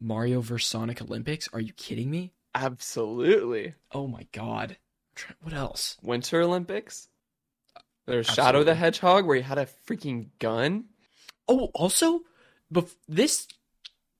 Mario 0.00 0.40
vs 0.40 0.66
Sonic 0.68 1.02
Olympics? 1.02 1.48
Are 1.52 1.60
you 1.60 1.72
kidding 1.72 2.10
me? 2.10 2.32
Absolutely, 2.54 3.74
Oh 3.92 4.06
my 4.06 4.26
god. 4.32 4.78
What 5.40 5.54
else? 5.54 5.96
Winter 6.02 6.42
Olympics. 6.42 7.08
There's 8.06 8.26
Shadow 8.26 8.62
the 8.62 8.74
Hedgehog 8.74 9.26
where 9.26 9.36
he 9.36 9.42
had 9.42 9.58
a 9.58 9.66
freaking 9.86 10.28
gun. 10.38 10.86
Oh, 11.48 11.70
also, 11.74 12.20
bef- 12.72 12.94
this 13.08 13.48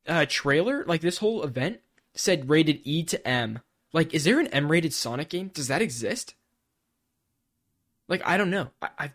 uh, 0.06 0.26
trailer, 0.28 0.84
like 0.86 1.00
this 1.02 1.18
whole 1.18 1.42
event, 1.44 1.80
said 2.16 2.48
rated 2.50 2.80
E 2.84 3.02
to 3.04 3.28
M. 3.28 3.60
Like, 3.92 4.12
is 4.12 4.24
there 4.24 4.40
an 4.40 4.48
M-rated 4.48 4.92
Sonic 4.92 5.28
game? 5.28 5.48
Does 5.48 5.68
that 5.68 5.80
exist? 5.82 6.34
Like, 8.08 8.20
I 8.26 8.36
don't 8.36 8.50
know. 8.50 8.70
I, 8.82 8.88
I 8.98 9.12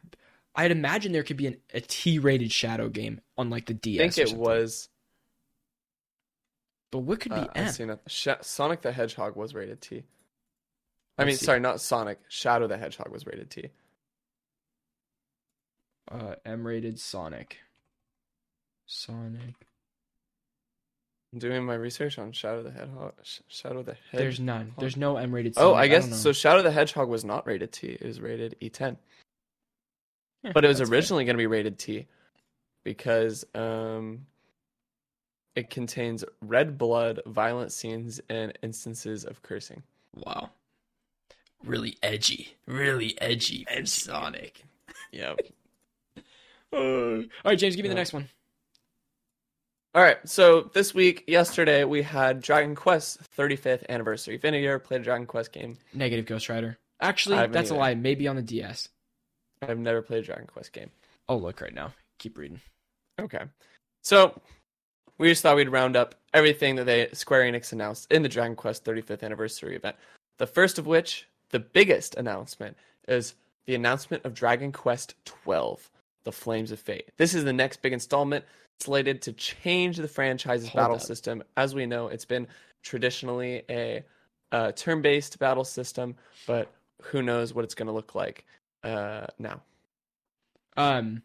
I'd 0.55 0.71
imagine 0.71 1.11
there 1.11 1.23
could 1.23 1.37
be 1.37 1.47
an, 1.47 1.57
a 1.73 1.81
T-rated 1.81 2.51
Shadow 2.51 2.89
game 2.89 3.21
on 3.37 3.49
like 3.49 3.65
the 3.65 3.73
I 3.73 3.77
DS. 3.77 4.15
think 4.15 4.29
or 4.29 4.31
it 4.33 4.37
was. 4.37 4.89
but 6.91 6.99
what 6.99 7.19
could 7.21 7.31
be 7.33 7.39
Uh, 7.41 7.47
M? 7.55 7.67
I've 7.67 7.73
seen 7.73 7.89
it. 7.89 7.99
Sh- 8.07 8.27
Sonic 8.41 8.81
the 8.81 8.91
Hedgehog 8.91 9.35
was 9.35 9.53
rated 9.53 9.81
T. 9.81 10.03
I 11.17 11.23
Let's 11.23 11.27
mean, 11.27 11.37
see. 11.37 11.45
sorry, 11.45 11.59
not 11.59 11.79
Sonic. 11.81 12.19
Shadow 12.27 12.67
the 12.67 12.77
Hedgehog 12.77 13.11
was 13.11 13.25
rated 13.25 13.49
T. 13.49 13.69
Uh, 16.09 16.35
M-rated 16.45 16.99
Sonic. 16.99 17.57
Sonic. 18.85 19.55
Doing 21.37 21.63
my 21.63 21.75
research 21.75 22.19
on 22.19 22.33
Shadow 22.33 22.61
the 22.61 22.71
Hedgehog. 22.71 23.13
Shadow 23.47 23.83
the 23.83 23.93
Hedgehog. 23.93 24.19
There's 24.19 24.39
none. 24.39 24.73
There's 24.77 24.97
no 24.97 25.15
M-rated. 25.15 25.55
Sonic. 25.55 25.69
Oh, 25.69 25.73
I 25.73 25.87
guess 25.87 26.05
don't 26.05 26.15
so. 26.15 26.33
Shadow 26.33 26.61
the 26.61 26.71
Hedgehog 26.71 27.07
was 27.07 27.23
not 27.23 27.47
rated 27.47 27.71
T. 27.71 27.87
It 27.87 28.05
was 28.05 28.19
rated 28.19 28.57
E10, 28.61 28.97
Yeah, 30.43 30.51
but 30.53 30.65
it 30.65 30.67
was 30.67 30.81
originally 30.81 31.23
going 31.23 31.35
to 31.35 31.41
be 31.41 31.47
rated 31.47 31.79
T 31.79 32.05
because 32.83 33.45
um, 33.55 34.25
it 35.55 35.69
contains 35.69 36.25
red 36.41 36.77
blood, 36.77 37.21
violent 37.25 37.71
scenes, 37.71 38.19
and 38.29 38.57
instances 38.61 39.23
of 39.23 39.41
cursing. 39.41 39.83
Wow. 40.15 40.49
Really 41.63 41.97
edgy. 42.03 42.55
Really 42.65 43.19
edgy 43.21 43.65
for 43.73 43.85
Sonic. 43.85 44.65
Yeah. 45.11 45.35
Uh, 46.73 46.77
all 47.17 47.23
right, 47.43 47.59
James, 47.59 47.75
give 47.75 47.83
me 47.83 47.89
the 47.89 47.95
next 47.95 48.13
one. 48.13 48.29
All 49.93 50.01
right. 50.01 50.17
So 50.27 50.69
this 50.73 50.93
week, 50.93 51.25
yesterday, 51.27 51.83
we 51.83 52.01
had 52.01 52.41
Dragon 52.41 52.75
Quest 52.75 53.19
35th 53.37 53.87
anniversary. 53.89 54.35
If 54.35 54.45
any 54.45 54.57
of 54.57 54.63
you 54.63 54.69
ever 54.69 54.79
played 54.79 55.01
a 55.01 55.03
Dragon 55.03 55.25
Quest 55.27 55.51
game, 55.51 55.77
Negative 55.93 56.25
Ghost 56.25 56.47
Rider. 56.47 56.77
Actually, 57.01 57.37
I 57.37 57.41
haven't 57.41 57.53
that's 57.53 57.71
a 57.71 57.73
either. 57.73 57.81
lie. 57.81 57.95
Maybe 57.95 58.27
on 58.27 58.35
the 58.37 58.41
DS. 58.41 58.89
I've 59.61 59.77
never 59.77 60.01
played 60.01 60.23
a 60.23 60.25
Dragon 60.25 60.47
Quest 60.47 60.71
game. 60.71 60.91
Oh, 61.27 61.35
look 61.35 61.59
right 61.61 61.73
now. 61.73 61.93
Keep 62.19 62.37
reading. 62.37 62.61
Okay. 63.19 63.43
So 64.01 64.39
we 65.17 65.27
just 65.29 65.43
thought 65.43 65.55
we'd 65.57 65.69
round 65.69 65.95
up 65.95 66.15
everything 66.33 66.75
that 66.77 66.85
they 66.85 67.09
Square 67.13 67.51
Enix 67.51 67.73
announced 67.73 68.11
in 68.11 68.23
the 68.23 68.29
Dragon 68.29 68.55
Quest 68.55 68.85
35th 68.85 69.23
anniversary 69.23 69.75
event. 69.75 69.97
The 70.37 70.47
first 70.47 70.79
of 70.79 70.87
which, 70.87 71.27
the 71.49 71.59
biggest 71.59 72.15
announcement, 72.15 72.77
is 73.07 73.35
the 73.65 73.75
announcement 73.75 74.25
of 74.25 74.33
Dragon 74.33 74.71
Quest 74.71 75.15
12, 75.25 75.91
The 76.23 76.31
Flames 76.31 76.71
of 76.71 76.79
Fate. 76.79 77.09
This 77.17 77.33
is 77.35 77.43
the 77.43 77.53
next 77.53 77.81
big 77.81 77.93
installment 77.93 78.45
slated 78.81 79.21
to 79.23 79.33
change 79.33 79.97
the 79.97 80.07
franchise's 80.07 80.69
Hold 80.69 80.81
battle 80.81 80.95
up. 80.97 81.01
system. 81.01 81.43
As 81.55 81.73
we 81.75 81.85
know, 81.85 82.07
it's 82.07 82.25
been 82.25 82.47
traditionally 82.83 83.63
a 83.69 84.03
uh, 84.51 84.71
turn-based 84.73 85.39
battle 85.39 85.63
system, 85.63 86.15
but 86.47 86.71
who 87.03 87.21
knows 87.21 87.53
what 87.53 87.63
it's 87.63 87.75
going 87.75 87.87
to 87.87 87.93
look 87.93 88.15
like 88.15 88.45
uh, 88.83 89.27
now. 89.39 89.61
Um, 90.77 91.23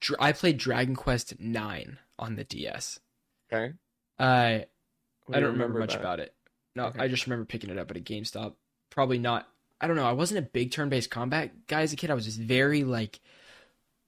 Dr- 0.00 0.20
I 0.20 0.32
played 0.32 0.58
Dragon 0.58 0.94
Quest 0.96 1.38
Nine 1.40 1.98
on 2.18 2.36
the 2.36 2.44
DS. 2.44 3.00
Okay. 3.52 3.74
Uh, 4.18 4.22
I 5.32 5.40
don't 5.40 5.52
remember 5.52 5.78
much 5.78 5.94
it? 5.94 6.00
about 6.00 6.20
it. 6.20 6.34
No, 6.76 6.86
Okay. 6.86 7.00
I 7.00 7.08
just 7.08 7.26
remember 7.26 7.44
picking 7.44 7.70
it 7.70 7.78
up 7.78 7.90
at 7.90 7.96
a 7.96 8.00
GameStop. 8.00 8.54
Probably 8.90 9.18
not. 9.18 9.48
I 9.80 9.86
don't 9.86 9.96
know. 9.96 10.06
I 10.06 10.12
wasn't 10.12 10.38
a 10.38 10.42
big 10.50 10.70
turn-based 10.72 11.10
combat 11.10 11.66
guy 11.66 11.82
as 11.82 11.92
a 11.92 11.96
kid. 11.96 12.10
I 12.10 12.14
was 12.14 12.24
just 12.24 12.38
very 12.38 12.84
like, 12.84 13.20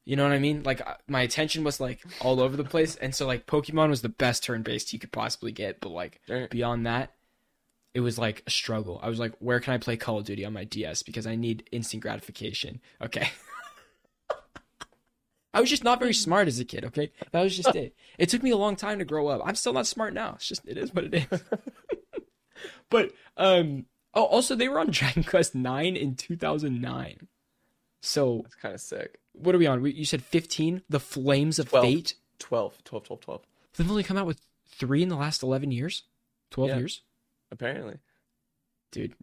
you 0.06 0.14
know 0.14 0.22
what 0.22 0.32
I 0.32 0.38
mean? 0.38 0.62
Like 0.62 0.80
my 1.08 1.22
attention 1.22 1.64
was 1.64 1.80
like 1.80 2.00
all 2.20 2.40
over 2.40 2.56
the 2.56 2.64
place, 2.64 2.94
and 2.94 3.12
so 3.12 3.26
like 3.26 3.46
Pokemon 3.46 3.88
was 3.88 4.02
the 4.02 4.08
best 4.08 4.44
turn-based 4.44 4.92
you 4.92 5.00
could 5.00 5.10
possibly 5.10 5.50
get. 5.50 5.80
But 5.80 5.90
like 5.90 6.20
beyond 6.48 6.86
that, 6.86 7.12
it 7.92 8.00
was 8.00 8.16
like 8.16 8.44
a 8.46 8.50
struggle. 8.50 9.00
I 9.02 9.08
was 9.08 9.18
like, 9.18 9.34
where 9.40 9.58
can 9.58 9.74
I 9.74 9.78
play 9.78 9.96
Call 9.96 10.18
of 10.18 10.24
Duty 10.24 10.44
on 10.44 10.52
my 10.52 10.62
DS 10.62 11.02
because 11.02 11.26
I 11.26 11.34
need 11.34 11.68
instant 11.72 12.04
gratification. 12.04 12.80
Okay. 13.02 13.30
I 15.52 15.60
was 15.60 15.70
just 15.70 15.82
not 15.82 15.98
very 15.98 16.14
smart 16.14 16.46
as 16.46 16.60
a 16.60 16.64
kid, 16.64 16.84
okay? 16.84 17.10
That 17.32 17.42
was 17.42 17.56
just 17.56 17.74
it. 17.74 17.96
It 18.16 18.28
took 18.28 18.44
me 18.44 18.50
a 18.50 18.56
long 18.56 18.76
time 18.76 19.00
to 19.00 19.04
grow 19.04 19.26
up. 19.26 19.42
I'm 19.44 19.56
still 19.56 19.72
not 19.72 19.88
smart 19.88 20.14
now. 20.14 20.34
It's 20.36 20.46
just 20.46 20.68
it 20.68 20.78
is 20.78 20.94
what 20.94 21.04
it 21.04 21.14
is. 21.14 21.42
but 22.90 23.10
um 23.36 23.86
oh 24.14 24.24
also 24.24 24.54
they 24.54 24.68
were 24.68 24.78
on 24.78 24.90
Dragon 24.90 25.24
Quest 25.24 25.56
9 25.56 25.96
in 25.96 26.14
2009. 26.14 27.26
So, 28.02 28.40
That's 28.42 28.54
kind 28.54 28.74
of 28.74 28.80
sick. 28.80 29.18
What 29.38 29.54
are 29.54 29.58
we 29.58 29.66
on? 29.66 29.82
We, 29.82 29.92
you 29.92 30.04
said 30.04 30.22
15, 30.22 30.82
The 30.88 31.00
Flames 31.00 31.58
of 31.58 31.68
Twelve. 31.70 31.84
Fate. 31.84 32.14
12, 32.38 32.84
12, 32.84 33.04
12, 33.04 33.20
12. 33.20 33.42
They've 33.76 33.90
only 33.90 34.02
come 34.02 34.16
out 34.16 34.26
with 34.26 34.40
3 34.68 35.02
in 35.02 35.08
the 35.08 35.16
last 35.16 35.42
11 35.42 35.70
years? 35.70 36.02
12 36.50 36.68
Yeah. 36.70 36.76
years? 36.78 37.02
Apparently. 37.50 37.98
Dude, 38.92 39.14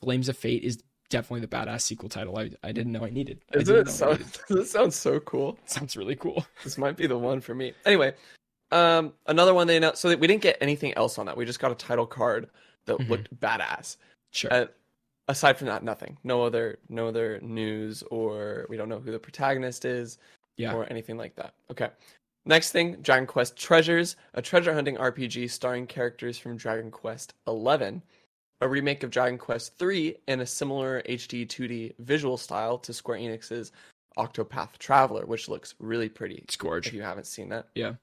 Flames 0.00 0.28
of 0.28 0.36
Fate 0.36 0.62
is 0.62 0.82
definitely 1.08 1.40
the 1.40 1.48
badass 1.48 1.80
sequel 1.82 2.08
title 2.08 2.38
I, 2.38 2.50
I 2.62 2.72
didn't 2.72 2.92
know 2.92 3.04
I 3.04 3.10
needed. 3.10 3.40
I 3.52 3.58
Doesn't 3.58 3.74
didn't 3.74 3.88
it, 3.88 3.92
sound, 3.92 4.18
needed. 4.18 4.38
does 4.48 4.58
it 4.66 4.68
sound 4.68 4.94
so 4.94 5.18
cool? 5.20 5.58
Sounds 5.66 5.96
really 5.96 6.16
cool. 6.16 6.46
This 6.64 6.78
might 6.78 6.96
be 6.96 7.06
the 7.06 7.18
one 7.18 7.40
for 7.40 7.54
me. 7.54 7.72
Anyway, 7.84 8.14
um, 8.70 9.12
another 9.26 9.52
one 9.52 9.66
they 9.66 9.76
announced. 9.76 10.00
So 10.00 10.08
that 10.10 10.20
we 10.20 10.26
didn't 10.28 10.42
get 10.42 10.56
anything 10.60 10.94
else 10.94 11.18
on 11.18 11.26
that. 11.26 11.36
We 11.36 11.44
just 11.44 11.58
got 11.60 11.72
a 11.72 11.74
title 11.74 12.06
card 12.06 12.48
that 12.86 12.98
Mhm. 12.98 13.08
looked 13.08 13.40
badass. 13.40 13.96
Sure. 14.30 14.52
Uh, 14.52 14.66
aside 15.30 15.56
from 15.58 15.66
that, 15.68 15.82
nothing. 15.82 16.18
No 16.24 16.42
other, 16.42 16.78
no 16.88 17.08
other 17.08 17.40
news, 17.40 18.02
or 18.10 18.66
we 18.68 18.76
don't 18.76 18.88
know 18.88 19.00
who 19.00 19.10
the 19.12 19.18
protagonist 19.18 19.84
is, 19.84 20.18
Yeah. 20.56 20.74
or 20.74 20.84
anything 20.90 21.16
like 21.16 21.34
that. 21.36 21.54
Okay. 21.70 21.90
Next 22.44 22.72
thing, 22.72 22.96
Dragon 23.02 23.26
Quest 23.26 23.56
Treasures, 23.56 24.16
a 24.34 24.42
treasure 24.42 24.72
hunting 24.74 24.96
RPG 24.96 25.48
starring 25.50 25.86
characters 25.86 26.38
from 26.38 26.56
Dragon 26.56 26.90
Quest 26.90 27.34
XI, 27.48 28.02
a 28.62 28.68
remake 28.68 29.02
of 29.02 29.10
Dragon 29.10 29.38
Quest 29.38 29.80
III 29.80 30.16
in 30.26 30.40
a 30.40 30.46
similar 30.46 31.02
HD 31.06 31.46
2D 31.46 31.94
visual 31.98 32.36
style 32.36 32.78
to 32.78 32.92
Square 32.92 33.18
Enix's 33.18 33.72
Octopath 34.18 34.76
Traveler, 34.78 35.24
which 35.26 35.48
looks 35.48 35.74
really 35.78 36.08
pretty. 36.08 36.36
It's 36.36 36.56
gorgeous. 36.56 36.90
If 36.90 36.94
you 36.96 37.02
haven't 37.02 37.26
seen 37.26 37.50
that, 37.50 37.68
Yeah. 37.74 37.94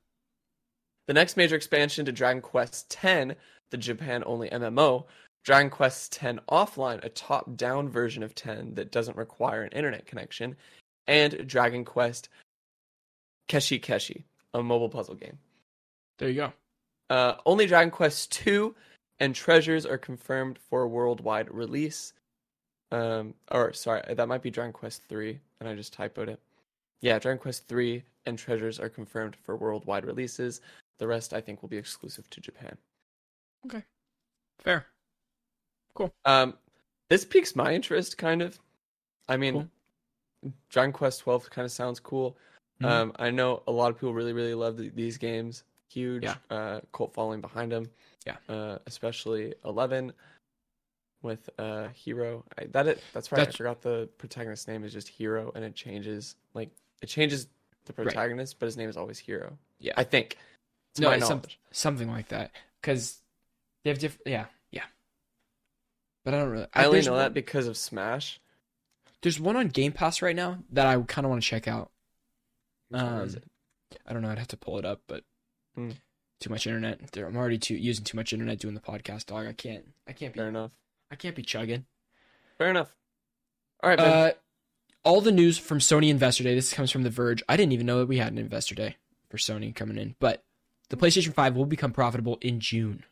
the 1.07 1.13
next 1.13 1.37
major 1.37 1.55
expansion 1.55 2.05
to 2.05 2.11
Dragon 2.11 2.41
Quest 2.41 2.95
X, 3.03 3.35
the 3.69 3.77
Japan-only 3.77 4.49
MMO, 4.49 5.05
Dragon 5.47 5.69
Quest 5.69 6.21
X 6.21 6.39
Offline, 6.49 7.01
a 7.05 7.09
top-down 7.09 7.87
version 7.87 8.21
of 8.21 8.35
10 8.35 8.75
that 8.75 8.91
doesn't 8.91 9.15
require 9.15 9.63
an 9.63 9.71
internet 9.71 10.05
connection, 10.05 10.57
and 11.07 11.47
Dragon 11.47 11.85
Quest 11.85 12.27
Keshi 13.47 13.81
Keshi, 13.81 14.25
a 14.53 14.61
mobile 14.61 14.89
puzzle 14.89 15.15
game. 15.15 15.39
There 16.17 16.27
you 16.27 16.35
go. 16.35 16.53
Uh, 17.09 17.35
only 17.45 17.65
Dragon 17.65 17.91
Quest 17.91 18.45
II 18.45 18.71
and 19.21 19.33
Treasures 19.33 19.85
are 19.85 19.97
confirmed 19.97 20.59
for 20.69 20.85
worldwide 20.85 21.49
release. 21.49 22.11
Um, 22.91 23.33
or 23.49 23.71
sorry, 23.71 24.01
that 24.13 24.27
might 24.27 24.41
be 24.41 24.51
Dragon 24.51 24.73
Quest 24.73 25.03
III, 25.09 25.39
and 25.61 25.69
I 25.69 25.75
just 25.75 25.95
typoed 25.97 26.27
it. 26.27 26.41
Yeah, 26.99 27.19
Dragon 27.19 27.39
Quest 27.39 27.71
III 27.71 28.03
and 28.25 28.37
Treasures 28.37 28.81
are 28.81 28.89
confirmed 28.89 29.37
for 29.37 29.55
worldwide 29.55 30.03
releases. 30.03 30.59
The 30.97 31.07
rest, 31.07 31.33
I 31.33 31.39
think, 31.39 31.61
will 31.61 31.69
be 31.69 31.77
exclusive 31.77 32.29
to 32.31 32.41
Japan. 32.41 32.75
Okay, 33.65 33.85
fair. 34.59 34.87
Um, 36.25 36.57
this 37.09 37.25
piques 37.25 37.55
my 37.55 37.73
interest, 37.73 38.17
kind 38.17 38.41
of. 38.41 38.59
I 39.29 39.37
mean, 39.37 39.69
Dragon 40.69 40.91
Quest 40.93 41.21
Twelve 41.21 41.49
kind 41.49 41.65
of 41.65 41.71
sounds 41.71 41.99
cool. 41.99 42.37
Mhm. 42.81 42.85
Um, 42.89 43.11
I 43.17 43.29
know 43.31 43.63
a 43.67 43.71
lot 43.71 43.89
of 43.89 43.95
people 43.97 44.13
really, 44.13 44.33
really 44.33 44.53
love 44.53 44.77
th- 44.77 44.93
these 44.93 45.17
games. 45.17 45.63
Huge 45.89 46.23
Yeah. 46.23 46.35
uh, 46.49 46.81
cult 46.91 47.13
following 47.13 47.41
behind 47.41 47.71
them. 47.71 47.89
Yeah. 48.25 48.37
Uh, 48.49 48.77
especially 48.85 49.55
Eleven 49.65 50.13
with 51.23 51.49
uh 51.57 51.87
Hero. 51.89 52.43
I, 52.57 52.65
that 52.65 52.87
it. 52.87 53.01
That's 53.13 53.31
right. 53.31 53.47
I 53.47 53.51
forgot 53.51 53.81
the 53.81 54.07
protagonist's 54.17 54.67
name 54.67 54.83
is 54.83 54.93
just 54.93 55.07
Hero, 55.07 55.51
and 55.55 55.63
it 55.65 55.75
changes 55.75 56.35
like 56.53 56.69
it 57.01 57.07
changes 57.07 57.47
the 57.85 57.93
Right. 57.93 58.03
protagonist, 58.03 58.59
but 58.59 58.65
his 58.65 58.77
name 58.77 58.89
is 58.89 58.97
always 58.97 59.17
Hero. 59.17 59.57
Yeah. 59.79 59.93
I 59.97 60.03
think. 60.03 60.37
To 60.95 61.01
No, 61.03 61.11
it's 61.11 61.27
some- 61.27 61.41
something 61.71 62.09
like 62.09 62.27
that. 62.29 62.51
Because 62.81 63.21
they 63.83 63.89
have 63.89 63.99
different. 63.99 64.27
Yeah. 64.27 64.45
But 66.27 66.33
I 66.33 66.39
don't 66.39 66.49
really. 66.49 66.67
I 66.73 66.83
only 66.83 66.97
there's 66.97 67.05
know 67.05 67.13
one- 67.13 67.21
that 67.21 67.33
because 67.33 67.67
of 67.67 67.77
Smash. 67.77 68.41
There's 69.21 69.39
one 69.39 69.55
on 69.55 69.69
Game 69.69 69.93
Pass 69.93 70.21
right 70.21 70.35
now 70.35 70.57
that 70.73 70.85
I 70.85 70.99
kind 71.03 71.23
of 71.25 71.29
want 71.29 71.41
to 71.41 71.47
check 71.47 71.69
out. 71.69 71.89
Which 72.89 73.01
one 73.01 73.21
is 73.21 73.35
Um, 73.37 73.43
it? 73.93 74.01
I 74.05 74.11
don't 74.11 74.21
know. 74.23 74.29
I'd 74.29 74.37
have 74.37 74.49
to 74.49 74.57
pull 74.57 74.77
it 74.77 74.83
up, 74.83 74.99
but 75.07 75.23
Hmm. 75.75 75.91
too 76.41 76.49
much 76.49 76.67
internet. 76.67 77.15
I'm 77.15 77.37
already 77.37 77.57
too 77.57 77.75
using 77.75 78.03
too 78.03 78.17
much 78.17 78.33
internet 78.33 78.59
doing 78.59 78.73
the 78.73 78.81
podcast, 78.81 79.27
dog. 79.27 79.47
I 79.47 79.53
can't. 79.53 79.85
I 80.05 80.11
can't 80.11 80.33
be. 80.33 80.39
Fair 80.39 80.49
enough. 80.49 80.71
I 81.09 81.15
can't 81.15 81.33
be 81.33 81.43
chugging. 81.43 81.85
Fair 82.57 82.71
enough. 82.71 82.93
All 83.81 83.89
right. 83.89 83.97
Uh, 83.97 84.31
all 85.05 85.21
the 85.21 85.31
news 85.31 85.57
from 85.57 85.79
Sony 85.79 86.09
Investor 86.09 86.43
Day. 86.43 86.55
This 86.55 86.73
comes 86.73 86.91
from 86.91 87.03
The 87.03 87.09
Verge. 87.09 87.41
I 87.47 87.55
didn't 87.55 87.71
even 87.71 87.85
know 87.85 87.99
that 87.99 88.07
we 88.07 88.17
had 88.17 88.33
an 88.33 88.37
Investor 88.37 88.75
Day 88.75 88.97
for 89.29 89.37
Sony 89.37 89.73
coming 89.73 89.97
in, 89.97 90.17
but 90.19 90.43
the 90.89 90.97
PlayStation 90.97 91.33
5 91.33 91.55
will 91.55 91.65
become 91.65 91.93
profitable 91.93 92.37
in 92.41 92.59
June, 92.59 93.05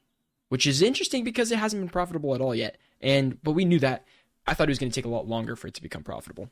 which 0.49 0.67
is 0.67 0.81
interesting 0.81 1.23
because 1.23 1.49
it 1.53 1.59
hasn't 1.59 1.81
been 1.81 1.87
profitable 1.89 2.35
at 2.35 2.41
all 2.41 2.53
yet. 2.53 2.77
And 3.01 3.41
but 3.43 3.51
we 3.51 3.65
knew 3.65 3.79
that. 3.79 4.05
I 4.47 4.53
thought 4.53 4.67
it 4.67 4.71
was 4.71 4.79
going 4.79 4.91
to 4.91 4.95
take 4.95 5.05
a 5.05 5.13
lot 5.13 5.27
longer 5.27 5.55
for 5.55 5.67
it 5.67 5.73
to 5.75 5.81
become 5.81 6.03
profitable. 6.03 6.49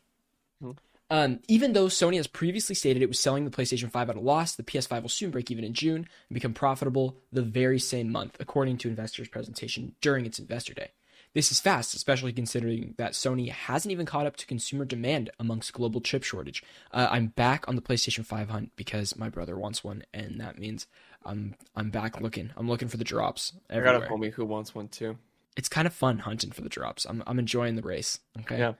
Hmm. 0.62 0.72
Um, 1.10 1.40
even 1.48 1.74
though 1.74 1.88
Sony 1.88 2.16
has 2.16 2.26
previously 2.26 2.74
stated 2.74 3.04
it 3.04 3.08
was 3.08 3.20
selling 3.20 3.46
the 3.46 3.52
PlayStation 3.52 3.92
5 3.92 4.10
at 4.10 4.16
a 4.16 4.20
loss, 4.20 4.56
the 4.56 4.64
PS5 4.64 5.02
will 5.04 5.10
soon 5.10 5.30
break 5.30 5.52
even 5.52 5.64
in 5.64 5.74
June 5.74 6.08
and 6.30 6.34
become 6.34 6.56
profitable 6.56 7.18
the 7.32 7.44
very 7.44 7.78
same 7.78 8.12
month, 8.12 8.38
according 8.40 8.78
to 8.80 8.90
investors' 8.90 9.28
presentation 9.28 9.94
during 10.02 10.26
its 10.26 10.40
Investor 10.40 10.74
Day. 10.74 10.92
This 11.34 11.52
is 11.52 11.60
fast, 11.60 11.96
especially 11.96 12.32
considering 12.32 12.94
that 12.98 13.14
Sony 13.14 13.50
hasn't 13.50 13.92
even 13.92 14.06
caught 14.06 14.28
up 14.28 14.36
to 14.38 14.46
consumer 14.46 14.86
demand 14.86 15.32
amongst 15.40 15.74
global 15.74 16.00
chip 16.00 16.24
shortage. 16.24 16.64
Uh, 16.92 17.08
I'm 17.10 17.28
back 17.28 17.68
on 17.68 17.76
the 17.76 17.82
PlayStation 17.82 18.26
5 18.26 18.50
hunt 18.50 18.72
because 18.76 19.18
my 19.18 19.30
brother 19.30 19.58
wants 19.58 19.84
one, 19.84 20.04
and 20.14 20.40
that 20.40 20.60
means 20.60 20.86
I'm 21.26 21.56
I'm 21.76 21.90
back 21.90 22.22
looking. 22.22 22.52
I'm 22.56 22.68
looking 22.68 22.88
for 22.88 22.98
the 22.98 23.04
drops 23.04 23.54
I 23.70 23.76
got 23.76 23.96
everywhere. 23.96 24.08
a 24.08 24.10
homie 24.10 24.34
who 24.34 24.46
wants 24.46 24.76
one 24.76 24.88
too. 24.90 25.18
It's 25.56 25.70
kind 25.70 25.86
of 25.86 25.94
fun 25.94 26.20
hunting 26.20 26.52
for 26.52 26.62
the 26.62 26.70
drops. 26.70 27.06
I'm 27.06 27.24
I'm 27.28 27.40
enjoying 27.40 27.76
the 27.76 27.82
race. 27.82 28.20
Okay. 28.42 28.58
Yeah. 28.58 28.74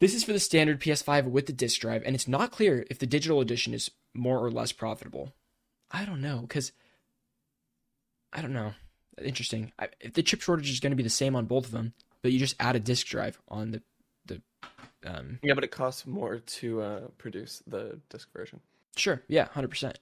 This 0.00 0.14
is 0.14 0.24
for 0.24 0.32
the 0.32 0.40
standard 0.40 0.80
PS5 0.80 1.30
with 1.30 1.46
the 1.46 1.52
disc 1.52 1.80
drive, 1.80 2.02
and 2.04 2.14
it's 2.14 2.28
not 2.28 2.50
clear 2.50 2.84
if 2.90 2.98
the 2.98 3.06
digital 3.06 3.40
edition 3.40 3.72
is 3.72 3.90
more 4.12 4.38
or 4.38 4.50
less 4.50 4.72
profitable. 4.72 5.32
I 5.90 6.04
don't 6.04 6.20
know 6.20 6.40
because 6.40 6.72
I 8.32 8.42
don't 8.42 8.52
know. 8.52 8.74
Interesting. 9.22 9.72
I, 9.78 9.88
if 10.00 10.14
the 10.14 10.22
chip 10.22 10.40
shortage 10.40 10.70
is 10.70 10.80
going 10.80 10.90
to 10.90 10.96
be 10.96 11.02
the 11.04 11.10
same 11.10 11.36
on 11.36 11.46
both 11.46 11.66
of 11.66 11.70
them, 11.70 11.94
but 12.22 12.32
you 12.32 12.38
just 12.38 12.56
add 12.58 12.74
a 12.74 12.80
disc 12.80 13.06
drive 13.06 13.40
on 13.48 13.70
the 13.70 13.82
the 14.26 14.42
um 15.06 15.38
Yeah, 15.42 15.54
but 15.54 15.64
it 15.64 15.70
costs 15.70 16.06
more 16.06 16.38
to 16.38 16.80
uh, 16.82 17.00
produce 17.18 17.62
the 17.66 18.00
disc 18.08 18.32
version. 18.32 18.60
Sure. 18.96 19.22
Yeah, 19.28 19.48
100%. 19.54 19.94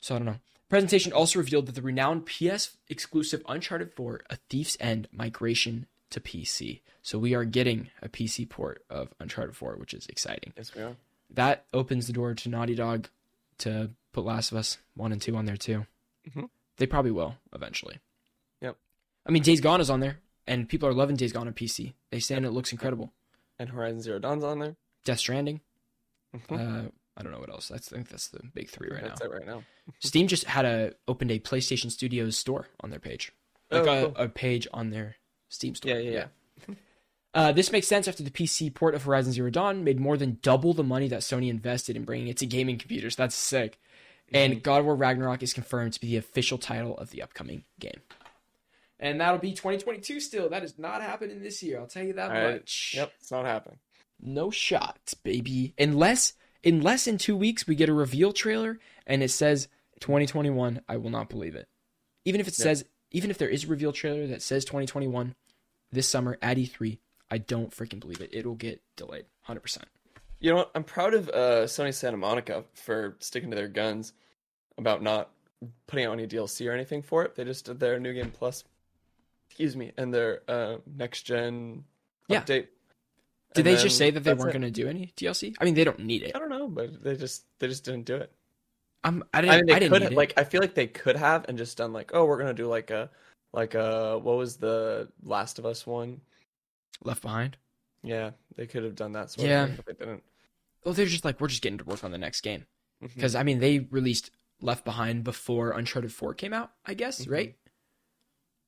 So 0.00 0.14
I 0.14 0.18
don't 0.18 0.26
know. 0.26 0.36
Presentation 0.68 1.12
also 1.12 1.38
revealed 1.38 1.66
that 1.66 1.74
the 1.74 1.82
renowned 1.82 2.26
PS 2.26 2.76
exclusive 2.88 3.42
Uncharted 3.48 3.92
4 3.94 4.22
A 4.30 4.36
Thief's 4.50 4.76
End 4.80 5.08
migration 5.12 5.86
to 6.10 6.20
PC. 6.20 6.80
So 7.02 7.18
we 7.18 7.34
are 7.34 7.44
getting 7.44 7.88
a 8.02 8.08
PC 8.08 8.48
port 8.48 8.84
of 8.90 9.08
Uncharted 9.18 9.56
4, 9.56 9.76
which 9.76 9.94
is 9.94 10.06
exciting. 10.08 10.52
Yes, 10.56 10.74
we 10.74 10.82
are. 10.82 10.96
That 11.30 11.64
opens 11.72 12.06
the 12.06 12.12
door 12.12 12.34
to 12.34 12.48
Naughty 12.48 12.74
Dog 12.74 13.08
to 13.58 13.90
put 14.12 14.24
Last 14.24 14.52
of 14.52 14.58
Us 14.58 14.78
1 14.94 15.12
and 15.12 15.20
2 15.22 15.36
on 15.36 15.46
there 15.46 15.56
too. 15.56 15.86
Mhm. 16.30 16.50
They 16.76 16.86
probably 16.86 17.10
will 17.12 17.36
eventually. 17.54 17.98
Yep. 18.60 18.76
I 19.26 19.30
mean, 19.30 19.42
Days 19.42 19.60
Gone 19.60 19.80
is 19.80 19.90
on 19.90 20.00
there, 20.00 20.18
and 20.46 20.68
people 20.68 20.88
are 20.88 20.94
loving 20.94 21.16
Days 21.16 21.32
Gone 21.32 21.46
on 21.46 21.54
PC. 21.54 21.94
They 22.10 22.20
saying 22.20 22.44
it 22.44 22.50
looks 22.50 22.72
incredible. 22.72 23.12
And 23.58 23.70
Horizon 23.70 24.00
Zero 24.02 24.18
Dawn's 24.18 24.44
on 24.44 24.58
there. 24.58 24.76
Death 25.04 25.18
Stranding. 25.18 25.60
Mhm. 26.34 26.86
Uh, 26.86 26.90
I 27.18 27.22
don't 27.22 27.32
know 27.32 27.40
what 27.40 27.50
else. 27.50 27.68
That's, 27.68 27.92
I 27.92 27.96
think 27.96 28.08
that's 28.08 28.28
the 28.28 28.40
big 28.54 28.70
three 28.70 28.88
right 28.90 29.02
now. 29.02 29.08
That's 29.08 29.20
it 29.22 29.30
right 29.30 29.44
now. 29.46 29.64
Steam 29.98 30.28
just 30.28 30.44
had 30.44 30.64
a 30.64 30.92
opened 31.08 31.30
a 31.32 31.40
PlayStation 31.40 31.90
Studios 31.90 32.36
store 32.38 32.68
on 32.80 32.90
their 32.90 33.00
page, 33.00 33.32
like 33.70 33.86
Oh, 33.86 33.92
a, 33.92 34.02
cool. 34.06 34.14
a 34.16 34.28
page 34.28 34.68
on 34.72 34.90
their 34.90 35.16
Steam 35.48 35.74
store. 35.74 35.92
Yeah, 35.92 35.98
yeah, 35.98 36.24
yeah. 36.68 36.74
Uh, 37.34 37.52
this 37.52 37.70
makes 37.70 37.86
sense 37.86 38.08
after 38.08 38.22
the 38.22 38.30
PC 38.30 38.74
port 38.74 38.94
of 38.94 39.02
Horizon 39.04 39.32
Zero 39.32 39.50
Dawn 39.50 39.84
made 39.84 40.00
more 40.00 40.16
than 40.16 40.38
double 40.40 40.72
the 40.72 40.82
money 40.82 41.08
that 41.08 41.20
Sony 41.20 41.50
invested 41.50 41.94
in 41.94 42.04
bringing 42.04 42.28
it 42.28 42.38
to 42.38 42.46
gaming 42.46 42.78
computers. 42.78 43.16
That's 43.16 43.34
sick. 43.34 43.78
Mm-hmm. 44.28 44.36
And 44.36 44.62
God 44.62 44.78
of 44.78 44.86
War 44.86 44.96
Ragnarok 44.96 45.42
is 45.42 45.52
confirmed 45.52 45.92
to 45.92 46.00
be 46.00 46.06
the 46.08 46.16
official 46.16 46.56
title 46.56 46.96
of 46.96 47.10
the 47.10 47.22
upcoming 47.22 47.64
game. 47.78 48.00
And 48.98 49.20
that'll 49.20 49.38
be 49.38 49.52
2022 49.52 50.20
still. 50.20 50.48
That 50.48 50.64
is 50.64 50.78
not 50.78 51.02
happening 51.02 51.42
this 51.42 51.62
year. 51.62 51.78
I'll 51.78 51.86
tell 51.86 52.02
you 52.02 52.14
that 52.14 52.30
All 52.30 52.36
right. 52.36 52.52
much. 52.54 52.94
Yep, 52.96 53.12
it's 53.20 53.30
not 53.30 53.44
happening. 53.44 53.78
No 54.20 54.50
shot, 54.50 55.12
baby. 55.22 55.74
Unless 55.78 56.32
unless 56.64 57.04
than 57.04 57.18
2 57.18 57.36
weeks 57.36 57.66
we 57.66 57.74
get 57.74 57.88
a 57.88 57.94
reveal 57.94 58.32
trailer 58.32 58.78
and 59.06 59.22
it 59.22 59.30
says 59.30 59.68
2021, 60.00 60.80
I 60.88 60.96
will 60.96 61.10
not 61.10 61.28
believe 61.28 61.54
it. 61.54 61.68
Even 62.24 62.40
if 62.40 62.48
it 62.48 62.58
Yeah. 62.58 62.64
says 62.64 62.84
even 63.10 63.30
if 63.30 63.38
there 63.38 63.48
is 63.48 63.64
a 63.64 63.68
reveal 63.68 63.92
trailer 63.92 64.26
that 64.26 64.42
says 64.42 64.64
2021 64.66 65.34
this 65.90 66.06
summer 66.08 66.36
at 66.42 66.58
E3, 66.58 66.98
I 67.30 67.38
don't 67.38 67.70
freaking 67.70 68.00
believe 68.00 68.20
it. 68.20 68.28
It'll 68.32 68.54
get 68.54 68.82
delayed 68.96 69.24
100%. 69.46 69.84
You 70.40 70.50
know 70.50 70.56
what? 70.56 70.70
I'm 70.74 70.84
proud 70.84 71.14
of 71.14 71.28
uh, 71.30 71.64
Sony 71.64 71.92
Santa 71.94 72.16
Monica 72.18 72.64
for 72.74 73.16
sticking 73.18 73.50
to 73.50 73.56
their 73.56 73.66
guns 73.68 74.12
about 74.76 75.02
not 75.02 75.30
putting 75.86 76.04
out 76.04 76.12
any 76.12 76.26
DLC 76.26 76.68
or 76.68 76.72
anything 76.72 77.02
for 77.02 77.24
it. 77.24 77.34
They 77.34 77.44
just 77.44 77.64
did 77.64 77.80
their 77.80 77.98
New 77.98 78.12
Game 78.12 78.30
Plus, 78.30 78.62
excuse 79.48 79.74
me, 79.74 79.92
and 79.96 80.12
their 80.14 80.42
uh, 80.48 80.76
next 80.96 81.22
gen 81.22 81.84
Yeah. 82.28 82.42
update. 82.42 82.68
Did 83.54 83.64
they 83.64 83.76
just 83.76 83.96
say 83.98 84.10
that 84.10 84.20
they 84.24 84.34
weren't 84.34 84.52
going 84.52 84.62
to 84.62 84.70
do 84.70 84.88
any 84.88 85.12
DLC? 85.16 85.54
I 85.58 85.64
mean, 85.64 85.74
they 85.74 85.84
don't 85.84 86.00
need 86.00 86.22
it. 86.22 86.32
I 86.34 86.38
don't 86.38 86.50
know, 86.50 86.68
but 86.68 87.02
they 87.02 87.16
just 87.16 87.44
they 87.58 87.66
just 87.68 87.84
didn't 87.84 88.04
do 88.04 88.16
it. 88.16 88.30
I'm, 89.04 89.24
I 89.32 89.40
didn't. 89.40 89.52
I 89.52 89.56
mean, 89.56 89.66
they 89.66 89.74
I 89.74 89.78
didn't 89.78 89.92
could 89.92 90.00
need 90.00 90.04
have, 90.04 90.12
it. 90.12 90.16
like 90.16 90.34
I 90.36 90.44
feel 90.44 90.60
like 90.60 90.74
they 90.74 90.86
could 90.86 91.16
have 91.16 91.46
and 91.48 91.56
just 91.56 91.76
done 91.78 91.92
like, 91.92 92.10
oh, 92.14 92.24
we're 92.24 92.38
gonna 92.38 92.52
do 92.54 92.66
like 92.66 92.90
a 92.90 93.10
like 93.52 93.74
a 93.74 94.18
what 94.18 94.36
was 94.36 94.56
the 94.56 95.08
Last 95.22 95.58
of 95.58 95.66
Us 95.66 95.86
one? 95.86 96.20
Left 97.04 97.22
Behind. 97.22 97.56
Yeah, 98.02 98.30
they 98.56 98.66
could 98.66 98.84
have 98.84 98.94
done 98.96 99.12
that 99.12 99.30
sort 99.30 99.48
Yeah. 99.48 99.64
of 99.64 99.68
thing, 99.70 99.78
but 99.86 99.98
they 99.98 100.04
didn't. 100.04 100.22
Well, 100.84 100.94
they're 100.94 101.06
just 101.06 101.24
like 101.24 101.40
we're 101.40 101.48
just 101.48 101.62
getting 101.62 101.78
to 101.78 101.84
work 101.84 102.04
on 102.04 102.10
the 102.10 102.18
next 102.18 102.42
game 102.42 102.66
because 103.00 103.34
I 103.34 103.42
mean 103.44 103.60
they 103.60 103.80
released 103.90 104.30
Left 104.60 104.84
Behind 104.84 105.24
before 105.24 105.70
Uncharted 105.70 106.12
Four 106.12 106.34
came 106.34 106.52
out. 106.52 106.72
I 106.84 106.94
guess 106.94 107.24
Mhm. 107.24 107.30
right. 107.30 107.56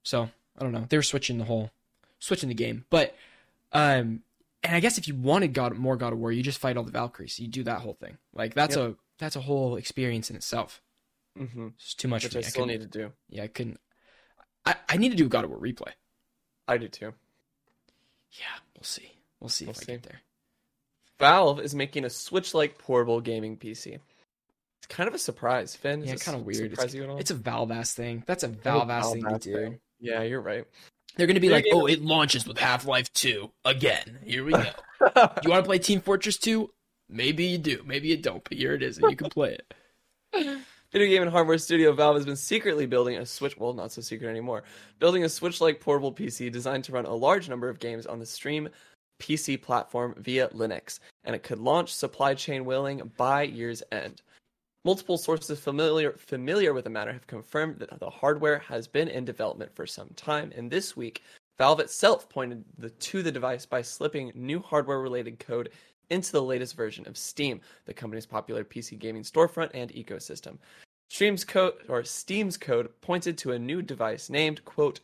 So 0.04 0.30
I 0.58 0.62
don't 0.62 0.72
know. 0.72 0.86
They 0.88 0.96
were 0.96 1.02
switching 1.02 1.38
the 1.38 1.44
whole, 1.44 1.70
switching 2.18 2.48
the 2.48 2.54
game, 2.54 2.84
but 2.90 3.14
um, 3.72 4.22
and 4.62 4.74
I 4.76 4.80
guess 4.80 4.98
if 4.98 5.08
you 5.08 5.14
wanted 5.14 5.52
God 5.54 5.74
more 5.76 5.96
God 5.96 6.12
of 6.12 6.18
War, 6.18 6.32
you 6.32 6.42
just 6.42 6.58
fight 6.58 6.76
all 6.76 6.84
the 6.84 6.90
Valkyries. 6.92 7.38
You 7.40 7.48
do 7.48 7.62
that 7.64 7.80
whole 7.80 7.94
thing. 7.94 8.18
Like 8.32 8.54
that's 8.54 8.76
a 8.76 8.96
that's 9.18 9.36
a 9.36 9.40
whole 9.40 9.76
experience 9.76 10.30
in 10.30 10.36
itself. 10.36 10.80
hmm 11.36 11.68
It's 11.76 11.94
too 11.94 12.08
much 12.08 12.24
Which 12.24 12.32
for 12.32 12.38
I 12.38 12.40
me. 12.40 12.46
I 12.46 12.48
still 12.48 12.64
couldn't- 12.66 12.80
need 12.80 12.92
to 12.92 12.98
do. 12.98 13.12
Yeah, 13.28 13.42
I 13.44 13.48
couldn't. 13.48 13.80
I, 14.66 14.74
I 14.88 14.96
need 14.98 15.10
to 15.10 15.16
do 15.16 15.26
a 15.26 15.28
God 15.28 15.44
of 15.44 15.50
War 15.50 15.58
replay. 15.58 15.92
I 16.68 16.76
do 16.76 16.88
too. 16.88 17.12
Yeah, 18.32 18.44
we'll 18.76 18.84
see. 18.84 19.10
We'll 19.40 19.48
see 19.48 19.64
We'll 19.64 19.72
if 19.74 19.82
I 19.82 19.84
get 19.92 20.02
there. 20.04 20.20
Valve 21.18 21.60
is 21.60 21.74
making 21.74 22.04
a 22.04 22.10
Switch-like 22.10 22.78
portable 22.78 23.20
gaming 23.20 23.56
PC. 23.56 23.98
It's 24.78 24.86
kind 24.88 25.08
of 25.08 25.14
a 25.14 25.18
surprise, 25.18 25.74
Finn. 25.74 26.02
Yeah, 26.04 26.14
kind 26.16 26.38
of 26.38 26.46
weird. 26.46 26.70
Surprise 26.70 26.86
It's, 26.86 26.94
you 26.94 27.04
at 27.04 27.10
all? 27.10 27.18
it's 27.18 27.30
a 27.30 27.34
Valve 27.34 27.70
ass 27.70 27.92
thing. 27.94 28.22
That's 28.26 28.42
a 28.42 28.48
Valve 28.48 28.88
ass 28.90 29.12
thing 29.12 29.24
to 29.26 29.38
do. 29.38 29.78
Yeah, 29.98 30.22
you're 30.22 30.40
right. 30.40 30.64
They're 31.16 31.26
gonna 31.26 31.40
be 31.40 31.48
They're 31.48 31.56
like, 31.58 31.64
gonna- 31.70 31.84
"Oh, 31.84 31.86
it 31.86 32.02
launches 32.02 32.46
with 32.46 32.58
Half 32.58 32.86
Life 32.86 33.12
Two 33.12 33.50
again. 33.64 34.18
Here 34.24 34.44
we 34.44 34.52
go. 34.52 34.62
you 35.42 35.50
want 35.50 35.62
to 35.62 35.62
play 35.64 35.78
Team 35.78 36.00
Fortress 36.00 36.36
Two? 36.38 36.70
Maybe 37.08 37.44
you 37.46 37.58
do. 37.58 37.82
Maybe 37.84 38.08
you 38.08 38.16
don't. 38.16 38.42
But 38.44 38.56
here 38.58 38.72
it 38.74 38.82
is, 38.82 38.98
and 38.98 39.10
you 39.10 39.16
can 39.16 39.30
play 39.30 39.58
it. 39.58 39.74
Video 40.92 41.06
game 41.08 41.22
and 41.22 41.30
hardware 41.30 41.56
studio 41.58 41.92
Valve 41.92 42.16
has 42.16 42.24
been 42.26 42.34
secretly 42.36 42.84
building 42.84 43.16
a 43.16 43.24
Switch, 43.24 43.56
well, 43.56 43.72
not 43.72 43.92
so 43.92 44.02
secret 44.02 44.28
anymore, 44.28 44.64
building 44.98 45.22
a 45.22 45.28
Switch-like 45.28 45.78
portable 45.80 46.12
PC 46.12 46.50
designed 46.50 46.82
to 46.84 46.92
run 46.92 47.04
a 47.04 47.14
large 47.14 47.48
number 47.48 47.68
of 47.68 47.78
games 47.78 48.06
on 48.06 48.18
the 48.18 48.26
Steam 48.26 48.68
PC 49.20 49.60
platform 49.62 50.14
via 50.18 50.48
Linux, 50.48 50.98
and 51.22 51.36
it 51.36 51.44
could 51.44 51.58
launch 51.60 51.94
supply 51.94 52.34
chain 52.34 52.64
willing 52.64 53.12
by 53.16 53.42
year's 53.42 53.84
end. 53.92 54.20
Multiple 54.84 55.18
sources 55.18 55.60
familiar 55.60 56.12
familiar 56.12 56.72
with 56.72 56.84
the 56.84 56.90
matter 56.90 57.12
have 57.12 57.26
confirmed 57.26 57.80
that 57.80 58.00
the 58.00 58.08
hardware 58.08 58.60
has 58.60 58.88
been 58.88 59.08
in 59.08 59.26
development 59.26 59.74
for 59.74 59.86
some 59.86 60.08
time, 60.16 60.52
and 60.56 60.70
this 60.70 60.96
week, 60.96 61.22
Valve 61.58 61.80
itself 61.80 62.30
pointed 62.30 62.64
the, 62.78 62.88
to 62.88 63.22
the 63.22 63.30
device 63.30 63.66
by 63.66 63.82
slipping 63.82 64.32
new 64.34 64.60
hardware-related 64.60 65.38
code 65.38 65.68
into 66.08 66.32
the 66.32 66.42
latest 66.42 66.74
version 66.74 67.06
of 67.06 67.18
Steam, 67.18 67.60
the 67.84 67.92
company's 67.92 68.24
popular 68.24 68.64
PC 68.64 68.98
gaming 68.98 69.22
storefront 69.22 69.70
and 69.74 69.92
ecosystem. 69.92 70.56
Stream's 71.10 71.44
code 71.44 71.74
or 71.88 72.02
Steam's 72.02 72.56
code 72.56 72.88
pointed 73.02 73.36
to 73.36 73.52
a 73.52 73.58
new 73.58 73.82
device 73.82 74.30
named 74.30 74.64
quote 74.64 75.00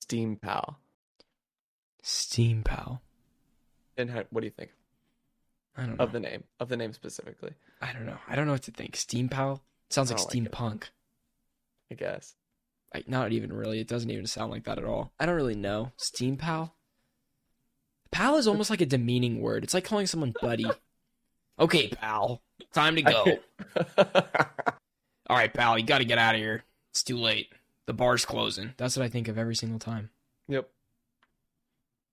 Steam 0.00 0.36
Pal. 0.36 0.78
Steam 2.02 2.62
Pal. 2.62 3.02
And 3.98 4.10
how, 4.10 4.24
what 4.30 4.40
do 4.40 4.46
you 4.46 4.52
think 4.56 4.70
I 5.80 5.86
don't 5.86 5.96
know. 5.96 6.04
of 6.04 6.12
the 6.12 6.20
name 6.20 6.44
of 6.60 6.68
the 6.68 6.76
name 6.76 6.92
specifically? 6.92 7.52
I 7.80 7.92
don't 7.92 8.06
know. 8.06 8.18
I 8.28 8.36
don't 8.36 8.46
know 8.46 8.52
what 8.52 8.62
to 8.64 8.70
think. 8.70 8.96
Steam 8.96 9.28
Pal 9.28 9.62
sounds 9.88 10.10
like 10.10 10.18
don't 10.18 10.26
like 10.34 10.46
it. 10.46 10.52
steampunk. 10.52 10.82
I 11.90 11.94
guess. 11.94 12.34
Like, 12.94 13.08
not 13.08 13.32
even 13.32 13.52
really. 13.52 13.80
It 13.80 13.88
doesn't 13.88 14.10
even 14.10 14.26
sound 14.26 14.50
like 14.50 14.64
that 14.64 14.78
at 14.78 14.84
all. 14.84 15.12
I 15.18 15.26
don't 15.26 15.36
really 15.36 15.54
know. 15.54 15.92
Steam 15.96 16.36
pal. 16.36 16.74
Pal 18.10 18.36
is 18.36 18.48
almost 18.48 18.70
like 18.70 18.80
a 18.80 18.86
demeaning 18.86 19.40
word. 19.40 19.62
It's 19.62 19.74
like 19.74 19.84
calling 19.84 20.06
someone 20.06 20.34
buddy. 20.42 20.66
Okay, 21.58 21.88
pal. 21.88 22.42
Time 22.72 22.96
to 22.96 23.02
go. 23.02 23.24
All 25.28 25.36
right, 25.36 25.52
pal. 25.52 25.78
You 25.78 25.84
got 25.84 25.98
to 25.98 26.04
get 26.04 26.18
out 26.18 26.34
of 26.34 26.40
here. 26.40 26.64
It's 26.90 27.04
too 27.04 27.16
late. 27.18 27.52
The 27.86 27.92
bar's 27.92 28.24
closing. 28.24 28.74
That's 28.76 28.96
what 28.96 29.04
I 29.04 29.08
think 29.08 29.28
of 29.28 29.38
every 29.38 29.54
single 29.54 29.78
time. 29.78 30.10
Yep. 30.48 30.68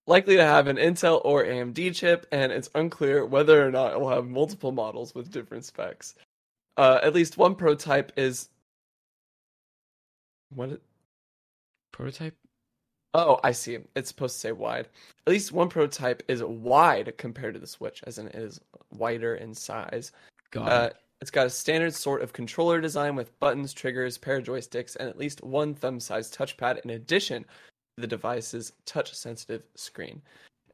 Likely 0.08 0.38
to 0.38 0.46
have 0.46 0.68
an 0.68 0.78
Intel 0.78 1.22
or 1.26 1.44
AMD 1.44 1.94
chip, 1.94 2.26
and 2.32 2.50
it's 2.50 2.70
unclear 2.74 3.26
whether 3.26 3.66
or 3.66 3.70
not 3.70 3.92
it 3.92 4.00
will 4.00 4.10
have 4.10 4.26
multiple 4.26 4.72
models 4.72 5.14
with 5.14 5.32
different 5.32 5.66
specs. 5.66 6.16
Uh, 6.78 7.00
at 7.04 7.14
least 7.14 7.38
one 7.38 7.56
prototype 7.56 8.14
is. 8.16 8.48
What? 10.56 10.70
It... 10.70 10.82
Prototype? 11.92 12.36
Oh, 13.14 13.40
I 13.44 13.52
see. 13.52 13.80
It's 13.96 14.08
supposed 14.08 14.36
to 14.36 14.40
say 14.40 14.52
wide. 14.54 14.88
At 15.26 15.32
least 15.32 15.52
one 15.52 15.68
prototype 15.68 16.24
is 16.30 16.42
wide 16.42 17.18
compared 17.18 17.56
to 17.56 17.60
the 17.60 17.68
Switch, 17.68 18.02
as 18.08 18.18
in 18.18 18.28
it 18.28 18.36
is 18.36 18.62
wider 18.94 19.36
in 19.36 19.54
size. 19.54 20.14
God. 20.52 20.70
Uh, 20.70 20.90
it's 21.20 21.32
got 21.32 21.48
a 21.48 21.50
standard 21.50 21.94
sort 21.94 22.22
of 22.22 22.32
controller 22.32 22.80
design 22.80 23.16
with 23.16 23.38
buttons, 23.40 23.74
triggers, 23.74 24.18
pair 24.18 24.38
of 24.38 24.46
joysticks, 24.46 24.96
and 24.96 25.10
at 25.10 25.18
least 25.18 25.44
one 25.44 25.74
thumb-sized 25.74 26.34
touchpad 26.34 26.80
in 26.86 26.92
addition 26.92 27.44
the 27.98 28.08
device's 28.08 28.74
touch-sensitive 28.86 29.64
screen. 29.76 30.22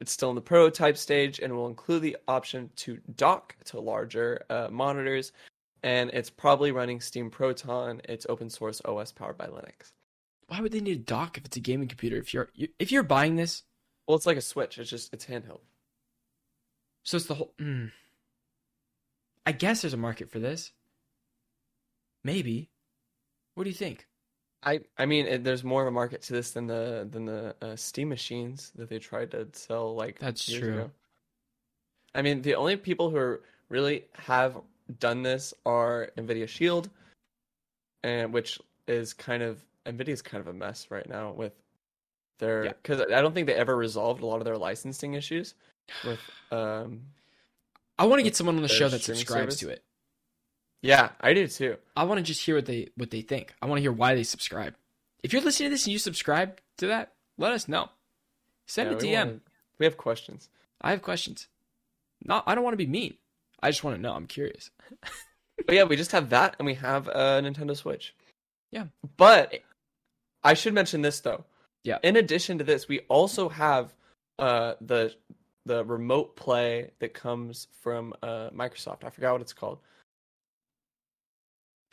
It's 0.00 0.12
still 0.12 0.28
in 0.30 0.34
the 0.34 0.40
prototype 0.40 0.96
stage 0.96 1.38
and 1.38 1.54
will 1.54 1.66
include 1.68 2.02
the 2.02 2.16
option 2.28 2.70
to 2.76 2.98
dock 3.16 3.56
to 3.66 3.80
larger 3.80 4.44
uh, 4.50 4.68
monitors, 4.70 5.32
and 5.82 6.10
it's 6.10 6.30
probably 6.30 6.72
running 6.72 7.00
Steam 7.00 7.30
Proton. 7.30 8.00
It's 8.08 8.26
open 8.28 8.50
source 8.50 8.80
OS 8.84 9.12
powered 9.12 9.38
by 9.38 9.46
Linux. 9.46 9.92
Why 10.48 10.60
would 10.60 10.72
they 10.72 10.80
need 10.80 10.96
a 10.98 11.00
dock 11.00 11.38
if 11.38 11.44
it's 11.46 11.56
a 11.56 11.60
gaming 11.60 11.88
computer? 11.88 12.16
If 12.16 12.34
you're 12.34 12.50
you, 12.54 12.68
if 12.78 12.92
you're 12.92 13.02
buying 13.02 13.36
this, 13.36 13.62
Well, 14.06 14.16
it's 14.16 14.26
like 14.26 14.36
a 14.36 14.42
Switch. 14.42 14.78
It's 14.78 14.90
just 14.90 15.12
it's 15.14 15.24
handheld. 15.26 15.60
so 17.04 17.16
it's 17.16 17.26
the 17.26 17.34
whole. 17.34 17.54
Mm. 17.58 17.90
I 19.46 19.52
guess 19.52 19.82
there's 19.82 19.94
a 19.94 19.98
market 19.98 20.30
for 20.30 20.38
this. 20.38 20.72
Maybe. 22.24 22.70
What 23.54 23.64
do 23.64 23.70
you 23.70 23.76
think? 23.76 24.06
I 24.64 24.80
I 24.98 25.06
mean, 25.06 25.26
it, 25.26 25.44
there's 25.44 25.62
more 25.64 25.82
of 25.82 25.88
a 25.88 25.90
market 25.90 26.22
to 26.22 26.32
this 26.32 26.52
than 26.52 26.66
the 26.66 27.06
than 27.10 27.24
the 27.24 27.54
uh, 27.60 27.76
Steam 27.76 28.08
machines 28.08 28.72
that 28.76 28.88
they 28.88 28.98
tried 28.98 29.30
to 29.32 29.46
sell 29.52 29.94
like 29.94 30.18
That's 30.18 30.44
true. 30.44 30.74
ago. 30.74 30.90
I 32.14 32.22
mean, 32.22 32.42
the 32.42 32.54
only 32.54 32.76
people 32.76 33.10
who 33.10 33.16
are 33.16 33.42
really 33.68 34.04
have 34.14 34.56
done 34.98 35.22
this 35.22 35.52
are 35.66 36.10
Nvidia 36.16 36.48
Shield, 36.48 36.88
and 38.02 38.32
which 38.32 38.60
is 38.86 39.12
kind 39.12 39.42
of 39.42 39.64
Nvidia's 39.86 40.22
kind 40.22 40.40
of 40.40 40.48
a 40.48 40.52
mess 40.52 40.90
right 40.90 41.08
now 41.08 41.32
with 41.32 41.52
their 42.38 42.64
Yeah. 42.66 42.72
because 42.82 43.00
I 43.00 43.20
don't 43.20 43.34
think 43.34 43.46
they 43.46 43.54
ever 43.54 43.76
resolved 43.76 44.22
a 44.22 44.26
lot 44.26 44.38
of 44.38 44.44
their 44.44 44.58
licensing 44.58 45.14
issues 45.14 45.54
with 46.04 46.20
um 46.50 47.02
I 47.98 48.06
want 48.06 48.18
to 48.18 48.24
get 48.24 48.34
someone 48.34 48.56
on 48.56 48.62
the 48.62 48.68
show 48.68 48.88
that 48.88 49.02
subscribes 49.02 49.58
service? 49.58 49.60
to 49.60 49.68
it. 49.68 49.84
Yeah 50.84 51.10
I 51.20 51.34
do 51.34 51.46
too. 51.48 51.76
I 51.96 52.04
want 52.04 52.18
to 52.18 52.22
just 52.22 52.44
hear 52.44 52.56
what 52.56 52.66
they 52.66 52.88
what 52.96 53.10
they 53.10 53.22
think. 53.22 53.54
I 53.60 53.66
want 53.66 53.78
to 53.78 53.82
hear 53.82 53.92
why 53.92 54.14
they 54.14 54.22
subscribe. 54.24 54.74
If 55.22 55.32
you're 55.32 55.42
listening 55.42 55.70
to 55.70 55.74
this 55.74 55.84
and 55.86 55.92
you 55.92 55.98
subscribe 55.98 56.60
to 56.78 56.86
that, 56.88 57.12
let 57.38 57.52
us 57.52 57.66
know. 57.68 57.88
Send 58.66 58.90
Yeah, 58.90 58.96
a 58.96 59.26
we 59.26 59.30
DM. 59.32 59.40
we 59.78 59.86
have 59.86 59.96
questions. 59.96 60.48
I 60.80 60.90
have 60.90 61.02
questions. 61.02 61.48
Not 62.24 62.44
I 62.46 62.54
don't 62.54 62.64
want 62.64 62.74
to 62.74 62.84
be 62.84 62.86
mean. 62.86 63.14
I 63.62 63.70
just 63.70 63.82
want 63.84 63.96
to 63.96 64.02
know. 64.02 64.12
I'm 64.14 64.26
curious. 64.26 64.70
But 65.66 65.76
yeah, 65.76 65.84
we 65.84 65.94
just 65.96 66.10
have 66.12 66.30
that, 66.30 66.56
and 66.58 66.66
we 66.66 66.74
have 66.74 67.06
a 67.06 67.40
Nintendo 67.40 67.76
Switch. 67.76 68.12
Yeah. 68.72 68.86
But 69.16 69.54
I 70.42 70.54
should 70.54 70.74
mention 70.74 71.00
this 71.00 71.20
though. 71.20 71.44
Yeah. 71.84 71.98
In 72.02 72.16
addition 72.16 72.58
to 72.58 72.64
this, 72.64 72.88
we 72.88 73.00
also 73.08 73.48
have 73.48 73.94
uh 74.40 74.74
the 74.80 75.14
the 75.64 75.84
remote 75.84 76.34
play 76.34 76.90
that 76.98 77.14
comes 77.14 77.68
from 77.80 78.14
uh 78.22 78.50
Microsoft. 78.50 79.04
I 79.04 79.10
forgot 79.10 79.32
what 79.32 79.42
it's 79.42 79.52
called. 79.52 79.78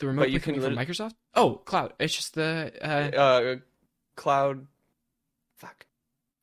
The 0.02 0.08
remote 0.08 0.22
But 0.24 0.32
you 0.32 0.39
play 0.39 0.54
can 0.56 0.62
coming 0.62 0.76
from 0.78 0.86
Microsoft? 0.86 1.14
Oh, 1.36 1.62
cloud. 1.64 1.93
It's 1.99 2.16
just 2.16 2.34
the 2.34 2.72
uh, 2.82 3.16
Uh, 3.18 3.56
cloud. 4.16 4.66
Fuck. 5.58 5.86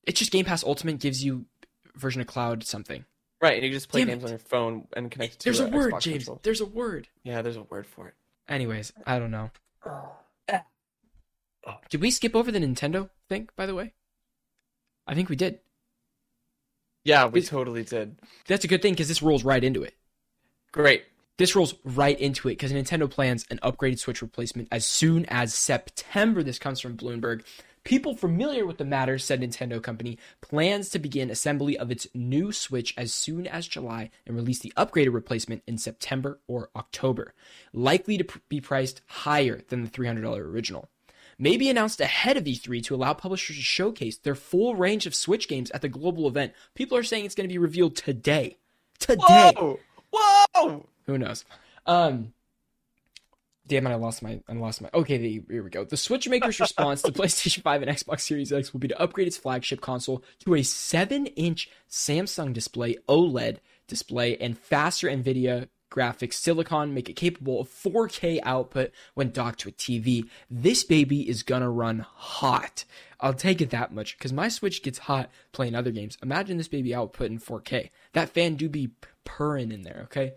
it's 0.04 0.18
just 0.20 0.30
Game 0.30 0.44
Pass 0.44 0.62
Ultimate 0.62 1.00
gives 1.00 1.24
you 1.24 1.44
version 1.96 2.20
of 2.20 2.28
cloud 2.28 2.62
something. 2.62 3.04
Right, 3.42 3.54
and 3.54 3.64
you 3.64 3.70
just 3.72 3.88
play 3.88 4.00
Damn 4.02 4.08
games 4.20 4.22
it. 4.22 4.26
on 4.26 4.30
your 4.30 4.38
phone 4.38 4.86
and 4.96 5.10
connect 5.10 5.34
it 5.34 5.38
to 5.40 5.44
There's 5.44 5.58
a 5.60 5.66
uh, 5.66 5.70
word, 5.70 5.92
Xbox 5.92 6.00
James. 6.02 6.16
control. 6.24 6.40
There's 6.44 6.60
a 6.60 6.66
word. 6.66 7.08
Yeah, 7.24 7.42
there's 7.42 7.56
a 7.56 7.62
word 7.64 7.86
for 7.86 8.06
it. 8.08 8.14
Anyways, 8.48 8.92
I 9.06 9.18
don't 9.18 9.30
know. 9.32 9.50
Did 11.90 12.00
we 12.00 12.10
skip 12.10 12.34
over 12.34 12.50
the 12.50 12.58
Nintendo 12.60 13.10
thing, 13.28 13.48
by 13.56 13.66
the 13.66 13.74
way? 13.74 13.92
I 15.06 15.14
think 15.14 15.28
we 15.28 15.36
did. 15.36 15.58
Yeah, 17.04 17.26
we 17.26 17.40
Is- 17.40 17.48
totally 17.48 17.82
did. 17.84 18.18
That's 18.46 18.64
a 18.64 18.68
good 18.68 18.82
thing 18.82 18.92
because 18.94 19.08
this 19.08 19.20
rolls 19.22 19.44
right 19.44 19.62
into 19.62 19.82
it. 19.82 19.94
Great. 20.72 21.04
This 21.38 21.54
rolls 21.54 21.76
right 21.84 22.18
into 22.18 22.48
it 22.48 22.52
because 22.52 22.72
Nintendo 22.72 23.08
plans 23.08 23.46
an 23.48 23.60
upgraded 23.62 24.00
Switch 24.00 24.22
replacement 24.22 24.68
as 24.72 24.84
soon 24.84 25.24
as 25.26 25.54
September. 25.54 26.42
This 26.42 26.58
comes 26.58 26.80
from 26.80 26.96
Bloomberg. 26.96 27.44
People 27.84 28.16
familiar 28.16 28.66
with 28.66 28.78
the 28.78 28.84
matter 28.84 29.18
said 29.18 29.40
Nintendo 29.40 29.80
company 29.80 30.18
plans 30.40 30.90
to 30.90 30.98
begin 30.98 31.30
assembly 31.30 31.78
of 31.78 31.92
its 31.92 32.08
new 32.12 32.50
Switch 32.50 32.92
as 32.98 33.14
soon 33.14 33.46
as 33.46 33.68
July 33.68 34.10
and 34.26 34.34
release 34.34 34.58
the 34.58 34.72
upgraded 34.76 35.14
replacement 35.14 35.62
in 35.68 35.78
September 35.78 36.40
or 36.48 36.70
October, 36.74 37.34
likely 37.72 38.18
to 38.18 38.26
be 38.48 38.60
priced 38.60 39.00
higher 39.06 39.62
than 39.68 39.84
the 39.84 39.90
$300 39.90 40.38
original. 40.40 40.90
May 41.38 41.56
be 41.56 41.70
announced 41.70 42.00
ahead 42.00 42.36
of 42.36 42.44
E3 42.44 42.82
to 42.82 42.96
allow 42.96 43.14
publishers 43.14 43.56
to 43.56 43.62
showcase 43.62 44.18
their 44.18 44.34
full 44.34 44.74
range 44.74 45.06
of 45.06 45.14
Switch 45.14 45.46
games 45.46 45.70
at 45.70 45.82
the 45.82 45.88
global 45.88 46.26
event. 46.26 46.52
People 46.74 46.98
are 46.98 47.04
saying 47.04 47.24
it's 47.24 47.36
going 47.36 47.48
to 47.48 47.52
be 47.52 47.58
revealed 47.58 47.94
today. 47.94 48.58
Today. 48.98 49.52
Whoa! 49.56 49.78
Whoa! 50.10 50.88
Who 51.08 51.16
knows? 51.16 51.46
Um, 51.86 52.34
damn 53.66 53.86
it! 53.86 53.90
I 53.90 53.94
lost 53.94 54.22
my. 54.22 54.40
I 54.46 54.52
lost 54.52 54.82
my. 54.82 54.90
Okay, 54.92 55.16
the, 55.16 55.42
here 55.48 55.62
we 55.62 55.70
go. 55.70 55.82
The 55.84 55.96
Switch 55.96 56.28
maker's 56.28 56.60
response 56.60 57.00
to 57.00 57.12
PlayStation 57.12 57.62
5 57.62 57.82
and 57.82 57.90
Xbox 57.90 58.20
Series 58.20 58.52
X 58.52 58.74
will 58.74 58.80
be 58.80 58.88
to 58.88 59.00
upgrade 59.00 59.26
its 59.26 59.38
flagship 59.38 59.80
console 59.80 60.22
to 60.44 60.54
a 60.54 60.58
7-inch 60.58 61.70
Samsung 61.90 62.52
display 62.52 62.98
OLED 63.08 63.56
display 63.86 64.36
and 64.36 64.58
faster 64.58 65.08
NVIDIA 65.08 65.68
graphics 65.90 66.34
silicon 66.34 66.92
make 66.92 67.08
it 67.08 67.14
capable 67.14 67.62
of 67.62 67.68
4K 67.70 68.40
output 68.42 68.90
when 69.14 69.30
docked 69.30 69.60
to 69.60 69.70
a 69.70 69.72
TV. 69.72 70.28
This 70.50 70.84
baby 70.84 71.26
is 71.26 71.42
gonna 71.42 71.70
run 71.70 72.00
hot. 72.00 72.84
I'll 73.18 73.32
take 73.32 73.62
it 73.62 73.70
that 73.70 73.94
much 73.94 74.18
because 74.18 74.34
my 74.34 74.48
Switch 74.50 74.82
gets 74.82 74.98
hot 74.98 75.30
playing 75.52 75.74
other 75.74 75.90
games. 75.90 76.18
Imagine 76.22 76.58
this 76.58 76.68
baby 76.68 76.94
output 76.94 77.30
in 77.30 77.38
4K. 77.38 77.88
That 78.12 78.28
fan 78.28 78.56
do 78.56 78.68
be 78.68 78.90
purring 79.24 79.72
in 79.72 79.80
there, 79.84 80.00
okay? 80.04 80.34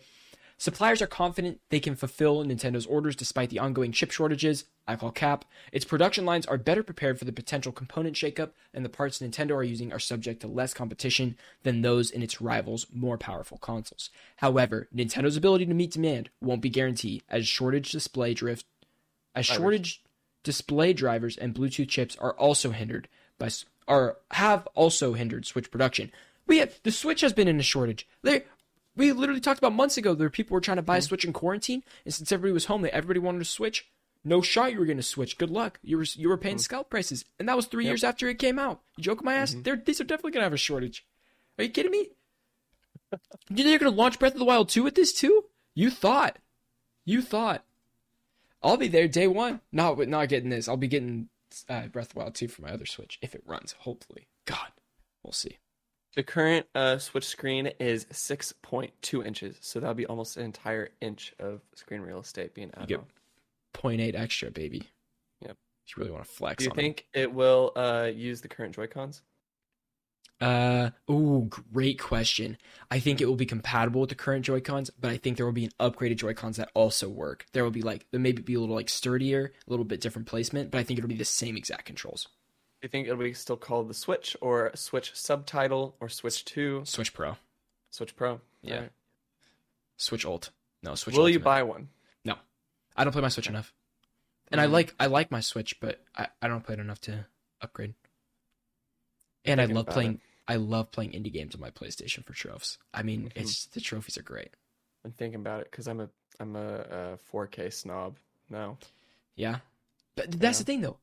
Suppliers 0.62 1.02
are 1.02 1.08
confident 1.08 1.60
they 1.70 1.80
can 1.80 1.96
fulfill 1.96 2.46
Nintendo's 2.46 2.86
orders 2.86 3.16
despite 3.16 3.50
the 3.50 3.58
ongoing 3.58 3.92
chip 3.92 4.12
shortages. 4.12 4.66
I 4.88 4.96
call 4.96 5.10
cap. 5.10 5.44
Its 5.72 5.86
production 5.86 6.24
lines 6.24 6.46
are 6.46 6.60
better 6.60 6.84
prepared 6.84 7.18
for 7.18 7.26
the 7.26 7.32
potential 7.32 7.72
component 7.72 8.16
shakeup, 8.16 8.52
and 8.72 8.86
the 8.86 8.90
parts 8.90 9.18
Nintendo 9.18 9.56
are 9.56 9.64
using 9.64 9.92
are 9.92 9.98
subject 9.98 10.40
to 10.42 10.48
less 10.48 10.76
competition 10.76 11.36
than 11.64 11.82
those 11.82 12.12
in 12.12 12.22
its 12.22 12.42
rivals' 12.42 12.86
more 12.94 13.18
powerful 13.18 13.58
consoles. 13.58 14.12
However, 14.36 14.88
Nintendo's 14.96 15.36
ability 15.36 15.66
to 15.66 15.74
meet 15.74 15.94
demand 15.94 16.30
won't 16.42 16.62
be 16.62 16.70
guaranteed 16.70 17.24
as 17.28 17.48
shortage 17.48 17.92
display 17.92 18.36
drift, 18.36 18.68
as 19.34 19.48
Drivers. 19.48 19.60
shortage 19.60 20.04
display 20.44 20.94
drivers 20.94 21.38
and 21.38 21.56
Bluetooth 21.56 21.90
chips 21.90 22.16
are 22.18 22.34
also 22.34 22.70
hindered 22.70 23.08
by 23.40 23.50
are 23.88 24.18
have 24.30 24.68
also 24.76 25.14
hindered 25.14 25.48
Switch 25.48 25.72
production. 25.72 26.12
We 26.46 26.60
have 26.60 26.80
the 26.84 26.92
Switch 26.92 27.22
has 27.22 27.34
been 27.34 27.48
in 27.48 27.60
a 27.60 27.64
shortage. 27.64 28.08
There, 28.22 28.44
we 28.96 29.12
literally 29.12 29.42
talked 29.42 29.60
about 29.60 29.74
months 29.74 29.98
ago. 29.98 30.14
There 30.14 30.26
were 30.26 30.32
people 30.32 30.54
were 30.54 30.62
trying 30.62 30.78
to 30.78 30.84
buy 30.84 30.98
a 30.98 31.02
Switch 31.02 31.26
in 31.26 31.34
quarantine, 31.34 31.84
and 32.06 32.14
since 32.14 32.32
everybody 32.32 32.54
was 32.54 32.66
home, 32.66 32.82
they 32.82 32.92
everybody 32.92 33.20
wanted 33.20 33.40
to 33.40 33.46
Switch. 33.46 33.88
No 34.24 34.42
shot, 34.42 34.72
you 34.72 34.80
were 34.80 34.86
going 34.86 34.98
to 34.98 35.04
Switch. 35.04 35.38
Good 35.38 35.50
luck. 35.50 35.80
You 35.82 35.98
were 35.98 36.06
you 36.14 36.30
were 36.30 36.38
paying 36.38 36.60
scalp 36.60 36.90
prices, 36.90 37.26
and 37.40 37.50
that 37.50 37.56
was 37.56 37.66
three 37.66 37.86
years 37.86 38.04
after 38.04 38.28
it 38.30 38.38
came 38.38 38.60
out. 38.60 38.82
You 38.98 39.04
joking 39.04 39.26
my 39.26 39.34
ass? 39.34 39.56
They're, 39.58 39.78
these 39.78 40.00
are 40.00 40.04
definitely 40.04 40.32
going 40.32 40.42
to 40.42 40.46
have 40.46 40.54
a 40.54 40.58
shortage. 40.58 41.06
Are 41.58 41.64
you 41.64 41.70
kidding 41.70 41.92
me? 41.92 42.10
you 43.12 43.18
think 43.56 43.68
they're 43.68 43.80
going 43.80 43.92
to 43.92 43.98
launch 43.98 44.20
Breath 44.20 44.34
of 44.34 44.40
the 44.40 44.46
Wild 44.46 44.70
2 44.70 44.84
with 44.84 44.96
this 44.96 45.14
too? 45.14 45.46
You 45.74 45.90
thought. 45.90 46.38
You 47.06 47.22
thought. 47.22 47.66
I'll 48.64 48.78
be 48.78 48.88
there 48.88 49.08
day 49.08 49.28
one. 49.28 49.62
Not 49.72 49.98
with 49.98 50.08
not 50.08 50.30
getting 50.30 50.50
this. 50.50 50.68
I'll 50.68 50.78
be 50.78 50.88
getting 50.88 51.30
uh, 51.68 51.88
Breath 51.88 52.10
of 52.10 52.14
the 52.14 52.20
Wild 52.20 52.36
2 52.36 52.48
for 52.48 52.62
my 52.62 52.72
other 52.72 52.86
Switch 52.86 53.18
if 53.22 53.34
it 53.34 53.44
runs. 53.46 53.74
Hopefully. 53.80 54.28
God, 54.46 54.68
we'll 55.24 55.34
see. 55.34 55.58
The 56.16 56.24
current 56.24 56.66
uh, 56.76 56.98
Switch 56.98 57.26
screen 57.26 57.68
is 57.80 58.06
6.2 58.06 59.26
inches, 59.26 59.58
so 59.62 59.80
that'll 59.80 59.96
be 59.96 60.06
almost 60.06 60.36
an 60.36 60.44
entire 60.44 60.90
inch 61.00 61.34
of 61.40 61.62
screen 61.76 62.02
real 62.02 62.20
estate 62.20 62.54
being 62.54 62.72
added 62.76 62.90
get 62.90 63.02
0.8 63.74 64.16
extra, 64.16 64.52
baby. 64.52 64.84
Yep. 65.42 65.58
If 65.86 65.96
you 65.96 66.02
really 66.02 66.12
want 66.12 66.26
to 66.26 66.30
flex 66.30 66.64
Do 66.64 66.66
you 66.66 66.76
think 66.76 67.08
it 67.14 67.34
will 67.34 67.72
uh, 67.76 68.10
use 68.14 68.42
the 68.42 68.50
current 68.50 68.76
Joy 68.76 68.88
Cons? 68.88 69.22
Uh, 70.42 70.90
ooh, 71.10 71.48
great 71.72 72.00
question. 72.00 72.58
I 72.90 73.00
think 73.00 73.22
it 73.22 73.28
will 73.28 73.36
be 73.36 73.46
compatible 73.46 74.02
with 74.02 74.10
the 74.10 74.16
current 74.16 74.44
Joy 74.44 74.60
Cons, 74.60 74.90
but 74.90 75.12
I 75.12 75.18
think 75.18 75.38
there 75.38 75.46
will 75.46 75.54
be 75.54 75.66
an 75.66 75.72
upgraded 75.80 76.18
Joy 76.18 76.34
Cons 76.34 76.58
that 76.58 76.72
also 76.74 77.08
work. 77.08 77.46
There 77.54 77.64
will 77.64 77.72
be 77.72 77.84
like 77.84 78.08
there 78.12 78.20
maybe 78.20 78.42
be 78.42 78.56
a 78.56 78.60
little 78.60 78.76
like 78.76 78.90
sturdier, 78.90 79.54
a 79.68 79.70
little 79.70 79.86
bit 79.86 80.02
different 80.02 80.28
placement, 80.28 80.72
but 80.72 80.80
I 80.80 80.84
think 80.84 80.98
it'll 80.98 81.08
be 81.08 81.16
the 81.16 81.26
same 81.26 81.56
exact 81.56 81.86
controls. 81.86 82.28
Do 82.82 82.88
you 82.88 82.90
think 82.90 83.08
it'll 83.08 83.20
be 83.22 83.34
still 83.34 83.58
called 83.58 83.88
the 83.90 83.94
Switch 83.94 84.36
or 84.42 84.72
Switch 84.74 85.16
Subtitle 85.16 85.96
or 86.00 86.10
Switch 86.10 86.44
Two, 86.44 86.82
Switch 86.84 87.14
Pro, 87.14 87.38
Switch 87.92 88.16
Pro? 88.16 88.42
Yeah. 88.64 88.74
Alright. 88.76 88.92
Switch 89.98 90.26
Alt. 90.26 90.50
No, 90.82 90.96
Switch. 90.96 91.16
Will 91.16 91.30
you 91.30 91.40
buy 91.40 91.62
one? 91.62 91.90
No, 92.26 92.36
I 92.98 93.04
don't 93.04 93.14
play 93.14 93.22
my 93.22 93.30
Switch 93.30 93.46
enough, 93.48 93.72
and 94.52 94.60
I 94.60 94.66
Mhm. 94.66 94.72
like 94.72 94.96
I 95.00 95.06
like 95.06 95.30
my 95.30 95.42
Switch, 95.42 95.80
but 95.80 96.04
I, 96.18 96.30
I 96.42 96.48
don't 96.48 96.66
play 96.66 96.74
it 96.74 96.80
enough 96.80 97.00
to 97.02 97.28
upgrade. 97.62 97.94
And 99.46 99.62
I 99.62 99.66
love 99.66 99.86
playing. 99.86 100.20
I 100.48 100.56
love 100.56 100.92
playing 100.92 101.12
indie 101.12 101.32
games 101.32 101.54
on 101.54 101.62
my 101.62 101.70
PlayStation 101.70 102.26
for 102.26 102.34
trophies. 102.34 102.80
I 102.96 103.04
mean, 103.04 103.26
Mhm. 103.30 103.32
it's 103.36 103.66
the 103.68 103.80
trophies 103.80 104.18
are 104.18 104.24
great. 104.24 104.56
I'm 105.06 105.12
thinking 105.12 105.40
about 105.40 105.62
it 105.62 105.70
because 105.70 105.88
I'm 105.88 106.00
a 106.00 106.10
I'm 106.40 106.56
a, 106.56 106.68
uh 106.78 107.18
4K 107.32 107.70
snob 107.72 108.18
now. 108.50 108.80
Yeah, 109.36 109.60
but 110.16 110.32
that's 110.32 110.58
Yeah. 110.58 110.64
the 110.64 110.66
thing 110.66 110.82
though. 110.82 110.98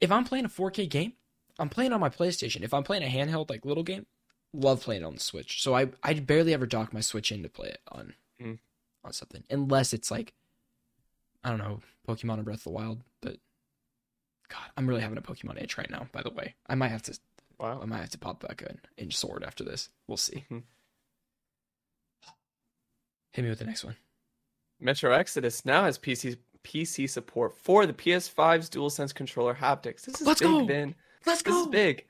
If 0.00 0.10
I'm 0.12 0.24
playing 0.24 0.44
a 0.44 0.48
4K 0.48 0.88
game, 0.88 1.14
I'm 1.58 1.68
playing 1.68 1.92
on 1.92 2.00
my 2.00 2.08
PlayStation. 2.08 2.62
If 2.62 2.72
I'm 2.72 2.84
playing 2.84 3.02
a 3.02 3.06
handheld 3.08 3.50
like 3.50 3.64
little 3.64 3.82
game, 3.82 4.06
love 4.52 4.80
playing 4.82 5.04
on 5.04 5.14
the 5.14 5.20
Switch. 5.20 5.62
So 5.62 5.74
I 5.74 5.88
I 6.02 6.14
barely 6.14 6.54
ever 6.54 6.66
dock 6.66 6.92
my 6.92 7.00
Switch 7.00 7.32
in 7.32 7.42
to 7.42 7.48
play 7.48 7.68
it 7.68 7.80
on 7.90 8.14
Mm. 8.40 8.58
on 9.04 9.12
something, 9.12 9.42
unless 9.50 9.92
it's 9.92 10.10
like 10.10 10.32
I 11.42 11.50
don't 11.50 11.58
know 11.58 11.80
Pokemon 12.06 12.34
and 12.34 12.44
Breath 12.44 12.58
of 12.58 12.64
the 12.64 12.70
Wild. 12.70 13.02
But 13.20 13.38
God, 14.48 14.70
I'm 14.76 14.88
really 14.88 15.00
having 15.02 15.18
a 15.18 15.22
Pokemon 15.22 15.60
itch 15.60 15.76
right 15.76 15.90
now. 15.90 16.08
By 16.12 16.22
the 16.22 16.30
way, 16.30 16.54
I 16.66 16.74
might 16.76 16.88
have 16.88 17.02
to 17.02 17.18
I 17.60 17.84
might 17.86 17.98
have 17.98 18.10
to 18.10 18.18
pop 18.18 18.40
back 18.46 18.62
in 18.62 18.78
in 18.96 19.10
Sword 19.10 19.42
after 19.42 19.64
this. 19.64 19.88
We'll 20.06 20.16
see. 20.16 20.44
Mhm. 20.48 20.62
Hit 23.32 23.42
me 23.42 23.48
with 23.50 23.58
the 23.58 23.64
next 23.64 23.84
one. 23.84 23.96
Metro 24.80 25.12
Exodus 25.12 25.64
now 25.64 25.82
has 25.84 25.98
PC 25.98 26.38
PC 26.68 27.08
support 27.08 27.56
for 27.56 27.86
the 27.86 27.94
PS5's 27.94 28.68
DualSense 28.68 29.14
controller 29.14 29.54
haptics. 29.54 30.02
This 30.02 30.20
is 30.20 30.26
Let's 30.26 30.40
big, 30.40 30.48
go! 30.48 30.66
Ben. 30.66 30.94
Let's 31.24 31.42
This 31.42 31.56
is 31.56 31.66
big. 31.68 32.04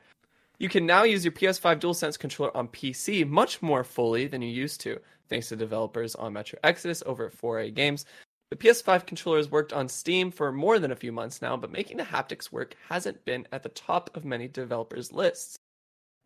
You 0.59 0.69
can 0.69 0.85
now 0.85 1.05
use 1.05 1.25
your 1.25 1.33
PS5 1.33 1.79
DualSense 1.79 2.19
controller 2.19 2.57
on 2.57 2.67
PC 2.67 3.27
much 3.27 3.63
more 3.63 3.85
fully 3.85 4.27
than 4.27 4.43
you 4.43 4.51
used 4.51 4.81
to, 4.81 4.99
thanks 5.29 5.49
to 5.51 5.57
developers 5.57 6.17
on 6.17 6.33
Metro 6.33 6.59
Exodus 6.65 7.05
over 7.07 7.27
at 7.27 7.41
4A 7.41 7.73
Games. 7.73 8.05
The 8.51 8.57
PS5 8.57 9.07
controller 9.07 9.37
has 9.37 9.51
worked 9.51 9.73
on 9.73 9.89
Steam 9.89 10.33
for 10.33 10.51
more 10.51 10.81
than 10.81 10.91
a 10.91 10.97
few 10.97 11.13
months 11.13 11.41
now, 11.41 11.57
but 11.57 11.71
making 11.71 11.99
the 11.99 12.03
haptics 12.03 12.51
work 12.51 12.75
hasn't 12.89 13.25
been 13.25 13.47
at 13.53 13.63
the 13.63 13.69
top 13.69 14.11
of 14.17 14.25
many 14.25 14.49
developers' 14.49 15.13
lists. 15.13 15.59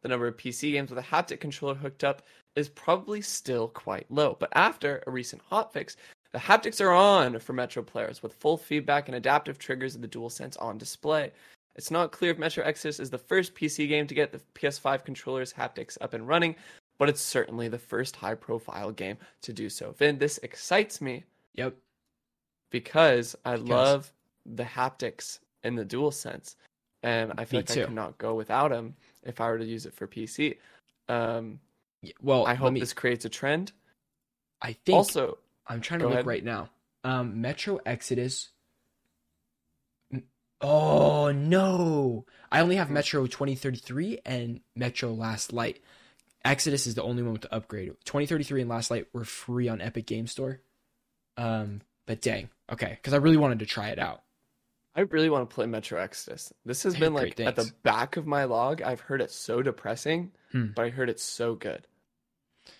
The 0.02 0.08
number 0.08 0.26
of 0.26 0.38
PC 0.38 0.72
games 0.72 0.88
with 0.88 0.98
a 0.98 1.02
haptic 1.02 1.40
controller 1.40 1.74
hooked 1.74 2.02
up 2.02 2.22
is 2.56 2.70
probably 2.70 3.20
still 3.20 3.68
quite 3.68 4.10
low, 4.10 4.36
but 4.40 4.50
after 4.54 5.02
a 5.06 5.10
recent 5.10 5.42
hotfix, 5.50 5.96
the 6.32 6.38
haptics 6.38 6.80
are 6.80 6.92
on 6.92 7.38
for 7.40 7.52
Metro 7.52 7.82
players 7.82 8.22
with 8.22 8.34
full 8.34 8.56
feedback 8.56 9.08
and 9.08 9.14
adaptive 9.16 9.58
triggers 9.58 9.94
of 9.94 10.00
the 10.02 10.08
DualSense 10.08 10.60
on 10.60 10.78
display. 10.78 11.30
It's 11.76 11.90
not 11.90 12.12
clear 12.12 12.30
if 12.32 12.38
Metro 12.38 12.64
Exodus 12.64 13.00
is 13.00 13.10
the 13.10 13.18
first 13.18 13.54
PC 13.54 13.88
game 13.88 14.06
to 14.06 14.14
get 14.14 14.32
the 14.32 14.40
PS5 14.54 15.04
controller's 15.04 15.52
haptics 15.52 15.96
up 16.00 16.12
and 16.14 16.26
running, 16.28 16.54
but 16.98 17.08
it's 17.08 17.20
certainly 17.20 17.68
the 17.68 17.78
first 17.78 18.16
high 18.16 18.34
profile 18.34 18.90
game 18.92 19.16
to 19.42 19.52
do 19.52 19.68
so. 19.70 19.92
Vin, 19.92 20.18
this 20.18 20.38
excites 20.38 21.00
me 21.00 21.24
Yep. 21.54 21.74
because 22.70 23.34
I 23.44 23.52
Because- 23.56 23.68
love 23.68 24.12
the 24.46 24.64
haptics 24.64 25.38
in 25.64 25.74
the 25.76 25.84
DualSense, 25.84 26.56
and 27.02 27.32
I 27.38 27.44
feel 27.44 27.58
Me 27.58 27.62
like 27.62 27.66
too. 27.68 27.82
I 27.82 27.84
could 27.86 27.94
not 27.94 28.18
go 28.18 28.34
without 28.34 28.68
them 28.70 28.96
if 29.22 29.40
I 29.40 29.48
were 29.50 29.58
to 29.58 29.64
use 29.64 29.86
it 29.86 29.94
for 29.94 30.06
PC. 30.06 30.58
Um, 31.08 31.60
Yeah, 32.04 32.12
Well, 32.20 32.44
I 32.46 32.54
hope 32.54 32.72
me- 32.72 32.80
this 32.80 32.92
creates 32.92 33.24
a 33.24 33.28
trend. 33.28 33.70
I 34.60 34.72
think 34.72 34.96
Also, 34.96 35.38
I'm 35.66 35.80
trying 35.80 36.00
to 36.00 36.04
Go 36.04 36.08
look 36.08 36.14
ahead. 36.18 36.26
right 36.26 36.44
now. 36.44 36.70
Um, 37.04 37.40
Metro 37.40 37.78
Exodus. 37.86 38.50
Oh 40.60 41.32
no! 41.32 42.24
I 42.52 42.60
only 42.60 42.76
have 42.76 42.88
Metro 42.90 43.26
2033 43.26 44.20
and 44.24 44.60
Metro 44.76 45.10
Last 45.12 45.52
Light. 45.52 45.80
Exodus 46.44 46.86
is 46.86 46.94
the 46.94 47.02
only 47.02 47.22
one 47.22 47.32
with 47.32 47.42
the 47.42 47.52
upgrade. 47.54 47.88
2033 48.04 48.62
and 48.62 48.70
Last 48.70 48.90
Light 48.90 49.06
were 49.12 49.24
free 49.24 49.68
on 49.68 49.80
Epic 49.80 50.06
Game 50.06 50.26
Store. 50.28 50.60
Um, 51.36 51.80
but 52.06 52.20
dang, 52.20 52.48
okay, 52.70 52.90
because 52.90 53.12
I 53.12 53.16
really 53.16 53.36
wanted 53.36 53.58
to 53.60 53.66
try 53.66 53.88
it 53.88 53.98
out. 53.98 54.22
I 54.94 55.00
really 55.00 55.30
want 55.30 55.48
to 55.48 55.54
play 55.54 55.66
Metro 55.66 55.98
Exodus. 56.00 56.52
This 56.64 56.82
has 56.84 56.94
been 56.96 57.14
like 57.14 57.40
at 57.40 57.56
the 57.56 57.72
back 57.82 58.16
of 58.16 58.26
my 58.26 58.44
log. 58.44 58.82
I've 58.82 59.00
heard 59.00 59.20
it 59.22 59.30
so 59.32 59.62
depressing, 59.62 60.30
Hmm. 60.52 60.66
but 60.76 60.84
I 60.84 60.90
heard 60.90 61.08
it's 61.08 61.22
so 61.24 61.54
good. 61.56 61.86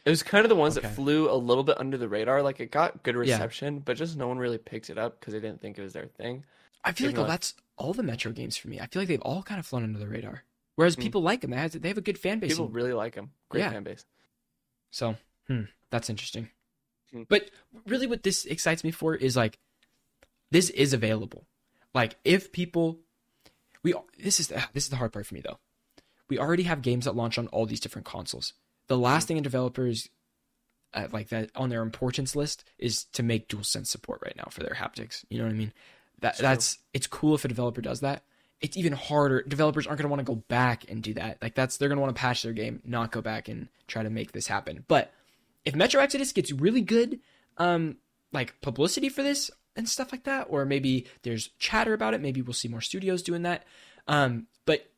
It 0.04 0.10
was 0.10 0.22
kind 0.22 0.44
of 0.44 0.48
the 0.48 0.56
ones 0.56 0.76
Okay. 0.78 0.86
that 0.86 0.94
flew 0.94 1.30
a 1.30 1.34
little 1.34 1.64
bit 1.64 1.78
under 1.78 1.96
the 1.98 2.08
radar. 2.08 2.42
Like 2.42 2.60
it 2.60 2.70
got 2.70 3.02
good 3.02 3.14
Yeah. 3.14 3.20
reception, 3.20 3.80
but 3.80 3.96
just 3.96 4.16
no 4.16 4.28
one 4.28 4.38
really 4.38 4.58
picked 4.58 4.90
it 4.90 4.98
up 4.98 5.18
because 5.20 5.32
they 5.34 5.40
didn't 5.40 5.60
think 5.60 5.78
it 5.78 5.82
was 5.82 5.92
their 5.92 6.06
thing. 6.06 6.44
I 6.84 6.92
feel 6.92 7.06
like 7.08 7.12
Even 7.14 7.22
though- 7.24 7.28
that's 7.30 7.54
all 7.76 7.92
the 7.92 8.02
Metro 8.02 8.32
games 8.32 8.56
for 8.56 8.68
me. 8.68 8.80
I 8.80 8.86
feel 8.86 9.00
like 9.02 9.08
they've 9.08 9.20
all 9.22 9.42
kind 9.42 9.58
of 9.58 9.66
flown 9.66 9.82
under 9.84 9.98
the 9.98 10.08
radar. 10.08 10.44
Whereas 10.76 10.94
Hmm. 10.94 11.02
people 11.02 11.20
like 11.22 11.40
them. 11.40 11.50
They 11.50 11.56
have, 11.56 11.80
they 11.80 11.88
have 11.88 11.98
a 11.98 12.02
good 12.02 12.18
fan 12.18 12.38
base. 12.38 12.52
People 12.52 12.66
and- 12.66 12.74
really 12.74 12.92
like 12.92 13.14
them. 13.14 13.32
Great 13.48 13.60
Yeah. 13.60 13.70
fan 13.70 13.82
base. 13.84 14.04
So, 14.90 15.16
hmm, 15.46 15.62
that's 15.90 16.08
interesting. 16.10 16.50
Hmm. 17.10 17.22
But 17.28 17.50
really, 17.86 18.06
what 18.06 18.22
this 18.22 18.44
excites 18.44 18.82
me 18.84 18.90
for 18.90 19.14
is 19.14 19.36
like, 19.36 19.58
this 20.50 20.70
is 20.70 20.92
available. 20.92 21.46
Like, 21.94 22.16
if 22.24 22.52
people, 22.52 23.00
we 23.82 23.94
this 24.18 24.40
is 24.40 24.48
the, 24.48 24.64
this 24.72 24.84
is 24.84 24.90
the 24.90 24.96
hard 24.96 25.12
part 25.12 25.26
for 25.26 25.34
me 25.34 25.40
though. 25.40 25.58
We 26.28 26.38
already 26.38 26.62
have 26.64 26.80
games 26.82 27.04
that 27.04 27.14
launch 27.16 27.36
on 27.38 27.48
all 27.48 27.66
these 27.66 27.80
different 27.80 28.06
consoles. 28.06 28.54
The 28.92 28.98
last 28.98 29.26
thing 29.26 29.38
a 29.38 29.40
developer 29.40 29.86
is 29.86 30.10
uh, 30.92 31.08
like 31.12 31.30
that 31.30 31.48
on 31.56 31.70
their 31.70 31.80
importance 31.80 32.36
list 32.36 32.62
is 32.78 33.04
to 33.04 33.22
make 33.22 33.48
dual 33.48 33.64
sense 33.64 33.88
support 33.88 34.20
right 34.22 34.36
now 34.36 34.48
for 34.50 34.60
their 34.60 34.74
haptics. 34.74 35.24
You 35.30 35.38
know 35.38 35.44
what 35.44 35.54
I 35.54 35.56
mean? 35.56 35.72
That 36.20 36.36
that's 36.36 36.76
it's 36.92 37.06
cool 37.06 37.34
if 37.34 37.42
a 37.46 37.48
developer 37.48 37.80
does 37.80 38.00
that. 38.00 38.22
It's 38.60 38.76
even 38.76 38.92
harder. 38.92 39.44
Developers 39.44 39.86
aren't 39.86 39.96
going 39.98 40.10
to 40.10 40.14
want 40.14 40.20
to 40.20 40.30
go 40.30 40.42
back 40.46 40.90
and 40.90 41.02
do 41.02 41.14
that. 41.14 41.38
Like 41.40 41.54
that's 41.54 41.78
they're 41.78 41.88
going 41.88 41.96
to 41.96 42.02
want 42.02 42.14
to 42.14 42.20
patch 42.20 42.42
their 42.42 42.52
game, 42.52 42.82
not 42.84 43.12
go 43.12 43.22
back 43.22 43.48
and 43.48 43.68
try 43.88 44.02
to 44.02 44.10
make 44.10 44.32
this 44.32 44.46
happen. 44.46 44.84
But 44.88 45.10
if 45.64 45.74
Metro 45.74 46.02
Exodus 46.02 46.32
gets 46.32 46.52
really 46.52 46.82
good, 46.82 47.18
um, 47.56 47.96
like 48.30 48.60
publicity 48.60 49.08
for 49.08 49.22
this 49.22 49.50
and 49.74 49.88
stuff 49.88 50.12
like 50.12 50.24
that, 50.24 50.48
or 50.50 50.66
maybe 50.66 51.06
there's 51.22 51.48
chatter 51.58 51.94
about 51.94 52.12
it, 52.12 52.20
maybe 52.20 52.42
we'll 52.42 52.52
see 52.52 52.68
more 52.68 52.82
studios 52.82 53.22
doing 53.22 53.40
that. 53.44 53.64
Um, 54.06 54.48
but 54.66 54.90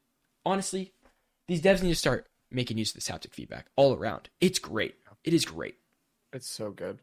honestly, 0.44 0.90
these 1.46 1.62
devs 1.62 1.80
need 1.80 1.90
to 1.90 1.94
start 1.94 2.26
making 2.54 2.78
use 2.78 2.90
of 2.90 2.94
this 2.96 3.08
haptic 3.08 3.32
feedback 3.32 3.66
all 3.76 3.94
around. 3.94 4.28
It's 4.40 4.58
great. 4.58 4.94
It 5.24 5.32
is 5.34 5.44
great. 5.44 5.76
It's 6.32 6.48
so 6.48 6.70
good. 6.70 7.00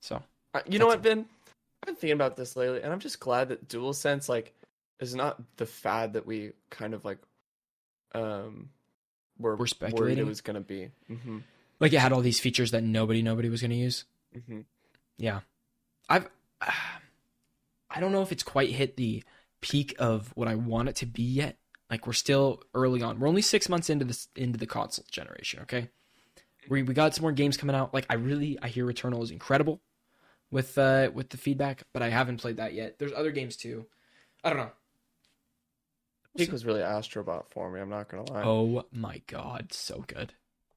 So 0.00 0.22
Uh, 0.54 0.60
you 0.66 0.78
know 0.78 0.86
what, 0.86 1.00
Vin? 1.00 1.26
I've 1.82 1.86
been 1.86 1.94
thinking 1.96 2.12
about 2.14 2.36
this 2.36 2.56
lately, 2.56 2.82
and 2.82 2.92
I'm 2.92 3.00
just 3.00 3.20
glad 3.20 3.48
that 3.48 3.68
DualSense 3.68 4.28
like 4.28 4.52
is 5.00 5.14
not 5.14 5.40
the 5.56 5.66
fad 5.66 6.12
that 6.14 6.26
we 6.26 6.52
kind 6.70 6.92
of 6.94 7.04
like 7.04 7.18
um 8.14 8.70
were, 9.38 9.52
We're 9.52 9.56
worried 9.60 9.68
speculating? 9.70 10.18
it 10.18 10.26
was 10.26 10.40
gonna 10.40 10.60
be. 10.60 10.90
Mm-hmm. 11.10 11.38
like 11.78 11.92
it 11.92 12.00
had 12.00 12.12
all 12.12 12.20
these 12.20 12.40
features 12.40 12.72
that 12.72 12.82
nobody 12.82 13.22
nobody 13.22 13.48
was 13.48 13.60
going 13.62 13.70
to 13.70 13.76
use. 13.76 14.04
Mm-hmm. 14.36 14.60
Yeah. 15.16 15.40
I've 16.08 16.28
I 16.60 17.98
don't 18.00 18.12
know 18.12 18.22
if 18.22 18.30
it's 18.32 18.42
quite 18.42 18.70
hit 18.70 18.96
the 18.96 19.22
peak 19.60 19.94
of 19.98 20.30
what 20.36 20.46
I 20.48 20.54
want 20.54 20.88
it 20.90 20.96
to 20.96 21.06
be 21.06 21.22
yet. 21.22 21.56
Like 21.90 22.06
we're 22.06 22.12
still 22.12 22.62
early 22.72 23.02
on. 23.02 23.18
We're 23.18 23.28
only 23.28 23.42
6 23.42 23.68
months 23.68 23.90
into 23.90 24.04
this 24.04 24.28
into 24.36 24.58
the 24.58 24.66
console 24.66 25.04
generation, 25.10 25.60
okay? 25.62 25.90
We 26.68 26.82
we 26.82 26.94
got 26.94 27.14
some 27.14 27.22
more 27.22 27.32
games 27.32 27.56
coming 27.56 27.74
out. 27.74 27.92
Like 27.92 28.06
I 28.08 28.14
really 28.14 28.58
I 28.62 28.68
hear 28.68 28.86
Returnal 28.86 29.22
is 29.22 29.30
incredible 29.30 29.80
with 30.50 30.78
uh 30.78 31.10
with 31.12 31.30
the 31.30 31.36
feedback, 31.36 31.82
but 31.92 32.02
I 32.02 32.10
haven't 32.10 32.38
played 32.38 32.58
that 32.58 32.74
yet. 32.74 32.98
There's 32.98 33.12
other 33.12 33.32
games 33.32 33.56
too. 33.56 33.86
I 34.44 34.50
don't 34.50 34.58
know. 34.58 34.70
Peak 36.36 36.52
was 36.52 36.64
really 36.64 36.80
Astrobot 36.80 37.44
for 37.50 37.70
me. 37.70 37.80
I'm 37.80 37.90
not 37.90 38.08
gonna 38.08 38.30
lie. 38.30 38.42
Oh 38.44 38.84
my 38.92 39.20
god, 39.26 39.72
so 39.72 40.04
good. 40.06 40.32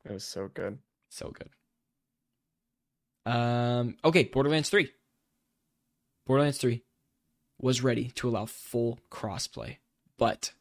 It 0.06 0.12
was 0.12 0.24
so 0.24 0.50
good. 0.52 0.80
So 1.10 1.32
good. 1.32 1.50
Um 3.32 3.98
okay, 4.04 4.24
Borderlands 4.24 4.70
3. 4.70 4.90
Borderlands 6.26 6.58
3 6.58 6.82
was 7.60 7.84
ready 7.84 8.10
to 8.16 8.28
allow 8.28 8.46
full 8.46 9.00
crossplay, 9.12 9.78
but 10.18 10.54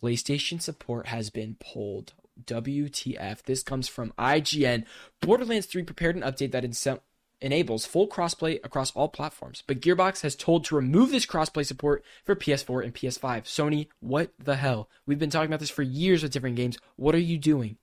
PlayStation 0.00 0.60
support 0.60 1.06
has 1.08 1.30
been 1.30 1.56
pulled. 1.60 2.12
WTF. 2.44 3.42
This 3.44 3.62
comes 3.62 3.88
from 3.88 4.12
IGN. 4.18 4.84
Borderlands 5.20 5.66
3 5.66 5.82
prepared 5.84 6.16
an 6.16 6.22
update 6.22 6.52
that 6.52 7.00
enables 7.40 7.86
full 7.86 8.08
crossplay 8.08 8.58
across 8.64 8.90
all 8.92 9.08
platforms, 9.08 9.62
but 9.66 9.80
Gearbox 9.80 10.22
has 10.22 10.36
told 10.36 10.64
to 10.64 10.76
remove 10.76 11.10
this 11.10 11.26
crossplay 11.26 11.64
support 11.64 12.04
for 12.24 12.34
PS4 12.34 12.84
and 12.84 12.94
PS5. 12.94 13.44
Sony, 13.44 13.88
what 14.00 14.32
the 14.38 14.56
hell? 14.56 14.88
We've 15.06 15.18
been 15.18 15.30
talking 15.30 15.48
about 15.48 15.60
this 15.60 15.70
for 15.70 15.82
years 15.82 16.22
with 16.22 16.32
different 16.32 16.56
games. 16.56 16.78
What 16.96 17.14
are 17.14 17.18
you 17.18 17.38
doing? 17.38 17.76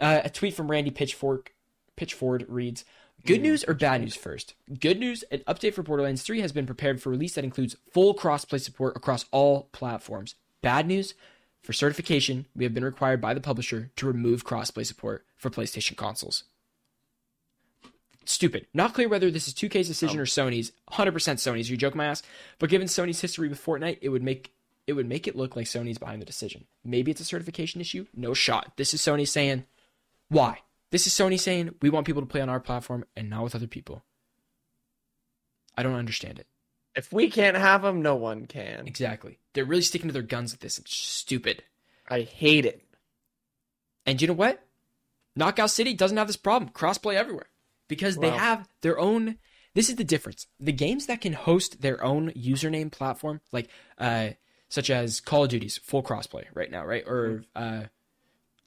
Uh, 0.00 0.20
a 0.24 0.30
tweet 0.30 0.54
from 0.54 0.70
Randy 0.70 0.90
Pitchfork 0.90 1.54
Pitchford 1.96 2.44
reads 2.48 2.84
Good 3.24 3.42
news 3.42 3.62
or 3.64 3.74
bad 3.74 4.00
news 4.00 4.16
first? 4.16 4.54
Good 4.80 4.98
news 4.98 5.22
an 5.30 5.40
update 5.40 5.74
for 5.74 5.82
Borderlands 5.82 6.22
3 6.22 6.40
has 6.40 6.50
been 6.50 6.66
prepared 6.66 7.00
for 7.00 7.10
release 7.10 7.34
that 7.34 7.44
includes 7.44 7.76
full 7.92 8.14
crossplay 8.14 8.60
support 8.60 8.96
across 8.96 9.26
all 9.30 9.68
platforms. 9.72 10.34
Bad 10.62 10.86
news 10.86 11.14
For 11.62 11.72
certification, 11.72 12.46
we 12.56 12.64
have 12.64 12.74
been 12.74 12.84
required 12.84 13.20
by 13.20 13.34
the 13.34 13.40
publisher 13.40 13.92
to 13.94 14.06
remove 14.06 14.44
crossplay 14.44 14.84
support 14.84 15.24
for 15.36 15.48
PlayStation 15.48 15.96
consoles. 15.96 16.42
Stupid. 18.24 18.66
Not 18.74 18.94
clear 18.94 19.08
whether 19.08 19.30
this 19.30 19.46
is 19.46 19.54
2K's 19.54 19.86
decision 19.88 20.18
Oh. 20.18 20.22
or 20.22 20.26
Sony's. 20.26 20.72
100% 20.90 21.38
Sony's. 21.38 21.70
You 21.70 21.76
joke 21.76 21.94
my 21.94 22.06
ass. 22.06 22.22
But 22.58 22.70
given 22.70 22.88
Sony's 22.88 23.20
history 23.20 23.48
with 23.48 23.64
Fortnite, 23.64 23.98
it 24.00 24.08
would 24.08 24.22
make 24.22 24.52
it 24.88 24.94
would 24.94 25.08
make 25.08 25.28
it 25.28 25.36
look 25.36 25.54
like 25.54 25.66
Sony's 25.66 25.98
behind 25.98 26.20
the 26.20 26.26
decision. 26.26 26.66
Maybe 26.84 27.12
it's 27.12 27.20
a 27.20 27.24
certification 27.24 27.80
issue. 27.80 28.06
No 28.16 28.34
shot. 28.34 28.72
This 28.76 28.92
is 28.92 29.00
Sony 29.00 29.28
saying, 29.28 29.64
why? 30.28 30.58
This 30.90 31.06
is 31.06 31.12
Sony 31.14 31.38
saying 31.38 31.76
we 31.80 31.88
want 31.90 32.04
people 32.06 32.22
to 32.22 32.26
play 32.26 32.40
on 32.40 32.48
our 32.48 32.58
platform 32.58 33.04
and 33.16 33.30
not 33.30 33.44
with 33.44 33.54
other 33.54 33.68
people. 33.68 34.02
I 35.78 35.84
don't 35.84 35.94
understand 35.94 36.40
it. 36.40 36.48
If 36.94 37.12
we 37.12 37.30
can't 37.30 37.56
have 37.56 37.82
them, 37.82 38.02
no 38.02 38.14
one 38.16 38.46
can. 38.46 38.86
Exactly. 38.86 39.38
They're 39.54 39.64
really 39.64 39.82
sticking 39.82 40.08
to 40.08 40.12
their 40.12 40.22
guns 40.22 40.52
with 40.52 40.60
this. 40.60 40.78
It's 40.78 40.94
stupid. 40.96 41.62
I 42.08 42.20
hate 42.22 42.66
it. 42.66 42.82
And 44.04 44.20
you 44.20 44.28
know 44.28 44.34
what? 44.34 44.62
Knockout 45.36 45.70
City 45.70 45.94
doesn't 45.94 46.16
have 46.18 46.26
this 46.26 46.36
problem. 46.36 46.70
Crossplay 46.72 47.14
everywhere. 47.14 47.46
Because 47.88 48.16
they 48.18 48.30
Wow. 48.30 48.38
have 48.38 48.68
their 48.80 48.98
own 48.98 49.38
this 49.74 49.88
is 49.88 49.96
the 49.96 50.04
difference. 50.04 50.46
The 50.60 50.72
games 50.72 51.06
that 51.06 51.22
can 51.22 51.32
host 51.32 51.80
their 51.80 52.04
own 52.04 52.30
username 52.32 52.92
platform, 52.92 53.40
like 53.52 53.68
uh 53.98 54.30
such 54.68 54.90
as 54.90 55.20
Call 55.20 55.44
of 55.44 55.50
Duty's 55.50 55.78
full 55.78 56.02
crossplay 56.02 56.44
right 56.54 56.70
now, 56.70 56.84
right? 56.84 57.04
Or 57.06 57.44
uh 57.54 57.84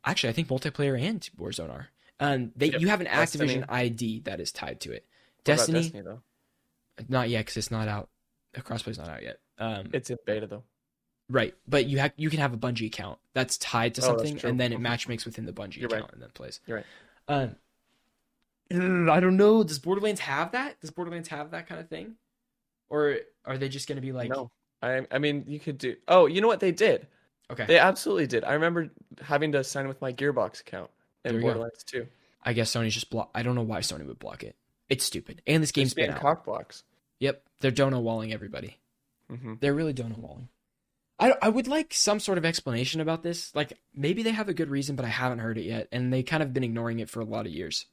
actually 0.03 0.29
I 0.29 0.33
think 0.33 0.47
multiplayer 0.47 0.99
and 0.99 1.27
Warzone 1.37 1.69
are. 1.71 1.89
Um 2.19 2.51
they 2.55 2.67
Yep. 2.71 2.81
you 2.81 2.87
have 2.87 3.01
an 3.01 3.07
Destiny. 3.07 3.57
Activision 3.59 3.65
ID 3.69 4.21
that 4.21 4.39
is 4.39 4.51
tied 4.51 4.79
to 4.81 4.91
it. 4.93 5.05
What 5.37 5.43
Destiny, 5.45 5.81
Destiny 5.81 6.01
though. 6.03 6.21
not 7.07 7.29
yet 7.29 7.41
because 7.45 7.57
it's 7.57 7.71
not 7.71 7.87
out. 7.87 8.09
Crossplay's 8.61 8.97
not 8.97 9.09
out 9.09 9.23
yet. 9.23 9.39
Um 9.57 9.89
It's 9.93 10.09
in 10.09 10.17
beta 10.25 10.47
though. 10.47 10.63
Right, 11.29 11.55
but 11.67 11.85
you 11.87 11.97
have 11.99 12.13
you 12.17 12.29
can 12.29 12.39
have 12.39 12.53
a 12.53 12.57
Bungie 12.57 12.85
account 12.87 13.17
that's 13.33 13.57
tied 13.57 13.95
to 13.95 14.01
Oh, 14.01 14.05
something, 14.17 14.39
and 14.43 14.59
then 14.59 14.71
it 14.73 14.79
match 14.79 15.07
makes 15.07 15.25
within 15.25 15.45
the 15.45 15.53
Bungie 15.53 15.77
You're 15.77 15.87
account 15.87 16.03
right. 16.03 16.13
and 16.13 16.21
then 16.21 16.29
plays. 16.35 16.59
You're 16.67 16.77
right. 16.77 16.85
Um, 17.27 17.55
I 19.09 19.19
don't 19.19 19.37
know. 19.37 19.63
Does 19.63 19.79
Borderlands 19.79 20.21
have 20.21 20.51
that? 20.51 20.79
Does 20.81 20.91
Borderlands 20.91 21.29
have 21.29 21.51
that 21.51 21.67
kind 21.67 21.79
of 21.79 21.87
thing, 21.89 22.15
or 22.89 23.17
are 23.45 23.57
they 23.57 23.69
just 23.69 23.87
going 23.87 23.95
to 23.97 24.01
be 24.01 24.11
like, 24.11 24.29
no, 24.29 24.51
I 24.81 25.05
I 25.11 25.17
mean 25.19 25.45
you 25.47 25.59
could 25.59 25.77
do. 25.77 25.95
Oh, 26.07 26.25
you 26.27 26.41
know 26.41 26.47
what 26.47 26.59
they 26.59 26.71
did? 26.71 27.07
okay, 27.51 27.65
They 27.65 27.77
absolutely 27.79 28.27
did. 28.27 28.43
I 28.43 28.53
remember 28.53 28.89
having 29.21 29.51
to 29.53 29.63
sign 29.63 29.87
with 29.87 30.01
my 30.01 30.11
Gearbox 30.13 30.61
account 30.61 30.89
in 31.23 31.35
you 31.35 31.39
go. 31.41 31.45
Borderlands 31.47 31.83
2. 31.85 32.05
I 32.43 32.53
guess 32.53 32.71
Sony's 32.71 32.93
just 32.93 33.09
block. 33.09 33.29
I 33.33 33.41
don't 33.43 33.55
know 33.55 33.63
why 33.63 33.79
Sony 33.79 34.05
would 34.05 34.19
block 34.19 34.43
it. 34.43 34.55
It's 34.89 35.03
stupid. 35.05 35.41
And 35.47 35.61
this 35.63 35.71
game's 35.71 35.95
been 35.95 36.11
out. 36.11 36.19
cock 36.21 36.45
blocks. 36.45 36.83
Yep, 37.25 37.43
they're 37.61 37.71
dono 37.71 37.99
walling 37.99 38.31
everybody. 38.31 38.77
hmm 39.29 39.55
They're 39.59 39.73
really 39.73 39.93
dono 39.93 40.15
walling. 40.17 40.49
I 41.19 41.33
I 41.41 41.49
would 41.49 41.67
like 41.67 41.93
some 41.93 42.19
sort 42.19 42.37
of 42.37 42.45
explanation 42.45 43.01
about 43.01 43.23
this. 43.23 43.53
Like 43.55 43.73
maybe 43.93 44.21
they 44.23 44.31
have 44.31 44.49
a 44.49 44.53
good 44.53 44.69
reason, 44.69 44.95
but 44.95 45.05
I 45.05 45.09
haven't 45.09 45.39
heard 45.39 45.57
it 45.57 45.63
yet, 45.65 45.87
and 45.91 46.11
they 46.13 46.23
kind 46.23 46.43
of 46.43 46.53
been 46.53 46.63
ignoring 46.63 46.99
it 46.99 47.09
for 47.09 47.21
a 47.21 47.25
lot 47.25 47.45
of 47.45 47.51
years. 47.51 47.85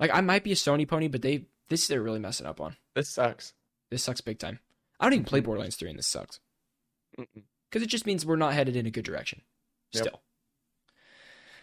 Like 0.00 0.10
I 0.12 0.20
might 0.20 0.42
be 0.44 0.52
a 0.52 0.56
Sony 0.56 0.86
pony, 0.88 1.06
but 1.08 1.22
they 1.22 1.46
this 1.68 1.86
they're 1.86 2.02
really 2.02 2.18
messing 2.18 2.46
up 2.46 2.60
on. 2.60 2.76
This 2.94 3.08
sucks. 3.08 3.52
This 3.90 4.02
sucks 4.02 4.20
big 4.20 4.38
time. 4.38 4.58
I 4.98 5.04
don't 5.04 5.12
even 5.14 5.24
play 5.24 5.40
Mhm. 5.40 5.44
Borderlands 5.44 5.76
3 5.76 5.90
and 5.90 5.98
this 5.98 6.06
sucks. 6.06 6.40
Because 7.16 7.82
it 7.82 7.88
just 7.88 8.06
means 8.06 8.24
we're 8.26 8.36
not 8.36 8.54
headed 8.54 8.74
in 8.76 8.86
a 8.86 8.90
good 8.90 9.04
direction. 9.04 9.42
Yep. 9.92 10.02
Still. 10.04 10.20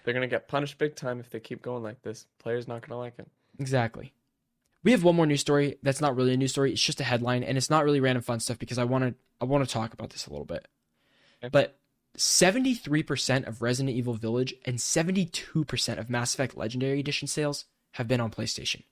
They're 0.04 0.14
gonna 0.14 0.28
get 0.28 0.48
punished 0.48 0.78
big 0.78 0.96
time 0.96 1.20
if 1.20 1.30
they 1.30 1.40
keep 1.40 1.62
going 1.62 1.84
like 1.84 2.02
this. 2.02 2.26
Players 2.40 2.68
not 2.68 2.88
gonna 2.88 3.00
like 3.00 3.20
it. 3.20 3.28
Exactly. 3.60 4.14
We 4.84 4.92
have 4.92 5.04
one 5.04 5.16
more 5.16 5.26
news 5.26 5.42
story 5.42 5.78
that's 5.84 6.02
not 6.02 6.16
really 6.16 6.34
a 6.34 6.38
news 6.38 6.52
story. 6.52 6.72
It's 6.72 6.82
just 6.82 7.00
a 7.02 7.04
headline 7.04 7.44
and 7.44 7.58
it's 7.58 7.70
not 7.70 7.86
really 7.86 8.00
random 8.00 8.24
fun 8.24 8.40
stuff 8.40 8.58
because 8.58 8.78
I 8.78 8.84
want 8.84 9.04
to 9.04 9.16
I 9.40 9.46
want 9.46 9.68
to 9.68 9.72
talk 9.72 9.94
about 9.94 10.10
this 10.10 10.28
a 10.28 10.32
little 10.32 10.46
bit. 10.46 10.68
Okay. 11.44 11.50
But 11.52 11.78
73% 12.18 13.48
of 13.48 13.62
Resident 13.62 13.96
Evil 13.96 14.14
Village 14.14 14.54
and 14.66 14.78
72% 14.78 15.98
of 15.98 16.10
Mass 16.10 16.34
Effect 16.34 16.58
Legendary 16.58 17.00
Edition 17.00 17.28
sales 17.28 17.66
have 17.94 18.08
been 18.08 18.20
on 18.20 18.32
PlayStation. 18.32 18.84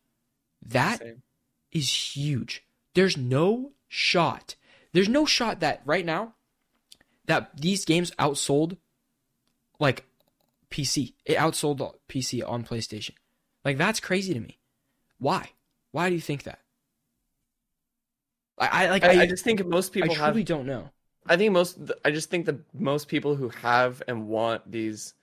That 0.66 1.00
Same. 1.00 1.22
is 1.72 2.16
huge. 2.16 2.64
There's 2.94 3.18
no 3.18 3.74
shot. 3.88 4.56
There's 4.94 5.10
no 5.10 5.26
shot 5.26 5.60
that 5.60 5.82
right 5.86 6.06
now 6.06 6.34
that 7.26 7.52
these 7.58 7.86
games 7.86 8.12
outsold 8.12 8.78
like 9.80 10.06
PC. 10.72 11.14
It 11.26 11.38
outsold 11.38 11.96
PC 12.08 12.48
on 12.48 12.64
PlayStation. 12.64 13.14
Like 13.64 13.78
that's 13.78 14.00
crazy 14.00 14.34
to 14.34 14.40
me. 14.40 14.60
Why? 15.20 15.52
Why 15.92 16.10
do 16.10 16.16
you 16.16 16.22
think 16.22 16.44
that? 16.44 16.60
I, 18.58 18.86
I 18.86 18.90
like 18.90 19.04
I, 19.04 19.20
I, 19.20 19.22
I 19.22 19.26
just 19.26 19.44
think 19.44 19.66
most 19.66 19.92
I 19.92 19.94
people 19.94 20.16
have 20.16 20.34
truly 20.34 20.44
don't 20.44 20.66
know. 20.66 20.90
I 21.26 21.38
think 21.38 21.54
most. 21.54 21.78
I 22.04 22.12
just 22.12 22.30
think 22.30 22.46
the 22.46 22.60
most 22.74 23.08
people 23.08 23.36
who 23.36 23.50
have 23.50 24.02
and 24.08 24.28
want 24.28 24.70
these, 24.70 25.14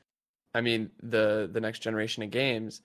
I 0.55 0.61
mean, 0.61 0.91
the 1.03 1.49
the 1.51 1.61
next 1.61 1.81
generation 1.81 2.23
of 2.23 2.31
games, 2.31 2.83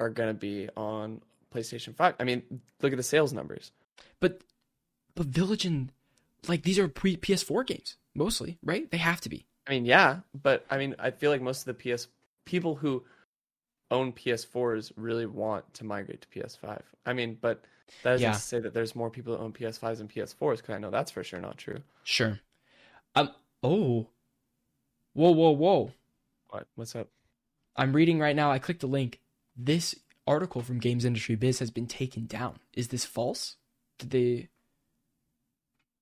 are 0.00 0.10
gonna 0.10 0.34
be 0.34 0.68
on 0.76 1.20
PlayStation 1.54 1.94
Five. 1.94 2.14
I 2.18 2.24
mean, 2.24 2.42
look 2.80 2.92
at 2.92 2.96
the 2.96 3.02
sales 3.02 3.32
numbers. 3.32 3.72
But 4.20 4.40
but 5.14 5.26
Village 5.26 5.64
and 5.64 5.92
like 6.48 6.62
these 6.62 6.78
are 6.78 6.88
pre 6.88 7.16
PS4 7.16 7.66
games 7.66 7.96
mostly, 8.14 8.58
right? 8.62 8.90
They 8.90 8.98
have 8.98 9.20
to 9.22 9.28
be. 9.28 9.46
I 9.66 9.72
mean, 9.72 9.84
yeah, 9.84 10.20
but 10.42 10.64
I 10.70 10.78
mean, 10.78 10.96
I 10.98 11.10
feel 11.10 11.30
like 11.30 11.40
most 11.40 11.66
of 11.66 11.76
the 11.76 11.96
PS 11.96 12.08
people 12.44 12.74
who 12.74 13.04
own 13.92 14.12
PS4s 14.12 14.92
really 14.96 15.26
want 15.26 15.72
to 15.74 15.84
migrate 15.84 16.22
to 16.22 16.28
PS5. 16.28 16.82
I 17.06 17.12
mean, 17.12 17.38
but 17.40 17.62
that 18.02 18.12
doesn't 18.12 18.24
Yeah. 18.24 18.32
say 18.32 18.58
that 18.58 18.74
there's 18.74 18.96
more 18.96 19.10
people 19.10 19.34
that 19.36 19.40
own 19.42 19.52
PS5s 19.52 19.98
than 19.98 20.08
PS4s 20.08 20.56
because 20.56 20.74
I 20.74 20.78
know 20.78 20.90
that's 20.90 21.10
for 21.10 21.22
sure 21.22 21.40
not 21.40 21.58
true. 21.58 21.82
Sure. 22.04 22.40
Um 23.14 23.30
oh. 23.62 24.08
Whoa, 25.12 25.30
whoa, 25.30 25.50
whoa. 25.50 25.92
What? 26.48 26.66
What's 26.74 26.96
up? 26.96 27.08
I'm 27.76 27.92
reading 27.94 28.18
right 28.18 28.34
now. 28.36 28.50
I 28.50 28.58
clicked 28.58 28.80
the 28.80 28.86
link. 28.86 29.20
This 29.56 29.94
article 30.26 30.62
from 30.62 30.78
Games 30.78 31.04
Industry 31.04 31.34
Biz 31.34 31.58
has 31.58 31.70
been 31.70 31.86
taken 31.86 32.26
down. 32.26 32.58
Is 32.74 32.88
this 32.88 33.04
false? 33.04 33.56
Did 33.98 34.10
they? 34.10 34.48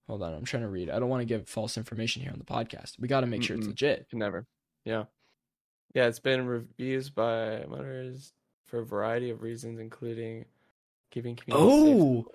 Hold 0.08 0.22
on, 0.22 0.34
I'm 0.34 0.44
trying 0.44 0.64
to 0.64 0.68
read. 0.68 0.90
I 0.90 0.98
don't 0.98 1.08
want 1.08 1.20
to 1.20 1.24
give 1.24 1.48
false 1.48 1.76
information 1.76 2.22
here 2.22 2.32
on 2.32 2.38
the 2.38 2.44
podcast. 2.44 2.98
We 2.98 3.06
got 3.08 3.20
to 3.20 3.26
make 3.28 3.42
sure 3.44 3.56
it's 3.56 3.66
legit. 3.66 4.06
Never. 4.12 4.46
Yeah. 4.84 5.04
Yeah, 5.94 6.06
it's 6.06 6.18
been 6.20 6.46
reviews 6.46 7.10
by 7.10 7.64
modders 7.68 8.32
for 8.66 8.80
a 8.80 8.84
variety 8.86 9.30
of 9.30 9.42
reasons, 9.42 9.78
including 9.80 10.44
giving 11.10 11.34
community 11.36 11.70
safe- 11.70 12.00
Oh, 12.00 12.26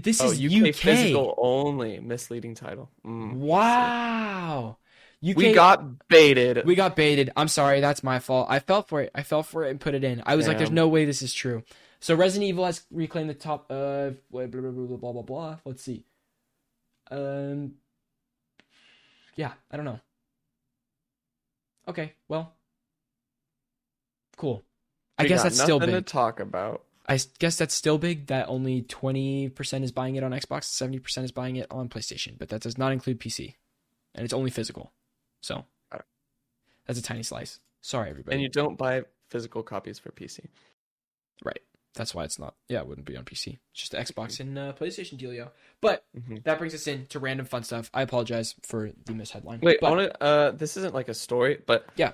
this 0.00 0.20
oh, 0.20 0.30
is 0.30 0.40
UK, 0.44 0.68
UK. 0.70 0.74
physical 0.74 1.34
only 1.38 2.00
misleading 2.00 2.54
title. 2.54 2.90
Mm. 3.06 3.34
Wow. 3.34 4.76
UK, 5.22 5.36
We 5.36 5.52
got 5.52 6.08
baited. 6.08 6.64
we 6.64 6.74
got 6.74 6.96
baited. 6.96 7.30
I'm 7.36 7.48
sorry, 7.48 7.80
that's 7.80 8.02
my 8.02 8.18
fault. 8.18 8.46
I 8.50 8.58
fell 8.58 8.82
for 8.82 9.02
it. 9.02 9.10
I 9.14 9.22
fell 9.22 9.42
for 9.42 9.64
it 9.66 9.70
and 9.70 9.78
put 9.80 9.94
it 9.94 10.02
in. 10.02 10.22
I 10.24 10.34
was 10.34 10.48
like, 10.48 10.56
"There's 10.58 10.70
no 10.70 10.88
way 10.88 11.04
this 11.04 11.20
is 11.22 11.34
true." 11.34 11.62
So 12.00 12.14
Resident 12.14 12.48
Evil 12.48 12.64
has 12.64 12.82
reclaimed 12.90 13.28
the 13.28 13.34
top 13.34 13.70
of 13.70 14.16
blah 14.30 14.46
blah 14.46 14.60
blah 14.62 14.70
blah 14.70 14.96
blah 14.96 15.12
blah. 15.12 15.22
blah. 15.22 15.56
Let's 15.66 15.82
see. 15.82 16.04
Um. 17.10 17.74
Yeah, 19.36 19.52
I 19.70 19.76
don't 19.76 19.84
know. 19.84 20.00
Okay, 21.90 22.14
well, 22.28 22.54
cool. 24.36 24.64
I 25.18 25.24
We 25.24 25.28
guess 25.28 25.42
that's 25.42 25.60
still 25.60 25.78
big. 25.80 25.90
to 25.90 26.00
talk 26.02 26.40
about. 26.40 26.84
I 27.06 27.18
guess 27.40 27.56
that's 27.56 27.74
still 27.74 27.98
big 27.98 28.28
that 28.28 28.48
only 28.48 28.82
20% 28.82 29.82
is 29.82 29.90
buying 29.90 30.14
it 30.14 30.22
on 30.22 30.30
Xbox, 30.30 30.64
70% 30.70 31.24
is 31.24 31.32
buying 31.32 31.56
it 31.56 31.66
on 31.70 31.88
PlayStation, 31.88 32.38
but 32.38 32.48
that 32.50 32.60
does 32.62 32.78
not 32.78 32.92
include 32.92 33.18
PC. 33.18 33.56
And 34.14 34.24
it's 34.24 34.32
only 34.32 34.50
physical. 34.50 34.92
So 35.40 35.64
that's 36.86 36.98
a 36.98 37.02
tiny 37.02 37.22
slice. 37.22 37.60
Sorry, 37.80 38.10
everybody. 38.10 38.34
And 38.36 38.42
you 38.42 38.48
don't 38.48 38.76
buy 38.78 39.02
physical 39.28 39.62
copies 39.62 39.98
for 39.98 40.10
PC. 40.12 40.46
right. 41.44 41.60
That's 41.94 42.14
why 42.14 42.24
it's 42.24 42.38
not. 42.38 42.54
Yeah, 42.68 42.80
it 42.80 42.86
wouldn't 42.86 43.06
be 43.06 43.16
on 43.16 43.24
PC. 43.24 43.58
It's 43.72 43.88
just 43.88 43.92
the 43.92 43.98
Xbox 43.98 44.38
and 44.40 44.58
uh, 44.58 44.72
PlayStation 44.72 45.18
dealio. 45.18 45.50
But 45.80 46.04
hmm 46.26 46.36
that 46.44 46.58
brings 46.58 46.74
us 46.74 46.86
in 46.86 47.06
to 47.06 47.18
random 47.18 47.46
fun 47.46 47.64
stuff. 47.64 47.90
I 47.92 48.02
apologize 48.02 48.54
for 48.62 48.90
the 49.06 49.12
misheadline. 49.12 49.62
Wait, 49.62 49.78
but, 49.80 49.94
to. 49.96 50.22
Uh, 50.22 50.50
this 50.52 50.76
isn't 50.76 50.94
like 50.94 51.08
a 51.08 51.14
story, 51.14 51.60
but 51.66 51.86
Yeah, 51.96 52.12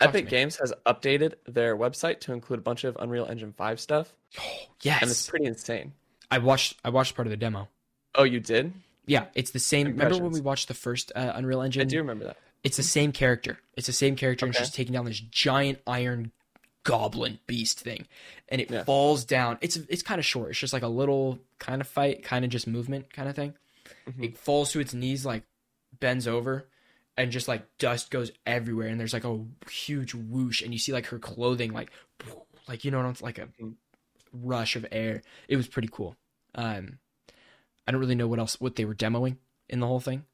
Epic. 0.00 0.28
Games 0.28 0.56
has 0.56 0.72
updated 0.86 1.34
their 1.46 1.76
website 1.76 2.20
to 2.20 2.32
include 2.32 2.60
a 2.60 2.62
bunch 2.62 2.84
of 2.84 2.96
Unreal 2.98 3.26
Engine 3.26 3.52
5 3.52 3.78
stuff, 3.80 4.14
oh, 4.40 4.42
yes, 4.82 5.02
and 5.02 5.10
it's 5.10 5.28
pretty 5.28 5.44
insane. 5.46 5.92
I 6.30 6.38
watched. 6.38 6.78
I 6.84 6.90
watched 6.90 7.14
part 7.14 7.26
of 7.26 7.30
the 7.30 7.36
demo. 7.36 7.68
Oh, 8.14 8.24
you 8.24 8.40
did? 8.40 8.72
Yeah, 9.06 9.26
it's 9.34 9.50
the 9.50 9.58
same. 9.58 9.88
Remember 9.88 10.18
when 10.18 10.32
we 10.32 10.40
watched 10.40 10.68
the 10.68 10.74
first 10.74 11.12
uh, 11.14 11.32
Unreal 11.34 11.60
Engine? 11.62 11.82
I 11.82 11.84
do 11.84 11.98
remember 11.98 12.24
that. 12.26 12.36
It's 12.62 12.76
the 12.76 12.82
same 12.82 13.12
character. 13.12 13.58
It's 13.76 13.86
the 13.86 13.92
same 13.92 14.16
character, 14.16 14.46
and 14.46 14.54
Okay. 14.54 14.64
she's 14.64 14.72
taking 14.72 14.92
down 14.92 15.04
this 15.06 15.18
giant 15.18 15.80
iron 15.86 16.30
goblin 16.84 17.38
beast 17.46 17.80
thing, 17.80 18.06
and 18.48 18.60
it 18.60 18.70
Yeah. 18.70 18.84
falls 18.84 19.24
down. 19.24 19.58
It's 19.60 19.76
it's 19.76 20.02
kind 20.02 20.18
of 20.18 20.24
short. 20.24 20.50
It's 20.50 20.58
just 20.58 20.72
like 20.72 20.82
a 20.82 20.88
little 20.88 21.38
kind 21.58 21.80
of 21.80 21.86
fight, 21.88 22.22
kind 22.22 22.44
of 22.44 22.50
just 22.50 22.66
movement 22.66 23.12
kind 23.12 23.28
of 23.28 23.36
thing. 23.36 23.54
Mhm. 24.06 24.24
It 24.24 24.38
falls 24.38 24.72
to 24.72 24.80
its 24.80 24.94
knees, 24.94 25.24
like 25.26 25.44
bends 25.98 26.26
over, 26.26 26.68
and 27.16 27.30
just 27.30 27.48
like 27.48 27.66
dust 27.78 28.10
goes 28.10 28.30
everywhere. 28.46 28.88
And 28.88 28.98
there's 28.98 29.12
like 29.12 29.24
a 29.24 29.44
huge 29.70 30.14
whoosh, 30.14 30.62
and 30.62 30.72
you 30.72 30.78
see 30.78 30.92
like 30.92 31.06
her 31.06 31.18
clothing, 31.18 31.72
like 31.72 31.90
like 32.68 32.84
you 32.84 32.90
know, 32.90 33.08
it's 33.08 33.22
like 33.22 33.38
a 33.38 33.48
Mhm. 33.60 33.74
rush 34.32 34.76
of 34.76 34.86
air. 34.92 35.22
It 35.48 35.56
was 35.56 35.68
pretty 35.68 35.88
cool. 35.92 36.16
Um, 36.54 36.98
I 37.86 37.92
don't 37.92 38.00
really 38.00 38.14
know 38.14 38.28
what 38.28 38.38
else 38.38 38.60
what 38.60 38.76
they 38.76 38.84
were 38.84 38.94
demoing 38.94 39.36
in 39.68 39.80
the 39.80 39.86
whole 39.86 40.00
thing. 40.00 40.24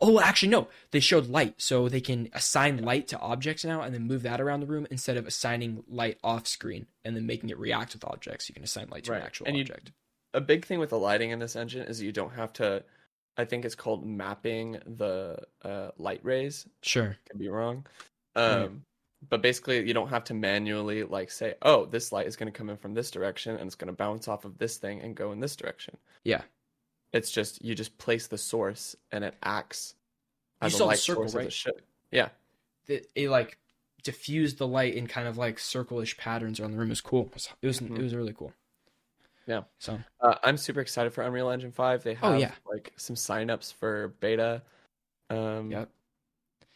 Oh, 0.00 0.20
actually, 0.20 0.48
no. 0.50 0.68
They 0.90 1.00
showed 1.00 1.26
light, 1.28 1.54
so 1.58 1.88
they 1.88 2.00
can 2.00 2.28
assign 2.32 2.82
light 2.84 3.08
to 3.08 3.18
objects 3.18 3.64
now, 3.64 3.80
and 3.82 3.94
then 3.94 4.02
move 4.06 4.22
that 4.22 4.40
around 4.40 4.60
the 4.60 4.66
room 4.66 4.86
instead 4.90 5.16
of 5.16 5.26
assigning 5.26 5.82
light 5.88 6.18
off 6.22 6.46
screen 6.46 6.86
and 7.04 7.16
then 7.16 7.26
making 7.26 7.50
it 7.50 7.58
react 7.58 7.94
with 7.94 8.04
objects. 8.04 8.48
You 8.48 8.54
can 8.54 8.64
assign 8.64 8.88
light 8.90 9.04
to 9.04 9.12
Right. 9.12 9.20
an 9.20 9.26
actual 9.26 9.46
And 9.48 9.56
you- 9.56 9.66
A 10.34 10.40
big 10.40 10.66
thing 10.66 10.78
with 10.78 10.90
the 10.90 10.98
lighting 10.98 11.30
in 11.30 11.38
this 11.38 11.56
engine 11.56 11.86
is 11.86 12.02
you 12.02 12.12
don't 12.12 12.32
have 12.34 12.52
to. 12.54 12.84
I 13.38 13.44
think 13.46 13.64
it's 13.64 13.74
called 13.74 14.04
mapping 14.06 14.72
the 14.86 15.38
uh, 15.62 15.90
light 15.98 16.20
rays. 16.24 16.66
Sure. 16.82 17.16
Could 17.30 17.38
be 17.38 17.48
wrong. 17.48 17.86
Um, 18.34 18.60
Right. 18.60 18.70
But 19.30 19.40
basically, 19.42 19.86
you 19.88 19.94
don't 19.94 20.08
have 20.10 20.24
to 20.24 20.34
manually 20.34 21.02
like 21.02 21.30
say, 21.30 21.54
"Oh, 21.62 21.86
this 21.86 22.12
light 22.12 22.26
is 22.26 22.36
going 22.36 22.52
to 22.52 22.56
come 22.56 22.68
in 22.68 22.76
from 22.76 22.92
this 22.92 23.10
direction, 23.10 23.56
and 23.56 23.66
it's 23.66 23.74
going 23.74 23.86
to 23.88 23.94
bounce 23.96 24.28
off 24.28 24.44
of 24.44 24.58
this 24.58 24.76
thing 24.76 25.00
and 25.00 25.16
go 25.16 25.32
in 25.32 25.40
this 25.40 25.56
direction." 25.56 25.96
Yeah. 26.22 26.42
It's 27.12 27.30
just 27.30 27.64
you 27.64 27.74
just 27.74 27.96
place 27.98 28.26
the 28.26 28.38
source, 28.38 28.94
and 29.12 29.24
it 29.24 29.34
acts 29.42 29.94
You 30.62 30.66
as 30.66 30.74
a 30.74 30.76
saw 30.76 30.84
the 30.84 30.88
light 30.88 30.98
circle, 30.98 31.22
source 31.22 31.30
as 31.30 31.34
right? 31.36 31.46
it 31.46 31.52
should. 31.52 31.82
Yeah, 32.10 32.28
It, 32.86 33.10
it 33.14 33.30
like 33.30 33.58
diffused 34.02 34.58
the 34.58 34.66
light 34.66 34.94
in 34.94 35.06
kind 35.06 35.26
of 35.26 35.36
like 35.36 35.58
circle-ish 35.58 36.16
patterns 36.16 36.60
around 36.60 36.72
the 36.72 36.78
room. 36.78 36.88
It 36.88 36.90
was 36.90 37.00
cool. 37.00 37.26
It 37.26 37.34
was 37.34 37.48
it 37.62 37.66
was, 37.66 37.80
Mhm. 37.80 37.98
it 37.98 38.02
was 38.02 38.14
really 38.14 38.32
cool. 38.32 38.52
Yeah. 39.46 39.62
So 39.78 39.98
uh, 40.20 40.34
I'm 40.42 40.56
super 40.56 40.80
excited 40.80 41.12
for 41.12 41.22
Unreal 41.22 41.50
Engine 41.50 41.72
Five. 41.72 42.02
They 42.02 42.14
have 42.14 42.34
Oh, 42.34 42.36
yeah. 42.38 42.52
like 42.68 42.92
some 42.96 43.16
signups 43.16 43.72
for 43.72 44.08
beta. 44.20 44.62
Um, 45.30 45.70
Yep. 45.72 45.90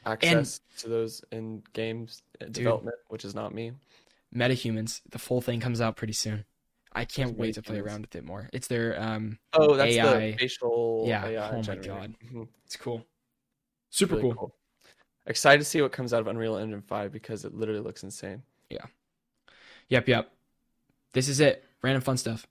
access 0.07 0.61
to 0.79 0.89
those 0.89 1.23
in 1.31 1.63
games 1.73 2.23
uh, 2.41 2.47
development, 2.47 2.97
which 3.09 3.25
is 3.25 3.35
not 3.35 3.55
me. 3.55 3.73
metahumans, 4.35 5.01
the 5.11 5.19
full 5.19 5.41
thing 5.41 5.59
comes 5.61 5.81
out 5.81 5.97
pretty 5.97 6.13
soon. 6.13 6.45
I 6.93 7.05
can't 7.05 7.39
wait 7.39 7.55
to 7.55 7.63
play 7.63 7.79
around 7.79 8.03
with 8.03 8.17
it 8.17 8.25
more. 8.25 8.49
It's 8.53 8.67
their 8.67 9.01
um 9.01 9.39
Oh, 9.53 9.77
that's 9.77 9.95
AI. 9.95 10.31
the 10.33 10.37
facial. 10.37 11.05
Yeah, 11.07 11.27
AI 11.27 11.51
oh 11.51 11.63
my. 11.63 11.77
God. 11.77 12.15
Mhm. 12.25 12.49
it's 12.67 12.77
cool. 12.77 13.07
Super 13.91 14.17
Really 14.17 14.35
cool. 14.35 14.55
Excited 15.27 15.59
to 15.59 15.65
see 15.65 15.83
what 15.83 15.93
comes 15.93 16.13
out 16.13 16.21
of 16.21 16.27
Unreal 16.27 16.57
Engine 16.57 16.83
Five 16.83 17.13
because 17.13 17.45
it 17.45 17.55
literally 17.55 17.81
looks 17.81 18.03
insane. 18.03 18.43
Yeah. 18.69 18.87
Yep, 19.89 20.09
yep. 20.09 20.33
This 21.13 21.29
is 21.29 21.41
it. 21.41 21.65
Random 21.83 22.03
fun 22.03 22.17
stuff. 22.17 22.47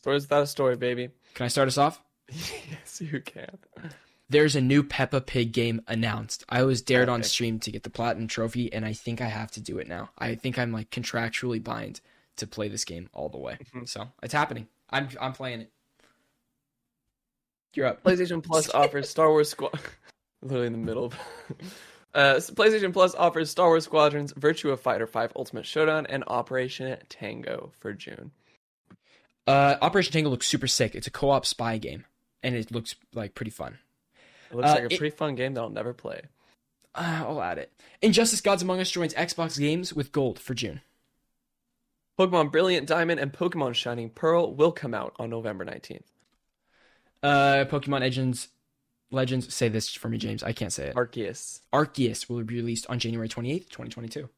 Stories 0.00 0.22
without 0.22 0.42
a 0.42 0.46
story, 0.46 0.76
baby. 0.76 1.10
Can 1.34 1.44
I 1.44 1.48
start 1.48 1.68
us 1.68 1.78
off? 1.78 2.00
yes, 2.28 3.00
you 3.00 3.20
can. 3.20 3.58
There's 4.28 4.54
a 4.54 4.60
new 4.60 4.82
Peppa 4.82 5.20
Pig 5.20 5.52
game 5.52 5.82
announced. 5.88 6.44
I 6.48 6.62
was 6.62 6.82
dared 6.82 7.08
on 7.08 7.22
stream 7.22 7.58
to 7.60 7.70
get 7.72 7.82
the 7.82 7.90
platinum 7.90 8.28
trophy, 8.28 8.72
and 8.72 8.84
I 8.84 8.92
think 8.92 9.20
I 9.20 9.26
have 9.26 9.50
to 9.52 9.60
do 9.60 9.78
it 9.78 9.88
now. 9.88 10.10
I 10.16 10.36
think 10.36 10.58
I'm 10.58 10.72
like 10.72 10.90
contractually 10.90 11.62
bind 11.62 12.00
to 12.36 12.46
play 12.46 12.68
this 12.68 12.84
game 12.84 13.08
all 13.12 13.28
the 13.28 13.38
way. 13.38 13.58
Mhm. 13.74 13.88
So 13.88 14.08
it's 14.22 14.32
happening. 14.34 14.66
I'm 14.90 15.08
I'm 15.20 15.32
playing 15.32 15.62
it. 15.62 15.72
You're 17.74 17.86
up. 17.86 18.02
PlayStation 18.02 18.42
Plus 18.42 18.68
offers 18.74 19.08
Star 19.08 19.28
Wars 19.30 19.50
Squad. 19.50 19.78
Literally 20.42 20.66
in 20.66 20.72
the 20.72 20.78
middle. 20.78 21.04
Of... 21.06 21.14
uh, 22.14 22.34
PlayStation 22.36 22.92
Plus 22.92 23.14
offers 23.14 23.50
Star 23.50 23.68
Wars 23.68 23.84
Squadrons, 23.84 24.32
Virtua 24.32 24.78
Fighter 24.78 25.06
5 25.06 25.32
Ultimate 25.36 25.66
Showdown, 25.66 26.06
and 26.06 26.24
Operation 26.26 26.96
Tango 27.08 27.70
for 27.78 27.92
June. 27.92 28.30
Uh, 29.46 29.76
Operation 29.82 30.12
Tango 30.12 30.30
looks 30.30 30.46
super 30.46 30.66
sick. 30.66 30.94
It's 30.94 31.06
a 31.06 31.10
co-op 31.10 31.44
spy 31.46 31.78
game, 31.78 32.04
and 32.42 32.54
it 32.54 32.70
looks 32.72 32.94
like 33.14 33.34
pretty 33.34 33.50
fun. 33.50 33.78
It 34.50 34.56
looks 34.56 34.68
Uh, 34.68 34.74
like 34.74 34.82
a 34.82 34.94
it- 34.94 34.98
pretty 34.98 35.14
fun 35.16 35.34
game 35.34 35.54
that 35.54 35.60
I'll 35.60 35.70
never 35.70 35.92
play. 35.92 36.22
Uh, 36.94 37.22
I'll 37.26 37.40
add 37.42 37.58
it. 37.58 37.72
Injustice: 38.02 38.40
Gods 38.40 38.62
Among 38.62 38.80
Us 38.80 38.90
joins 38.90 39.14
Xbox 39.14 39.56
games 39.58 39.94
with 39.94 40.10
gold 40.10 40.40
for 40.40 40.54
June. 40.54 40.80
Pokemon 42.20 42.52
Brilliant 42.52 42.86
Diamond 42.86 43.18
and 43.18 43.32
Pokemon 43.32 43.74
Shining 43.74 44.10
Pearl 44.10 44.54
will 44.54 44.72
come 44.72 44.92
out 44.92 45.14
on 45.18 45.30
November 45.30 45.64
19th. 45.64 46.02
Uh, 47.22 47.64
Pokemon 47.64 48.00
Legends, 48.00 48.48
Legends. 49.10 49.54
Say 49.54 49.70
this 49.70 49.88
for 49.94 50.10
me, 50.10 50.18
James. 50.18 50.42
I 50.42 50.52
can't 50.52 50.70
say 50.70 50.88
it. 50.88 50.96
Arceus. 50.96 51.62
Arceus 51.72 52.28
will 52.28 52.44
be 52.44 52.56
released 52.56 52.86
on 52.90 52.98
January 52.98 53.26
28th, 53.26 53.70
2022. 53.70 54.28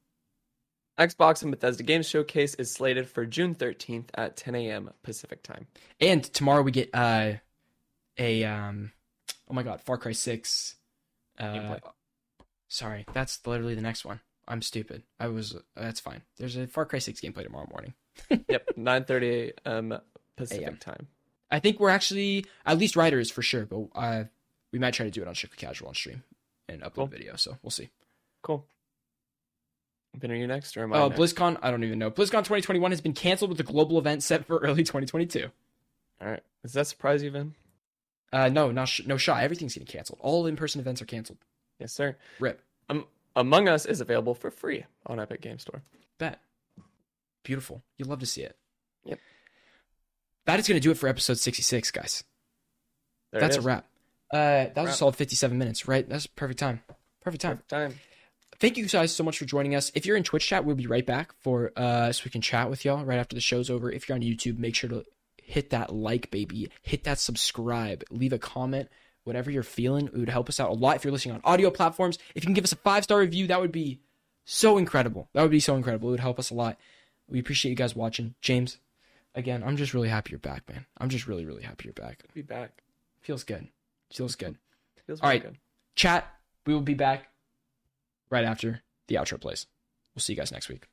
Xbox 0.97 1.43
and 1.43 1.51
Bethesda 1.51 1.83
Games 1.83 2.09
Showcase 2.09 2.55
is 2.55 2.71
slated 2.71 3.09
for 3.09 3.27
June 3.27 3.57
13th 3.57 4.11
at 4.15 4.37
10 4.37 4.55
a.m. 4.55 4.91
Pacific 5.03 5.43
time. 5.43 5.67
And 6.01 6.23
tomorrow 6.23 6.63
we 6.63 6.71
get 6.71 6.91
uh 6.95 7.33
a 8.17 8.45
um 8.45 8.93
oh 9.51 9.55
my 9.55 9.65
god, 9.65 9.81
Far 9.81 9.99
Cry 9.99 10.13
6 10.13 10.77
uh 11.41 11.79
sorry, 12.69 13.07
that's 13.13 13.45
literally 13.45 13.75
the 13.75 13.83
next 13.83 14.05
one. 14.05 14.21
I'm 14.49 14.63
stupid. 14.63 15.03
I 15.21 15.29
was 15.29 15.57
that's 15.77 16.01
fine. 16.01 16.23
There's 16.37 16.57
a 16.57 16.67
Far 16.67 16.85
Cry 16.87 16.99
6 16.99 17.21
gameplay 17.21 17.45
tomorrow 17.45 17.69
morning. 17.71 17.95
yep, 18.49 18.69
9:30 18.77 19.53
a.m. 19.67 19.99
Pacific 20.37 20.67
AM. 20.67 20.77
time. 20.77 21.07
I 21.51 21.59
think 21.61 21.79
we're 21.81 21.91
actually 21.91 22.47
at 22.67 22.79
least 22.79 22.97
writers 22.97 23.31
for 23.31 23.43
sure, 23.43 23.67
but 23.67 23.87
uh 23.95 24.25
we 24.73 24.79
might 24.79 24.95
try 24.95 25.05
to 25.05 25.11
do 25.11 25.23
it 25.23 25.29
on 25.29 25.35
strictly 25.35 25.59
casual 25.59 25.89
on 25.89 25.95
stream 25.95 26.23
and 26.69 26.83
upload 26.83 26.95
Cool. 26.95 27.07
video, 27.09 27.37
so 27.37 27.57
we'll 27.63 27.71
see. 27.71 27.91
Cool. 28.43 28.67
Ben, 30.19 30.31
are 30.31 30.35
you 30.35 30.47
next 30.47 30.77
or 30.77 30.83
am 30.83 30.93
I 30.93 30.99
Oh, 30.99 31.09
next? 31.09 31.21
BlizzCon, 31.21 31.59
I 31.63 31.71
don't 31.71 31.85
even 31.85 31.99
know. 31.99 32.11
BlizzCon 32.11 32.41
2021 32.45 32.91
has 32.91 33.01
been 33.01 33.13
canceled 33.15 33.51
with 33.51 33.61
a 33.61 33.65
global 33.65 33.99
event 33.99 34.23
set 34.23 34.45
for 34.47 34.59
early 34.63 34.83
2022. 34.83 35.49
All 36.21 36.29
right. 36.29 36.43
Does 36.63 36.73
that 36.75 36.87
surprise 36.87 37.23
you, 37.23 37.31
Ben? 37.31 37.55
Uh 38.33 38.49
no, 38.49 38.71
not 38.73 38.89
sh- 38.89 39.03
no 39.07 39.17
shot. 39.17 39.43
Everything's 39.43 39.75
getting 39.75 39.87
canceled. 39.87 40.19
All 40.23 40.47
in-person 40.47 40.81
events 40.81 41.01
are 41.03 41.07
canceled. 41.07 41.39
Yes, 41.79 41.93
sir. 41.93 42.17
Rip. 42.41 42.61
Among 43.35 43.69
Us 43.69 43.87
is 43.87 44.01
available 44.01 44.35
for 44.35 44.51
free 44.51 44.85
on 45.07 45.19
Epic 45.21 45.41
Game 45.41 45.59
Store. 45.59 45.83
Bet. 46.19 46.41
Beautiful. 47.45 47.83
You'll 47.97 48.09
love 48.09 48.21
to 48.21 48.27
see 48.27 48.43
it. 48.43 48.57
Yep. 49.05 49.19
That 50.47 50.61
is 50.61 50.69
going 50.69 50.77
to 50.77 50.83
do 50.83 50.91
it 50.91 50.99
for 50.99 51.09
episode 51.09 51.39
66, 51.39 51.91
guys. 51.91 52.25
There 53.33 53.41
That's 53.41 53.57
a 53.57 53.61
wrap. 53.61 53.87
Uh, 54.33 54.67
that 54.75 54.77
was 54.77 54.91
a 54.91 54.95
solid 54.95 55.17
57 55.17 55.57
minutes, 55.57 55.89
right? 55.89 56.09
That's 56.09 56.27
perfect 56.27 56.59
time. 56.59 56.83
Perfect 57.21 57.43
time. 57.43 57.57
Perfect 57.57 57.71
time. 57.71 57.95
Thank 58.59 58.77
you 58.77 58.87
guys 58.87 59.13
so 59.13 59.25
much 59.25 59.39
for 59.39 59.45
joining 59.45 59.75
us. 59.75 59.91
If 59.95 60.07
you're 60.07 60.17
in 60.17 60.23
Twitch 60.23 60.47
chat, 60.47 60.65
we'll 60.65 60.77
be 60.77 60.87
right 60.87 61.05
back 61.05 61.33
for 61.41 61.73
uh 61.77 62.13
so 62.13 62.23
we 62.25 62.31
can 62.31 62.41
chat 62.41 62.71
with 62.71 62.85
y'all 62.85 63.05
right 63.05 63.19
after 63.19 63.35
the 63.35 63.41
show's 63.41 63.69
over. 63.69 63.91
If 63.91 64.09
you're 64.09 64.15
on 64.15 64.23
YouTube, 64.23 64.59
make 64.59 64.77
sure 64.77 64.89
to 64.89 65.05
hit 65.43 65.71
that 65.71 65.93
like, 65.93 66.31
baby. 66.31 66.71
Hit 66.83 67.05
that 67.05 67.19
subscribe. 67.19 68.05
Leave 68.11 68.33
a 68.33 68.39
comment. 68.39 68.89
Whatever 69.25 69.51
you're 69.51 69.63
feeling, 69.63 70.07
it 70.07 70.17
would 70.17 70.29
help 70.29 70.49
us 70.49 70.59
out 70.59 70.71
a 70.71 70.75
lot. 70.75 70.97
If 70.97 71.05
you're 71.05 71.13
listening 71.13 71.35
on 71.37 71.41
audio 71.45 71.71
platforms, 71.71 72.19
if 72.35 72.43
you 72.43 72.49
can 72.49 72.55
give 72.55 72.65
us 72.65 72.73
a 72.73 72.77
five 72.77 73.05
star 73.05 73.21
review, 73.21 73.47
that 73.47 73.61
would 73.61 73.73
be 73.73 74.01
so 74.45 74.79
incredible. 74.79 75.29
That 75.33 75.43
would 75.43 75.51
be 75.51 75.61
so 75.61 75.77
incredible. 75.77 76.09
It 76.09 76.13
would 76.13 76.21
help 76.21 76.39
us 76.39 76.51
a 76.51 76.55
lot. 76.55 76.79
We 77.29 77.39
appreciate 77.39 77.71
you 77.71 77.77
guys 77.77 77.95
watching. 77.95 78.35
James, 78.41 78.79
again, 79.35 79.63
I'm 79.63 79.77
just 79.77 79.95
really 79.95 80.09
happy 80.09 80.31
you're 80.31 80.39
back, 80.41 80.69
man. 80.69 80.87
I'm 80.99 81.09
just 81.09 81.27
really, 81.27 81.45
really 81.45 81.63
happy 81.63 81.85
you're 81.85 81.93
back. 81.93 82.25
Be 82.35 82.43
back. 82.43 82.83
Feels 83.21 83.45
good. 83.45 83.69
Feels 84.13 84.35
good. 84.35 84.59
Feels 85.07 85.21
All 85.21 85.29
right. 85.29 85.43
good. 85.43 85.57
Chat, 85.95 86.27
we 86.67 86.75
will 86.75 86.81
be 86.81 86.95
back 86.95 87.29
right 88.31 88.45
after 88.45 88.83
the 89.09 89.15
outro 89.17 89.41
plays. 89.41 89.67
We'll 90.15 90.21
see 90.21 90.33
you 90.33 90.37
guys 90.37 90.53
next 90.53 90.69
week. 90.69 90.87